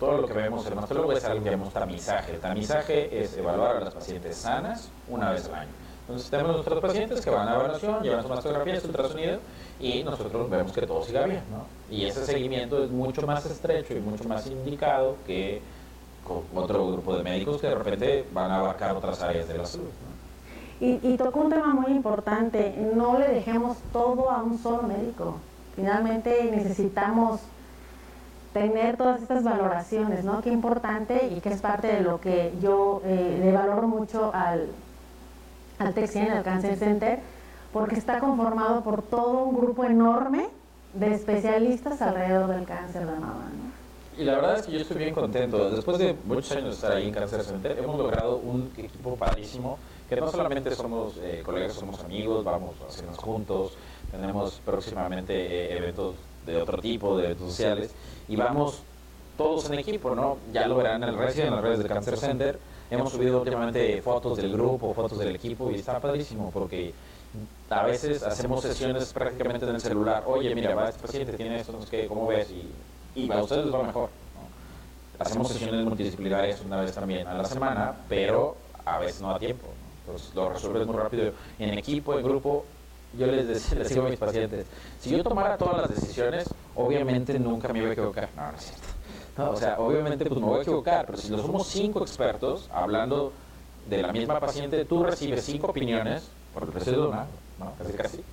todo 0.00 0.20
lo 0.20 0.26
que 0.26 0.34
vemos 0.34 0.66
el 0.66 0.74
mastólogo 0.74 1.12
es 1.12 1.24
algo 1.24 1.44
que 1.44 1.50
llamamos 1.50 1.72
tamizaje. 1.72 2.32
El 2.32 2.40
tamizaje 2.40 3.22
es 3.22 3.36
evaluar 3.36 3.76
a 3.76 3.80
las 3.80 3.94
pacientes 3.94 4.36
sanas 4.36 4.90
una 5.08 5.30
vez 5.30 5.46
al 5.46 5.54
año. 5.54 5.70
Entonces 6.00 6.30
tenemos 6.30 6.52
nuestros 6.52 6.80
pacientes 6.80 7.20
que 7.20 7.30
van 7.30 7.48
a 7.48 7.54
evaluación, 7.54 8.02
llevan 8.02 8.22
su 8.22 8.28
mastografía, 8.28 8.80
su 8.80 8.88
ultrasonido 8.88 9.38
y 9.78 10.02
nosotros 10.02 10.50
vemos 10.50 10.72
que 10.72 10.86
todo 10.86 11.04
siga 11.04 11.24
bien. 11.26 11.42
¿no? 11.50 11.64
Y 11.92 12.06
ese 12.06 12.24
seguimiento 12.24 12.82
es 12.82 12.90
mucho 12.90 13.26
más 13.26 13.44
estrecho 13.44 13.92
y 13.94 14.00
mucho 14.00 14.24
más 14.24 14.46
indicado 14.46 15.16
que 15.26 15.60
con 16.26 16.42
otro 16.54 16.90
grupo 16.90 17.14
de 17.18 17.22
médicos 17.22 17.60
que 17.60 17.66
de 17.66 17.74
repente 17.74 18.24
van 18.32 18.50
a 18.50 18.60
abarcar 18.60 18.96
otras 18.96 19.20
áreas 19.20 19.46
de 19.46 19.58
la 19.58 19.66
salud. 19.66 19.90
Y, 20.80 20.98
y 21.02 21.16
tocó 21.18 21.40
un 21.40 21.50
tema 21.50 21.74
muy 21.74 21.92
importante, 21.92 22.74
no 22.94 23.18
le 23.18 23.28
dejemos 23.28 23.76
todo 23.92 24.30
a 24.30 24.42
un 24.42 24.58
solo 24.58 24.84
médico. 24.84 25.36
Finalmente 25.76 26.50
necesitamos 26.50 27.40
tener 28.54 28.96
todas 28.96 29.20
estas 29.20 29.44
valoraciones, 29.44 30.24
¿no? 30.24 30.40
Qué 30.40 30.50
importante 30.50 31.28
y 31.36 31.40
que 31.40 31.50
es 31.50 31.60
parte 31.60 31.88
de 31.88 32.00
lo 32.00 32.22
que 32.22 32.54
yo 32.62 33.02
eh, 33.04 33.38
le 33.38 33.52
valoro 33.52 33.86
mucho 33.86 34.30
al, 34.32 34.68
al 35.78 35.92
TEXIEN, 35.92 36.30
al 36.30 36.42
Cancer 36.42 36.78
Center, 36.78 37.20
porque 37.70 37.96
está 37.96 38.18
conformado 38.18 38.80
por 38.80 39.02
todo 39.02 39.44
un 39.44 39.56
grupo 39.58 39.84
enorme 39.84 40.48
de 40.94 41.14
especialistas 41.14 42.00
alrededor 42.02 42.48
del 42.48 42.64
cáncer 42.64 43.06
de 43.06 43.12
mama. 43.12 43.50
Y 44.16 44.24
la 44.24 44.34
verdad 44.34 44.58
es 44.58 44.66
que 44.66 44.72
yo 44.72 44.80
estoy 44.80 44.98
bien 44.98 45.14
contento. 45.14 45.70
Después 45.70 45.98
de 45.98 46.14
muchos 46.24 46.52
años 46.52 46.64
de 46.64 46.70
estar 46.72 46.92
ahí 46.92 47.08
en 47.08 47.14
Cancer 47.14 47.42
Center, 47.42 47.78
hemos 47.78 47.96
logrado 47.98 48.36
un 48.36 48.70
equipo 48.76 49.16
padrísimo, 49.16 49.78
que 50.08 50.16
no 50.16 50.30
solamente 50.30 50.74
somos 50.74 51.16
eh, 51.22 51.42
colegas, 51.44 51.72
somos 51.72 52.02
amigos, 52.04 52.44
vamos 52.44 52.74
a 52.82 52.88
hacernos 52.88 53.16
juntos, 53.16 53.72
tenemos 54.10 54.60
próximamente 54.64 55.34
eh, 55.34 55.78
eventos 55.78 56.14
de 56.44 56.60
otro 56.60 56.78
tipo, 56.78 57.16
de 57.16 57.24
eventos 57.24 57.48
sociales, 57.48 57.94
y 58.28 58.36
vamos 58.36 58.82
todos 59.38 59.70
en 59.70 59.78
equipo, 59.78 60.14
¿no? 60.14 60.36
Ya 60.52 60.68
lo 60.68 60.76
verán 60.76 61.02
en 61.02 61.08
el 61.08 61.16
redes, 61.16 61.38
en 61.38 61.50
las 61.50 61.62
redes 61.62 61.78
del 61.78 61.88
Cancer 61.88 62.18
Center, 62.18 62.58
Hemos 62.92 63.10
subido 63.10 63.38
últimamente 63.38 64.02
fotos 64.02 64.36
del 64.36 64.52
grupo, 64.52 64.92
fotos 64.92 65.18
del 65.18 65.34
equipo 65.34 65.70
y 65.70 65.76
está 65.76 65.98
padrísimo 65.98 66.50
porque 66.52 66.92
a 67.70 67.84
veces 67.84 68.22
hacemos 68.22 68.62
sesiones 68.62 69.12
prácticamente 69.12 69.66
en 69.66 69.74
el 69.74 69.80
celular. 69.80 70.24
Oye, 70.26 70.54
mira, 70.54 70.74
va 70.74 70.88
este 70.88 71.02
paciente, 71.02 71.32
tiene 71.32 71.60
esto, 71.60 71.72
no 71.72 71.82
sé 71.82 71.88
qué, 71.90 72.06
¿cómo 72.06 72.26
ves? 72.26 72.50
Y, 72.50 72.72
y 73.20 73.30
a 73.30 73.42
ustedes 73.42 73.66
les 73.66 73.74
va 73.74 73.82
mejor. 73.82 74.10
Hacemos 75.18 75.48
sesiones 75.48 75.84
multidisciplinarias 75.84 76.60
una 76.62 76.80
vez 76.80 76.92
también 76.92 77.26
a 77.26 77.34
la 77.34 77.44
semana, 77.44 77.94
pero 78.08 78.56
a 78.84 78.98
veces 78.98 79.20
no 79.20 79.30
da 79.30 79.38
tiempo. 79.38 79.68
Entonces 80.00 80.34
lo 80.34 80.50
resuelves 80.50 80.86
muy 80.86 80.96
rápido. 80.96 81.32
En 81.58 81.78
equipo, 81.78 82.18
en 82.18 82.24
grupo, 82.24 82.64
yo 83.16 83.26
les, 83.26 83.72
les 83.72 83.88
digo 83.88 84.06
a 84.06 84.08
mis 84.10 84.18
pacientes, 84.18 84.66
si 85.00 85.10
yo 85.10 85.22
tomara 85.22 85.56
todas 85.56 85.82
las 85.82 85.94
decisiones, 85.94 86.48
obviamente 86.74 87.38
nunca 87.38 87.72
me 87.72 87.80
iba 87.80 87.90
a 87.90 87.92
equivocar. 87.92 88.28
No, 88.36 88.50
no 88.50 88.58
es 88.58 88.64
cierto 88.64 88.92
o 89.38 89.56
sea, 89.56 89.78
obviamente 89.78 90.26
pues 90.26 90.40
me 90.40 90.46
voy 90.46 90.58
a 90.58 90.62
equivocar, 90.62 91.06
pero 91.06 91.18
si 91.18 91.30
no 91.30 91.38
somos 91.38 91.66
cinco 91.66 92.02
expertos 92.02 92.68
hablando 92.72 93.32
de 93.88 94.02
la 94.02 94.12
misma 94.12 94.38
paciente, 94.38 94.84
tú 94.84 95.02
recibes 95.04 95.44
cinco 95.44 95.68
opiniones 95.68 96.28
por 96.52 96.64
el 96.64 96.70
precio 96.70 96.92
de 96.92 97.08
una, 97.08 97.26
¿no? 97.58 97.72
casi 97.78 97.92
casi, 97.92 98.24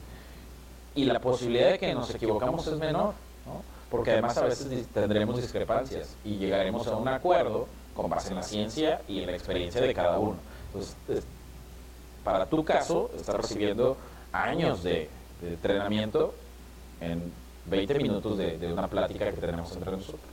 y 0.95 1.05
la 1.05 1.19
posibilidad 1.19 1.71
de 1.71 1.79
que 1.79 1.93
nos 1.93 2.13
equivocamos 2.13 2.65
es 2.67 2.77
menor, 2.77 3.13
¿no? 3.45 3.61
porque 3.89 4.11
además 4.11 4.37
a 4.37 4.45
veces 4.45 4.87
tendremos 4.93 5.41
discrepancias 5.41 6.15
y 6.23 6.37
llegaremos 6.37 6.87
a 6.87 6.95
un 6.95 7.07
acuerdo 7.07 7.67
con 7.95 8.09
base 8.09 8.29
en 8.29 8.35
la 8.35 8.43
ciencia 8.43 9.01
y 9.07 9.21
en 9.21 9.27
la 9.27 9.33
experiencia 9.33 9.81
de 9.81 9.93
cada 9.93 10.19
uno. 10.19 10.37
Entonces, 10.67 10.95
para 12.23 12.45
tu 12.45 12.63
caso, 12.63 13.09
estás 13.15 13.35
recibiendo 13.35 13.97
años 14.31 14.83
de, 14.83 15.09
entrenamiento 15.41 16.33
en 17.01 17.31
20 17.65 17.95
minutos 17.95 18.37
de, 18.37 18.57
de, 18.57 18.71
una 18.71 18.87
plática 18.87 19.31
que 19.31 19.37
tenemos 19.37 19.71
entre 19.71 19.91
nosotros 19.91 20.29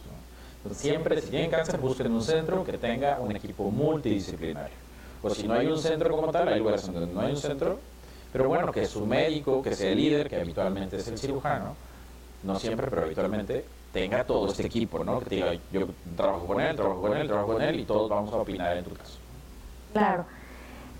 siempre, 0.75 1.21
si 1.21 1.29
tienen 1.29 1.51
cáncer, 1.51 1.79
busquen 1.79 2.13
un 2.13 2.23
centro 2.23 2.65
que 2.65 2.79
tenga 2.79 3.21
un 3.21 3.35
equipo 3.35 3.71
multidisciplinario. 3.71 4.86
O 5.23 5.31
si 5.31 5.47
no 5.47 5.55
hay 5.55 5.67
un 5.67 5.79
centro 5.79 6.15
como 6.15 6.31
tal, 6.31 6.49
hay 6.49 6.59
lugares 6.59 6.87
donde 6.87 7.13
no 7.13 7.21
hay 7.21 7.33
un 7.33 7.37
centro, 7.37 7.79
pero 8.33 8.49
bueno, 8.49 8.71
que 8.73 8.87
su 8.87 9.07
médico, 9.07 9.63
que 9.63 9.75
sea 9.75 9.91
el 9.91 9.97
líder, 9.97 10.29
que 10.29 10.37
habitualmente 10.37 10.97
es 10.97 11.09
el 11.09 11.19
cirujano, 11.19 11.75
no 12.43 12.59
siempre, 12.59 12.87
pero 12.89 13.03
habitualmente, 13.03 13.65
tenga 13.93 14.25
todo 14.25 14.49
este 14.49 14.67
equipo, 14.67 15.03
¿no? 15.03 15.21
Que 15.21 15.37
diga, 15.37 15.53
yo 15.73 15.87
trabajo 16.17 16.47
con 16.47 16.61
él, 16.61 16.77
trabajo 16.77 17.01
con 17.01 17.17
él, 17.17 17.27
trabajo 17.27 17.53
con 17.55 17.63
él 17.63 17.81
y 17.81 17.85
todos 17.85 18.11
vamos 18.11 18.33
a 18.33 18.37
opinar 18.37 18.77
en 18.77 18.85
tu 18.85 18.91
caso. 18.91 19.19
Claro. 19.93 20.25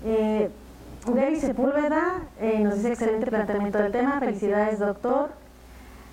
Eh, 0.03 0.49
Sepúlveda 1.39 2.21
eh, 2.39 2.59
nos 2.59 2.75
dice 2.75 2.89
excelente 2.89 3.27
planteamiento 3.27 3.77
del 3.77 3.91
tema. 3.91 4.19
Felicidades, 4.19 4.79
doctor. 4.79 5.29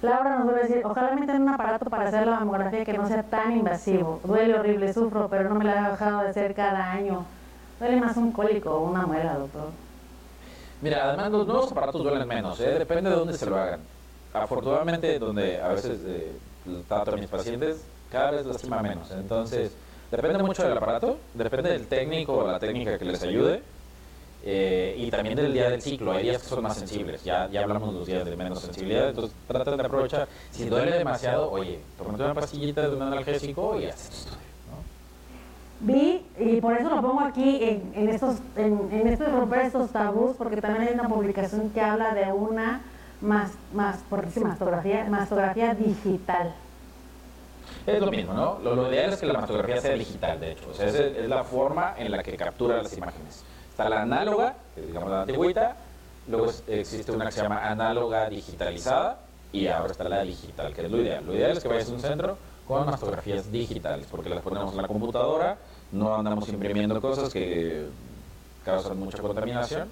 Laura 0.03 0.37
nos 0.37 0.45
vuelve 0.45 0.61
a 0.61 0.65
decir, 0.65 0.83
ojalá 0.85 1.15
me 1.15 1.27
tengan 1.27 1.43
un 1.43 1.49
aparato 1.49 1.89
para 1.89 2.09
hacer 2.09 2.27
la 2.27 2.41
mamografía 2.41 2.85
que 2.85 2.93
no 2.93 3.09
sea 3.09 3.23
tan 3.23 3.57
invasivo. 3.57 4.21
Duele 4.23 4.59
horrible, 4.59 4.93
sufro, 4.93 5.29
pero 5.29 5.49
no 5.49 5.55
me 5.55 5.65
la 5.65 5.89
he 5.89 5.91
dejado 5.93 6.21
de 6.21 6.29
hacer 6.29 6.55
cada 6.55 6.93
año. 6.93 7.25
Duele 7.79 8.01
más 8.01 8.17
un 8.17 8.33
cólico 8.33 8.71
o 8.71 8.91
una 8.91 9.07
muela, 9.07 9.35
doctor. 9.35 9.71
Mira, 10.81 11.09
además 11.09 11.33
los 11.33 11.47
nuevos 11.47 11.73
aparatos 11.73 12.03
duelen 12.03 12.29
menos, 12.29 12.61
¿eh? 12.61 12.79
depende 12.79 13.11
de 13.11 13.17
dónde 13.17 13.37
se 13.37 13.47
lo 13.47 13.57
hagan. 13.57 13.81
Afortunadamente, 14.33 15.19
donde 15.19 15.61
a 15.61 15.69
veces 15.69 15.99
eh, 16.07 16.33
trato 16.89 17.13
a 17.13 17.17
mis 17.17 17.29
pacientes, 17.29 17.85
cada 18.11 18.33
vez 18.33 18.47
lastima 18.47 18.83
menos. 18.83 19.11
Entonces, 19.11 19.73
depende 20.11 20.43
mucho 20.43 20.63
del 20.67 20.77
aparato, 20.77 21.19
depende 21.35 21.71
del 21.71 21.87
técnico 21.87 22.35
o 22.39 22.47
la 22.47 22.59
técnica 22.59 22.99
que 22.99 23.05
les 23.05 23.23
ayude. 23.23 23.63
Eh, 24.47 24.97
y 24.99 25.11
también 25.11 25.37
del 25.37 25.55
día 25.55 25.71
del 25.71 25.81
ciclo, 25.81 26.13
hay 26.13 26.25
días 26.25 26.43
que 26.43 26.49
son 26.49 26.63
más 26.63 26.77
sensibles, 26.77 27.25
ya, 27.25 27.49
ya 27.49 27.63
hablamos 27.63 27.95
de 27.95 27.99
los 27.99 28.07
días 28.07 28.27
de 28.27 28.37
menos 28.37 28.61
sensibilidad, 28.61 29.09
entonces 29.09 29.35
traten 29.49 29.79
de 29.79 29.87
aprovechar. 29.87 30.29
Si 30.51 30.69
duele 30.69 30.99
demasiado, 30.99 31.51
oye, 31.51 31.81
tómate 31.97 32.25
una 32.25 32.35
pastillita 32.35 32.83
de 32.83 32.95
un 32.95 33.01
analgésico 33.01 33.81
y 33.81 33.87
haces 33.87 34.27
esto. 34.27 34.44
Vi, 35.81 36.25
y 36.39 36.61
por 36.61 36.75
eso 36.75 36.89
lo 36.89 37.03
pongo 37.03 37.21
aquí 37.21 37.59
en, 37.63 37.93
en 37.95 38.09
estos, 38.09 38.37
en, 38.57 38.89
en 38.91 39.09
esto 39.09 39.27
romper 39.27 39.61
estos 39.61 39.91
tabús, 39.91 40.37
porque 40.37 40.61
también 40.61 40.89
hay 40.89 40.95
una 40.95 41.09
publicación 41.09 41.71
que 41.71 41.81
habla 41.81 42.15
de 42.15 42.33
una 42.33 42.81
más, 43.21 43.53
más, 43.73 43.99
por 44.09 44.25
mastografía, 44.41 45.07
mastografía 45.11 45.75
digital. 45.75 46.55
Es 47.87 48.01
lo 48.01 48.11
mismo, 48.11 48.33
¿no? 48.33 48.59
Lo, 48.63 48.75
lo, 48.75 48.91
ideal 48.91 49.13
es 49.13 49.21
que 49.21 49.27
la 49.27 49.35
mastografía 49.35 49.81
sea 49.81 49.95
digital, 49.95 50.41
de 50.41 50.53
hecho. 50.53 50.71
O 50.71 50.75
sea, 50.75 50.87
es, 50.87 50.95
es, 50.95 51.29
la 51.29 51.45
forma 51.45 51.95
en 51.99 52.11
la 52.11 52.23
que 52.23 52.37
captura 52.37 52.83
las 52.83 52.97
imágenes. 52.97 53.45
Está 53.71 53.89
la 53.89 54.03
análoga, 54.03 54.55
que 54.75 54.83
digamos 54.83 55.11
la 55.11 55.23
antigüita, 55.23 55.77
luego 56.29 56.51
existe 56.69 57.13
una 57.13 57.27
que 57.27 57.33
se 57.33 57.43
llama 57.43 57.69
análoga 57.69 58.29
digitalizada, 58.31 59.19
y 59.53 59.67
ahora 59.67 59.93
está 59.93 60.09
la 60.09 60.23
digital, 60.23 60.73
que 60.73 60.85
es 60.85 60.91
lo 60.91 60.99
ideal. 60.99 61.25
Lo 61.27 61.35
ideal 61.35 61.53
es 61.53 61.63
que 61.63 61.69
vayas 61.69 61.89
a 61.89 61.93
un 61.93 62.01
centro 62.01 62.39
con 62.67 62.87
mastografías 62.87 63.51
digitales, 63.51 64.07
porque 64.11 64.31
las 64.31 64.41
ponemos 64.41 64.73
en 64.73 64.83
la 64.83 64.89
computadora, 64.89 65.59
no 65.93 66.15
andamos 66.15 66.49
imprimiendo 66.49 67.01
cosas 67.01 67.33
que 67.33 67.87
causan 68.65 68.99
mucha 68.99 69.19
contaminación 69.19 69.89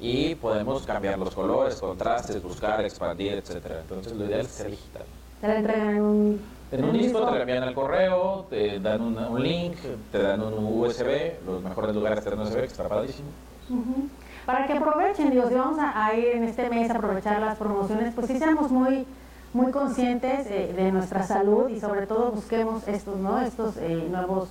y 0.00 0.34
podemos 0.36 0.86
cambiar 0.86 1.18
los 1.18 1.34
colores, 1.34 1.76
contrastes, 1.76 2.42
buscar, 2.42 2.84
expandir, 2.84 3.34
etcétera. 3.34 3.80
Entonces 3.80 4.12
lo 4.14 4.24
ideal 4.24 4.40
es 4.40 4.48
ser 4.48 4.70
digital. 4.70 5.02
Te 5.40 5.48
la 5.48 5.56
entregan 5.56 5.88
en 5.90 6.02
un, 6.02 6.40
en 6.72 6.84
un 6.84 6.92
disco, 6.92 7.24
te 7.26 7.30
la 7.32 7.40
envían 7.40 7.62
al 7.62 7.74
correo, 7.74 8.46
te 8.48 8.80
dan 8.80 9.02
un, 9.02 9.18
un, 9.18 9.42
link, 9.42 9.76
te 10.10 10.22
dan 10.22 10.40
un 10.42 10.54
USB, 10.80 11.44
los 11.46 11.62
mejores 11.62 11.94
lugares 11.94 12.24
te 12.24 12.30
dan 12.30 12.40
un 12.40 12.46
USB, 12.46 12.60
que 12.60 12.64
está 12.66 12.88
padrísimo. 12.88 13.28
Uh 13.68 13.74
-huh. 13.74 14.08
Para 14.46 14.66
que 14.66 14.72
aprovechen, 14.72 15.30
digo, 15.30 15.46
si 15.46 15.54
vamos 15.54 15.78
a, 15.78 16.06
a, 16.06 16.14
ir 16.14 16.28
en 16.28 16.44
este 16.44 16.70
mes 16.70 16.90
a 16.90 16.94
aprovechar 16.94 17.38
las 17.38 17.58
promociones, 17.58 18.14
pues 18.14 18.28
sí 18.28 18.38
seamos 18.38 18.70
muy 18.70 19.06
muy 19.52 19.72
conscientes 19.72 20.46
eh, 20.46 20.72
de 20.76 20.92
nuestra 20.92 21.22
salud 21.26 21.68
y 21.68 21.80
sobre 21.80 22.06
todo 22.06 22.30
busquemos 22.32 22.86
estos, 22.86 23.16
¿no? 23.16 23.40
estos 23.40 23.76
eh, 23.78 24.06
nuevos 24.10 24.48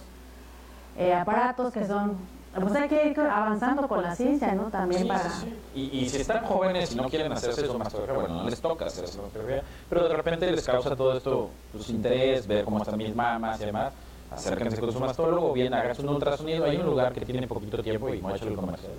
eh, 0.98 1.14
aparatos 1.14 1.72
que 1.74 1.86
son 1.86 2.18
pues 2.60 2.74
hay 2.74 2.90
que 2.90 3.10
ir 3.10 3.20
avanzando 3.20 3.88
con 3.88 4.02
la 4.02 4.16
ciencia, 4.16 4.54
¿no? 4.56 4.64
También 4.72 5.04
sí, 5.04 5.08
para... 5.08 5.30
Sí, 5.30 5.42
sí. 5.44 5.56
Y, 5.76 6.00
y, 6.00 6.10
si 6.10 6.22
están 6.22 6.44
jóvenes 6.44 6.92
y 6.92 6.96
no 6.96 7.08
quieren 7.08 7.32
hacerse 7.32 7.68
su 7.68 7.78
mastografía, 7.78 8.16
bueno, 8.16 8.44
no 8.44 8.50
les 8.50 8.60
toca 8.60 8.86
hacerse 8.86 9.14
su 9.14 9.22
mastografía, 9.22 9.62
pero 9.88 10.08
de 10.08 10.16
repente 10.16 10.52
les 10.52 10.66
causa 10.66 10.96
todo 10.96 11.16
esto 11.16 11.50
pues, 11.72 11.88
interés, 11.90 12.48
ver 12.48 12.66
cómo 12.66 12.80
están 12.80 12.98
mis 12.98 13.16
mamas 13.16 13.62
y 13.62 13.66
demás, 13.66 13.94
acérquense 14.32 14.80
con 14.80 14.92
su 14.92 15.00
mastólogo, 15.00 15.54
bien, 15.54 15.74
háganse 15.74 16.02
un 16.02 16.10
ultrasonido, 16.10 16.66
hay 16.66 16.78
un 16.78 16.88
lugar 16.88 17.14
que 17.14 17.22
tiene 17.26 17.48
poquito 17.48 17.84
tiempo, 17.84 18.12
y 18.14 18.22
no 18.22 18.32
he 18.32 18.38
hecho 18.38 18.48
el 18.48 18.56
comercial, 18.56 18.94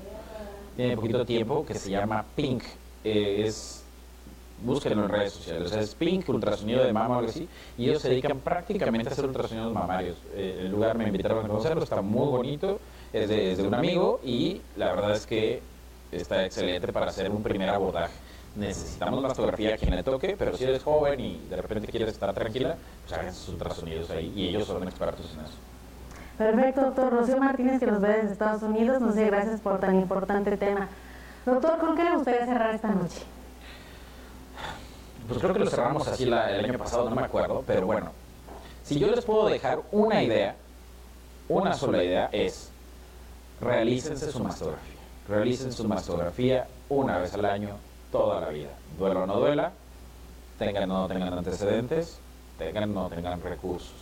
tiene 0.76 0.94
poquito 0.94 1.24
tiempo, 1.24 1.66
que 1.66 1.74
se 1.74 1.90
llama 1.90 2.24
Pink, 2.36 2.62
eh, 3.02 3.44
es 3.46 3.77
búsquenlo 4.62 5.04
en 5.04 5.08
redes 5.08 5.32
sociales. 5.32 5.66
O 5.66 5.68
sea, 5.68 5.80
es 5.80 5.94
Pink, 5.94 6.28
ultrasonido 6.28 6.84
de 6.84 6.92
mama 6.92 7.16
o 7.16 7.18
algo 7.18 7.30
así, 7.30 7.48
y 7.76 7.88
ellos 7.88 8.02
se 8.02 8.08
dedican 8.08 8.38
prácticamente 8.38 9.08
a 9.08 9.12
hacer 9.12 9.24
ultrasonidos 9.24 9.72
mamarios. 9.72 10.16
Eh, 10.34 10.62
el 10.62 10.70
lugar 10.70 10.96
me 10.96 11.06
invitaron 11.06 11.44
a 11.44 11.48
conocerlo, 11.48 11.82
está 11.82 12.00
muy 12.02 12.28
bonito, 12.28 12.80
es 13.12 13.28
de, 13.28 13.52
es 13.52 13.58
de, 13.58 13.66
un 13.66 13.74
amigo 13.74 14.20
y 14.22 14.60
la 14.76 14.92
verdad 14.92 15.12
es 15.12 15.26
que 15.26 15.62
está 16.12 16.44
excelente 16.44 16.92
para 16.92 17.06
hacer 17.06 17.30
un 17.30 17.42
primer 17.42 17.68
abordaje. 17.68 18.14
Necesitamos 18.56 19.22
mastografía 19.22 19.74
a 19.74 19.78
quien 19.78 19.94
le 19.94 20.02
toque, 20.02 20.34
pero 20.38 20.56
si 20.56 20.64
eres 20.64 20.82
joven 20.82 21.20
y 21.20 21.40
de 21.48 21.56
repente 21.56 21.86
quieres 21.88 22.08
estar 22.08 22.32
tranquila, 22.34 22.76
pues 23.06 23.18
hagan 23.18 23.34
sus 23.34 23.50
ultrasonidos 23.50 24.10
ahí 24.10 24.32
y 24.34 24.48
ellos 24.48 24.66
son 24.66 24.82
expertos 24.82 25.26
en 25.34 25.44
eso. 25.44 25.54
Perfecto, 26.38 26.80
doctor 26.82 27.12
Rocío 27.12 27.36
Martínez, 27.38 27.80
que 27.80 27.86
nos 27.86 28.00
ve 28.00 28.08
desde 28.08 28.32
Estados 28.32 28.62
Unidos, 28.62 29.00
nos 29.00 29.14
dice 29.14 29.26
gracias 29.26 29.60
por 29.60 29.78
tan 29.80 29.96
importante 29.96 30.56
tema. 30.56 30.88
Doctor, 31.44 31.78
¿con 31.78 31.96
qué 31.96 32.04
le 32.04 32.14
gustaría 32.14 32.46
cerrar 32.46 32.74
esta 32.74 32.88
noche? 32.88 33.22
Pues 35.28 35.40
creo 35.40 35.52
que 35.52 35.60
lo 35.60 35.70
cerramos 35.70 36.08
así 36.08 36.24
el 36.24 36.32
año 36.32 36.78
pasado, 36.78 37.08
no 37.08 37.14
me 37.14 37.22
acuerdo, 37.22 37.62
pero 37.66 37.86
bueno, 37.86 38.10
si 38.82 38.98
yo 38.98 39.08
les 39.08 39.24
puedo 39.24 39.46
dejar 39.46 39.82
una 39.92 40.22
idea, 40.22 40.56
una 41.50 41.74
sola 41.74 42.02
idea 42.02 42.30
es, 42.32 42.70
realícense 43.60 44.32
su 44.32 44.42
mastografía, 44.42 44.96
realicen 45.28 45.72
su 45.72 45.86
mastografía 45.86 46.66
una 46.88 47.18
vez 47.18 47.34
al 47.34 47.44
año, 47.44 47.76
toda 48.10 48.40
la 48.40 48.48
vida, 48.48 48.70
duela 48.98 49.20
o 49.20 49.26
no 49.26 49.38
duela, 49.38 49.72
tengan 50.58 50.90
o 50.90 51.02
no 51.02 51.08
tengan 51.08 51.34
antecedentes, 51.34 52.18
tengan 52.56 52.84
o 52.96 53.02
no 53.02 53.08
tengan 53.10 53.42
recursos. 53.42 53.92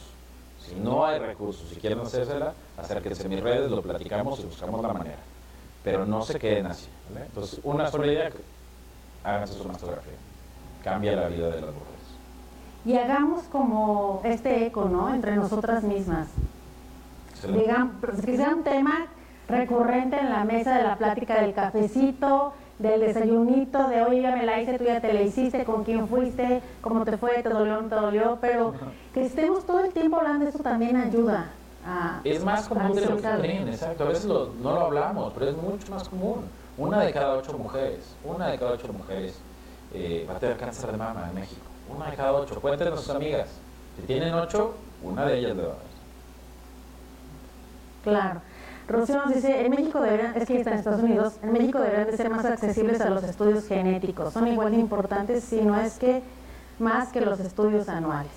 Si 0.65 0.77
no 0.77 1.05
hay 1.05 1.19
recursos, 1.19 1.69
si 1.69 1.77
quieren 1.77 2.01
hacérsela, 2.01 2.53
acérquense 2.77 3.27
a 3.27 3.29
mis 3.29 3.41
redes, 3.41 3.71
lo 3.71 3.83
platicamos 3.83 4.39
y 4.41 4.45
buscamos 4.45 4.81
la 4.81 4.93
manera. 4.93 5.19
Pero 5.83 6.07
no 6.07 6.23
se 6.23 6.39
queden 6.39 6.67
así. 6.67 6.89
Entonces, 7.17 7.61
una 7.63 7.89
sola 7.91 8.07
idea, 8.07 8.31
háganse 9.23 9.55
su 9.55 9.65
mastografía 9.65 10.15
cambia 10.87 11.17
la 11.17 11.27
vida 11.27 11.47
de 11.47 11.61
las 11.63 11.75
mujeres. 11.75 12.07
Y 12.85 12.97
hagamos 12.97 13.43
como 13.51 14.21
este 14.23 14.67
eco, 14.67 14.89
¿no? 14.89 15.13
Entre 15.13 15.35
nosotras 15.35 15.83
mismas. 15.83 16.29
Digamos, 17.43 17.97
que 18.25 18.37
sea 18.37 18.51
un 18.51 18.63
tema 18.63 19.07
recurrente 19.49 20.17
en 20.17 20.31
la 20.31 20.45
mesa 20.45 20.77
de 20.79 20.85
la 20.85 20.97
plática 20.97 21.41
del 21.41 21.55
cafecito, 21.55 22.53
del 22.79 23.01
desayunito, 23.01 23.89
de 23.89 24.03
oye, 24.03 24.23
ya 24.23 24.37
me 24.37 24.47
la 24.47 24.63
hice, 24.63 24.79
tú 24.79 24.85
ya 24.85 25.01
te 25.01 25.13
la 25.13 25.23
hiciste, 25.23 25.65
con 25.65 25.83
quién 25.83 26.07
fuiste, 26.07 26.63
cómo 26.81 27.05
te 27.05 27.17
fue, 27.17 27.43
te 27.43 27.49
dolió, 27.49 27.83
no 27.83 27.89
te 27.89 27.95
dolió, 27.97 28.39
pero 28.41 28.73
que 29.13 29.27
estemos 29.27 29.67
todo 29.67 29.81
el 29.81 29.93
tiempo 29.93 30.19
hablando 30.19 30.45
de 30.45 30.51
eso 30.51 30.61
también 30.61 30.97
ayuda. 30.97 31.51
A, 31.85 32.21
es 32.23 32.45
más 32.45 32.69
común 32.69 32.95
de 32.95 33.07
lo 33.07 33.17
que 33.17 33.23
creen, 33.23 33.69
exacto. 33.69 34.05
A 34.05 34.09
veces 34.09 34.27
lo, 34.27 34.53
no 34.63 34.73
lo 34.73 34.81
hablamos, 34.83 35.33
pero 35.33 35.51
es 35.51 35.57
mucho 35.57 35.91
más 35.91 36.09
común. 36.09 36.45
Una 36.79 37.01
de 37.01 37.13
cada 37.13 37.35
ocho 37.35 37.59
mujeres, 37.59 38.15
una 38.25 38.49
de 38.49 38.59
cada 38.59 38.73
ocho 38.73 38.93
mujeres 38.93 39.41
eh, 39.97 40.27
va 40.29 40.37
a 40.37 40.39
tener 40.39 40.57
cáncer 40.57 40.93
de 40.93 40.99
mama 40.99 41.27
en 41.29 41.35
México. 41.35 41.63
Una 41.89 42.11
de 42.11 42.17
cada 42.17 42.33
ocho. 42.33 42.61
Cuéntenos 42.61 43.01
sus 43.01 43.15
amigas. 43.15 43.49
Si 43.97 44.07
tienen 44.07 44.35
ocho, 44.35 44.75
una 45.03 45.25
de 45.25 45.39
ellas 45.39 45.57
le 45.57 45.63
va 45.63 45.69
a 45.69 45.77
dar. 45.77 45.87
Claro. 48.05 48.41
Rocío 48.89 49.17
nos 49.17 49.35
dice, 49.35 49.65
en 49.65 49.71
México 49.71 50.01
deberían, 50.01 50.37
es 50.37 50.47
que 50.47 50.59
está 50.59 50.71
en 50.71 50.79
Estados 50.79 51.03
Unidos, 51.03 51.35
en 51.43 51.53
México 51.53 51.81
deberían 51.81 52.09
de 52.09 52.17
ser 52.17 52.31
más 52.31 52.45
accesibles 52.45 53.01
a 53.01 53.11
los 53.11 53.25
estudios 53.25 53.67
genéticos. 53.67 54.33
Son 54.33 54.47
igual 54.47 54.71
de 54.71 54.79
importantes, 54.79 55.43
si 55.43 55.61
no 55.63 55.81
es 55.81 55.99
que 55.99 56.23
más 56.79 57.09
que 57.09 57.21
los 57.21 57.41
estudios 57.41 57.89
anuales. 57.89 58.31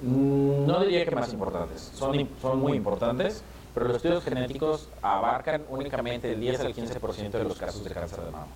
No 0.00 0.80
diría 0.80 1.04
que 1.04 1.14
más 1.14 1.32
importantes, 1.32 1.80
son, 1.94 2.28
son 2.40 2.60
muy 2.60 2.74
importantes, 2.74 3.42
pero 3.74 3.86
los 3.86 3.96
estudios 3.96 4.22
genéticos 4.22 4.88
abarcan 5.02 5.62
únicamente 5.68 6.32
el 6.32 6.40
10 6.40 6.60
al 6.60 6.74
15% 6.74 7.30
de 7.30 7.44
los 7.44 7.58
casos 7.58 7.82
de 7.82 7.90
cáncer 7.90 8.20
de 8.20 8.30
mama. 8.30 8.46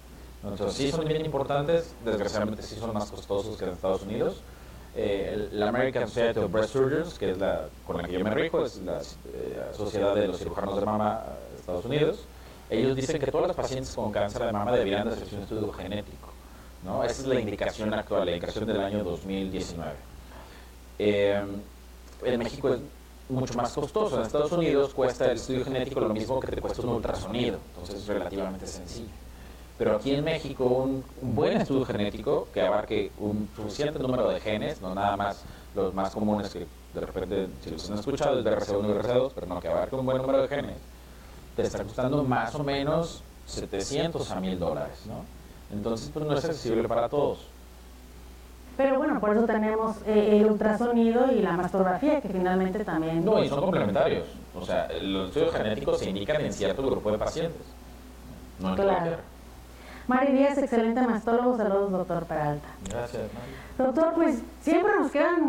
Entonces, 0.44 0.76
sí 0.76 0.90
son 0.90 1.06
bien 1.06 1.24
importantes, 1.24 1.94
desgraciadamente 2.04 2.62
sí 2.62 2.76
son 2.76 2.92
más 2.92 3.10
costosos 3.10 3.56
que 3.56 3.64
en 3.64 3.70
Estados 3.70 4.02
Unidos. 4.02 4.42
Eh, 4.96 5.48
la 5.52 5.68
American 5.68 6.06
Society 6.06 6.38
of 6.38 6.52
Breast 6.52 6.72
Surgeons, 6.72 7.18
que 7.18 7.30
es 7.30 7.38
la 7.38 7.68
con 7.86 7.96
la 7.96 8.04
que 8.04 8.12
yo 8.12 8.20
me 8.20 8.30
rijo, 8.30 8.64
es 8.64 8.76
la 8.78 9.00
eh, 9.00 9.70
Sociedad 9.72 10.14
de 10.14 10.28
los 10.28 10.38
Cirujanos 10.38 10.78
de 10.78 10.86
Mama 10.86 11.24
de 11.50 11.58
Estados 11.58 11.84
Unidos, 11.84 12.26
ellos 12.70 12.94
dicen 12.94 13.18
que 13.18 13.30
todas 13.30 13.48
las 13.48 13.56
pacientes 13.56 13.94
con 13.94 14.12
cáncer 14.12 14.44
de 14.44 14.52
mama 14.52 14.72
deberían 14.72 15.06
de 15.06 15.14
hacerse 15.14 15.36
un 15.36 15.42
estudio 15.42 15.72
genético. 15.72 16.28
¿no? 16.84 17.02
Esa 17.02 17.22
es 17.22 17.26
la 17.26 17.40
indicación 17.40 17.92
actual, 17.92 18.26
la 18.26 18.32
indicación 18.32 18.66
del 18.66 18.80
año 18.80 19.02
2019. 19.02 19.92
Eh, 20.98 21.42
en 22.24 22.38
México 22.38 22.74
es 22.74 22.80
mucho 23.28 23.54
más 23.54 23.72
costoso. 23.72 24.16
En 24.16 24.22
Estados 24.22 24.52
Unidos 24.52 24.94
cuesta 24.94 25.26
el 25.26 25.36
estudio 25.36 25.64
genético 25.64 26.00
lo 26.00 26.10
mismo 26.10 26.40
que 26.40 26.48
te 26.48 26.60
cuesta 26.60 26.82
un 26.82 26.90
ultrasonido, 26.90 27.58
entonces 27.70 27.96
es 27.96 28.06
relativamente 28.06 28.66
sencillo. 28.66 29.23
Pero 29.78 29.96
aquí 29.96 30.14
en 30.14 30.24
México 30.24 30.64
un, 30.64 31.04
un, 31.20 31.34
buen 31.34 31.60
estudio 31.60 31.84
genético 31.84 32.46
que 32.54 32.60
abarque 32.60 33.10
un 33.18 33.48
suficiente 33.56 33.98
número 33.98 34.28
de 34.30 34.40
genes, 34.40 34.80
no 34.80 34.94
nada 34.94 35.16
más 35.16 35.44
los 35.74 35.92
más 35.92 36.14
comunes 36.14 36.52
que 36.52 36.66
de 36.94 37.00
repente, 37.00 37.48
si 37.60 37.70
los 37.70 37.90
han 37.90 37.98
escuchado, 37.98 38.38
es 38.38 38.44
de 38.44 38.56
RC1 38.56 38.88
y 38.88 38.92
RC2, 39.02 39.32
pero 39.34 39.46
no, 39.48 39.60
que 39.60 39.68
abarque 39.68 39.96
un 39.96 40.06
buen 40.06 40.18
número 40.18 40.42
de 40.42 40.48
genes, 40.48 40.76
te 41.56 41.62
está 41.62 41.82
costando 41.82 42.22
más 42.22 42.54
o 42.54 42.62
menos 42.62 43.24
700 43.46 44.30
a 44.30 44.40
1000 44.40 44.58
dólares, 44.60 45.00
¿no? 45.06 45.24
Entonces, 45.76 46.08
pues 46.14 46.24
no 46.24 46.34
es 46.34 46.44
accesible 46.44 46.86
para 46.86 47.08
todos. 47.08 47.38
Pero 48.76 48.98
bueno, 48.98 49.20
por 49.20 49.36
eso 49.36 49.44
tenemos 49.44 49.96
eh, 50.06 50.38
el 50.40 50.46
ultrasonido 50.46 51.32
y 51.32 51.42
la 51.42 51.52
mastografía, 51.52 52.20
que 52.20 52.28
finalmente 52.28 52.84
también... 52.84 53.24
No, 53.24 53.42
y 53.42 53.48
son 53.48 53.60
complementarios. 53.60 54.26
O 54.54 54.64
sea, 54.64 54.88
los 55.00 55.28
estudios 55.28 55.52
genéticos 55.52 55.98
se 55.98 56.10
indican 56.10 56.40
en 56.40 56.52
cierto 56.52 56.82
grupo 56.82 57.10
de 57.12 57.18
pacientes. 57.18 57.62
No 58.60 58.70
en 58.70 58.74
Claro. 58.74 58.90
cualquiera. 58.90 59.33
Mari 60.06 60.32
Díaz, 60.32 60.58
excelente 60.58 61.00
mastólogo. 61.00 61.56
Saludos, 61.56 61.90
doctor 61.90 62.24
Peralta. 62.24 62.68
Gracias, 62.90 63.22
Mari. 63.32 63.52
Doctor, 63.78 64.12
pues 64.14 64.42
siempre 64.60 64.92
nos 65.00 65.10
quedan 65.10 65.42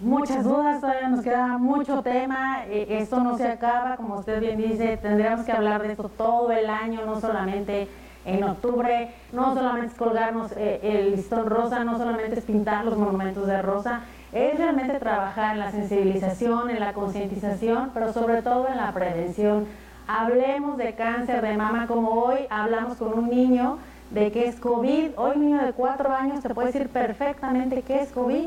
muchas 0.00 0.44
dudas, 0.44 0.80
todavía 0.80 1.08
nos 1.08 1.24
queda 1.24 1.58
mucho 1.58 2.02
tema, 2.02 2.64
eh, 2.66 2.98
esto 3.00 3.18
no 3.20 3.36
se 3.36 3.48
acaba, 3.48 3.96
como 3.96 4.18
usted 4.18 4.38
bien 4.38 4.58
dice, 4.58 4.96
tendríamos 4.98 5.44
que 5.44 5.50
hablar 5.50 5.82
de 5.82 5.92
esto 5.92 6.08
todo 6.08 6.52
el 6.52 6.70
año, 6.70 7.04
no 7.04 7.20
solamente 7.20 7.88
en 8.24 8.44
octubre, 8.44 9.10
no 9.32 9.54
solamente 9.54 9.92
es 9.92 9.98
colgarnos 9.98 10.52
eh, 10.56 10.78
el 10.82 11.16
listón 11.16 11.46
rosa, 11.46 11.82
no 11.82 11.96
solamente 11.96 12.38
es 12.38 12.44
pintar 12.44 12.84
los 12.84 12.96
monumentos 12.96 13.48
de 13.48 13.60
rosa, 13.62 14.02
es 14.32 14.58
realmente 14.58 14.98
trabajar 15.00 15.54
en 15.54 15.60
la 15.60 15.70
sensibilización, 15.72 16.70
en 16.70 16.80
la 16.80 16.92
concientización, 16.92 17.90
pero 17.94 18.12
sobre 18.12 18.42
todo 18.42 18.68
en 18.68 18.76
la 18.76 18.92
prevención. 18.92 19.66
Hablemos 20.08 20.76
de 20.76 20.94
cáncer 20.94 21.42
de 21.42 21.56
mama 21.56 21.88
como 21.88 22.10
hoy 22.10 22.46
hablamos 22.48 22.96
con 22.96 23.18
un 23.18 23.28
niño 23.28 23.78
de 24.10 24.30
que 24.30 24.46
es 24.46 24.60
COVID. 24.60 25.10
Hoy 25.16 25.32
un 25.34 25.44
niño 25.46 25.64
de 25.64 25.72
cuatro 25.72 26.14
años 26.14 26.42
te 26.42 26.54
puede 26.54 26.68
decir 26.68 26.88
perfectamente 26.88 27.82
qué 27.82 28.02
es 28.02 28.12
COVID, 28.12 28.46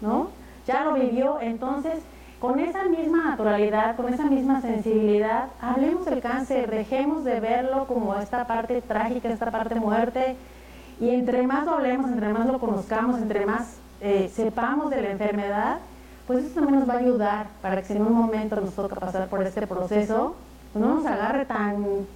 ¿no? 0.00 0.28
Ya 0.66 0.84
lo 0.84 0.94
vivió, 0.94 1.38
entonces 1.40 2.02
con 2.40 2.58
esa 2.60 2.84
misma 2.84 3.24
naturalidad, 3.24 3.96
con 3.96 4.12
esa 4.12 4.24
misma 4.24 4.62
sensibilidad, 4.62 5.48
hablemos 5.60 6.06
del 6.06 6.20
cáncer, 6.20 6.70
dejemos 6.70 7.24
de 7.24 7.40
verlo 7.40 7.86
como 7.86 8.14
esta 8.14 8.46
parte 8.46 8.80
trágica, 8.80 9.28
esta 9.28 9.50
parte 9.50 9.74
muerte, 9.74 10.36
y 10.98 11.10
entre 11.10 11.46
más 11.46 11.66
lo 11.66 11.74
hablemos, 11.74 12.10
entre 12.10 12.32
más 12.32 12.46
lo 12.46 12.58
conozcamos, 12.58 13.20
entre 13.20 13.44
más 13.44 13.76
eh, 14.00 14.30
sepamos 14.34 14.90
de 14.90 15.02
la 15.02 15.10
enfermedad, 15.10 15.78
pues 16.26 16.44
eso 16.44 16.54
también 16.54 16.80
nos 16.80 16.88
va 16.88 16.94
a 16.94 16.98
ayudar 16.98 17.46
para 17.60 17.80
que 17.80 17.84
si 17.88 17.92
en 17.94 18.02
un 18.02 18.14
momento 18.14 18.56
nos 18.56 18.74
toca 18.74 18.96
pasar 18.96 19.28
por 19.28 19.42
este 19.42 19.66
proceso, 19.66 20.34
pues 20.76 20.88
no 20.88 20.94
nos 20.96 21.06
agarre 21.06 21.46
tan, 21.46 22.06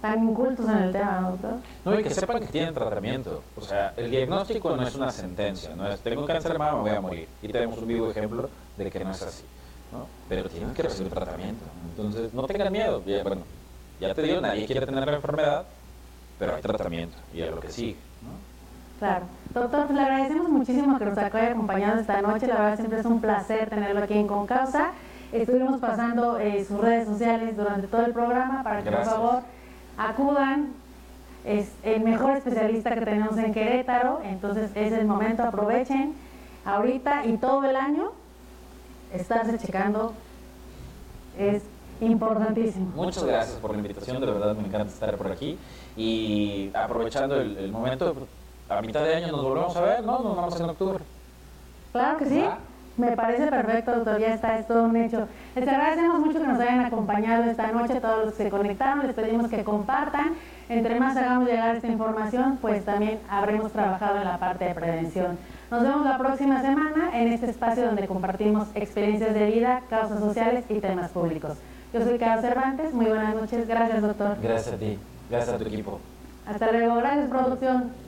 tan 0.00 0.24
incultos 0.24 0.66
en 0.68 0.78
el 0.78 0.92
tema, 0.92 1.20
¿no, 1.20 1.30
doctor? 1.32 1.54
No, 1.84 2.00
y 2.00 2.02
que 2.02 2.10
sepan 2.10 2.40
que 2.40 2.46
tienen 2.46 2.72
tratamiento. 2.72 3.42
O 3.56 3.60
sea, 3.60 3.92
el 3.96 4.10
diagnóstico 4.10 4.74
no 4.74 4.86
es 4.86 4.94
una 4.94 5.10
sentencia, 5.10 5.74
no 5.76 5.86
es 5.88 6.00
tengo 6.00 6.24
cáncer 6.24 6.52
de 6.52 6.58
mama, 6.58 6.76
me 6.76 6.80
voy 6.80 6.90
a 6.90 7.00
morir. 7.00 7.28
Y 7.42 7.48
tenemos 7.48 7.78
un 7.78 7.88
vivo 7.88 8.10
ejemplo 8.10 8.48
de 8.76 8.90
que 8.90 9.04
no 9.04 9.10
es 9.10 9.22
así. 9.22 9.44
¿no? 9.92 10.06
Pero 10.28 10.48
tienen 10.48 10.72
que 10.72 10.82
recibir 10.82 11.12
tratamiento. 11.12 11.64
Entonces, 11.90 12.32
no 12.32 12.46
tengan 12.46 12.72
miedo. 12.72 13.02
Ya, 13.04 13.22
bueno, 13.22 13.42
ya 14.00 14.14
te 14.14 14.22
digo, 14.22 14.40
nadie 14.40 14.66
quiere 14.66 14.86
tener 14.86 15.06
la 15.06 15.16
enfermedad, 15.16 15.64
pero 16.38 16.56
hay 16.56 16.62
tratamiento 16.62 17.16
y 17.34 17.42
es 17.42 17.50
lo 17.50 17.60
que 17.60 17.70
sigue. 17.70 17.96
¿no? 18.22 18.30
Claro. 18.98 19.26
Doctor, 19.52 19.86
pues 19.86 19.96
le 19.96 20.02
agradecemos 20.02 20.48
muchísimo 20.48 20.98
que 20.98 21.04
nos 21.04 21.18
haya 21.18 21.50
acompañado 21.50 22.00
esta 22.00 22.22
noche. 22.22 22.46
La 22.46 22.54
verdad 22.56 22.76
siempre 22.76 23.00
es 23.00 23.06
un 23.06 23.20
placer 23.20 23.68
tenerlo 23.68 24.02
aquí 24.02 24.14
en 24.14 24.26
Concausa. 24.26 24.92
Estuvimos 25.32 25.80
pasando 25.80 26.38
eh, 26.38 26.64
sus 26.64 26.80
redes 26.80 27.06
sociales 27.06 27.56
durante 27.56 27.86
todo 27.88 28.04
el 28.04 28.12
programa 28.12 28.62
para 28.62 28.82
que 28.82 28.90
Gracias. 28.90 29.14
por 29.14 29.24
favor 29.24 29.42
acudan. 29.98 30.72
Es 31.44 31.70
el 31.84 32.02
mejor 32.02 32.36
especialista 32.36 32.92
que 32.94 33.02
tenemos 33.02 33.38
en 33.38 33.54
Querétaro, 33.54 34.20
entonces 34.24 34.68
es 34.74 34.92
el 34.92 35.06
momento, 35.06 35.44
aprovechen 35.44 36.12
ahorita 36.64 37.24
y 37.24 37.36
todo 37.36 37.62
el 37.64 37.76
año 37.76 38.10
estarse 39.12 39.56
checando 39.56 40.12
es 41.38 41.62
importantísimo. 42.00 42.90
Muchas 42.96 43.24
gracias 43.24 43.58
por 43.60 43.70
la 43.70 43.76
invitación, 43.76 44.20
de 44.20 44.26
verdad 44.26 44.56
me 44.56 44.66
encanta 44.66 44.92
estar 44.92 45.16
por 45.16 45.30
aquí. 45.30 45.56
Y 45.96 46.70
aprovechando 46.74 47.40
el, 47.40 47.56
el 47.56 47.70
momento, 47.70 48.12
a 48.68 48.82
mitad 48.82 49.04
de 49.04 49.14
año 49.14 49.28
nos 49.28 49.42
volvemos 49.44 49.76
a 49.76 49.80
ver, 49.82 50.04
¿no? 50.04 50.18
Nos 50.18 50.36
vamos 50.36 50.60
en 50.60 50.68
octubre. 50.68 51.04
Claro 51.92 52.18
que 52.18 52.26
sí. 52.26 52.44
Me 52.96 53.12
parece 53.12 53.46
perfecto, 53.48 53.92
doctor. 53.94 54.18
Ya 54.18 54.34
está, 54.34 54.58
es 54.58 54.66
todo 54.66 54.84
un 54.84 54.96
hecho. 54.96 55.28
Les 55.54 55.68
agradecemos 55.68 56.18
mucho 56.18 56.40
que 56.40 56.46
nos 56.46 56.58
hayan 56.58 56.80
acompañado 56.80 57.44
esta 57.44 57.70
noche, 57.72 58.00
todos 58.00 58.24
los 58.26 58.34
que 58.34 58.44
se 58.44 58.50
conectaron. 58.50 59.06
Les 59.06 59.14
pedimos 59.14 59.48
que 59.48 59.64
compartan. 59.64 60.34
Entre 60.68 60.98
más 60.98 61.16
hagamos 61.16 61.48
llegar 61.48 61.76
esta 61.76 61.88
información, 61.88 62.58
pues 62.60 62.84
también 62.84 63.20
habremos 63.28 63.70
trabajado 63.70 64.18
en 64.18 64.24
la 64.24 64.38
parte 64.38 64.64
de 64.64 64.74
prevención. 64.74 65.38
Nos 65.70 65.82
vemos 65.82 66.04
la 66.04 66.18
próxima 66.18 66.62
semana 66.62 67.10
en 67.12 67.28
este 67.28 67.50
espacio 67.50 67.84
donde 67.86 68.06
compartimos 68.06 68.68
experiencias 68.74 69.34
de 69.34 69.46
vida, 69.46 69.82
causas 69.90 70.18
sociales 70.18 70.64
y 70.68 70.80
temas 70.80 71.10
públicos. 71.10 71.58
Yo 71.92 72.02
soy 72.02 72.18
Carlos 72.18 72.44
Cervantes. 72.44 72.94
Muy 72.94 73.06
buenas 73.06 73.34
noches. 73.34 73.68
Gracias, 73.68 74.02
doctor. 74.02 74.36
Gracias 74.42 74.74
a 74.74 74.78
ti, 74.78 74.98
gracias 75.30 75.54
a 75.54 75.58
tu 75.58 75.64
equipo. 75.64 76.00
Hasta 76.46 76.72
luego. 76.72 76.96
Gracias, 76.96 77.28
producción. 77.28 78.05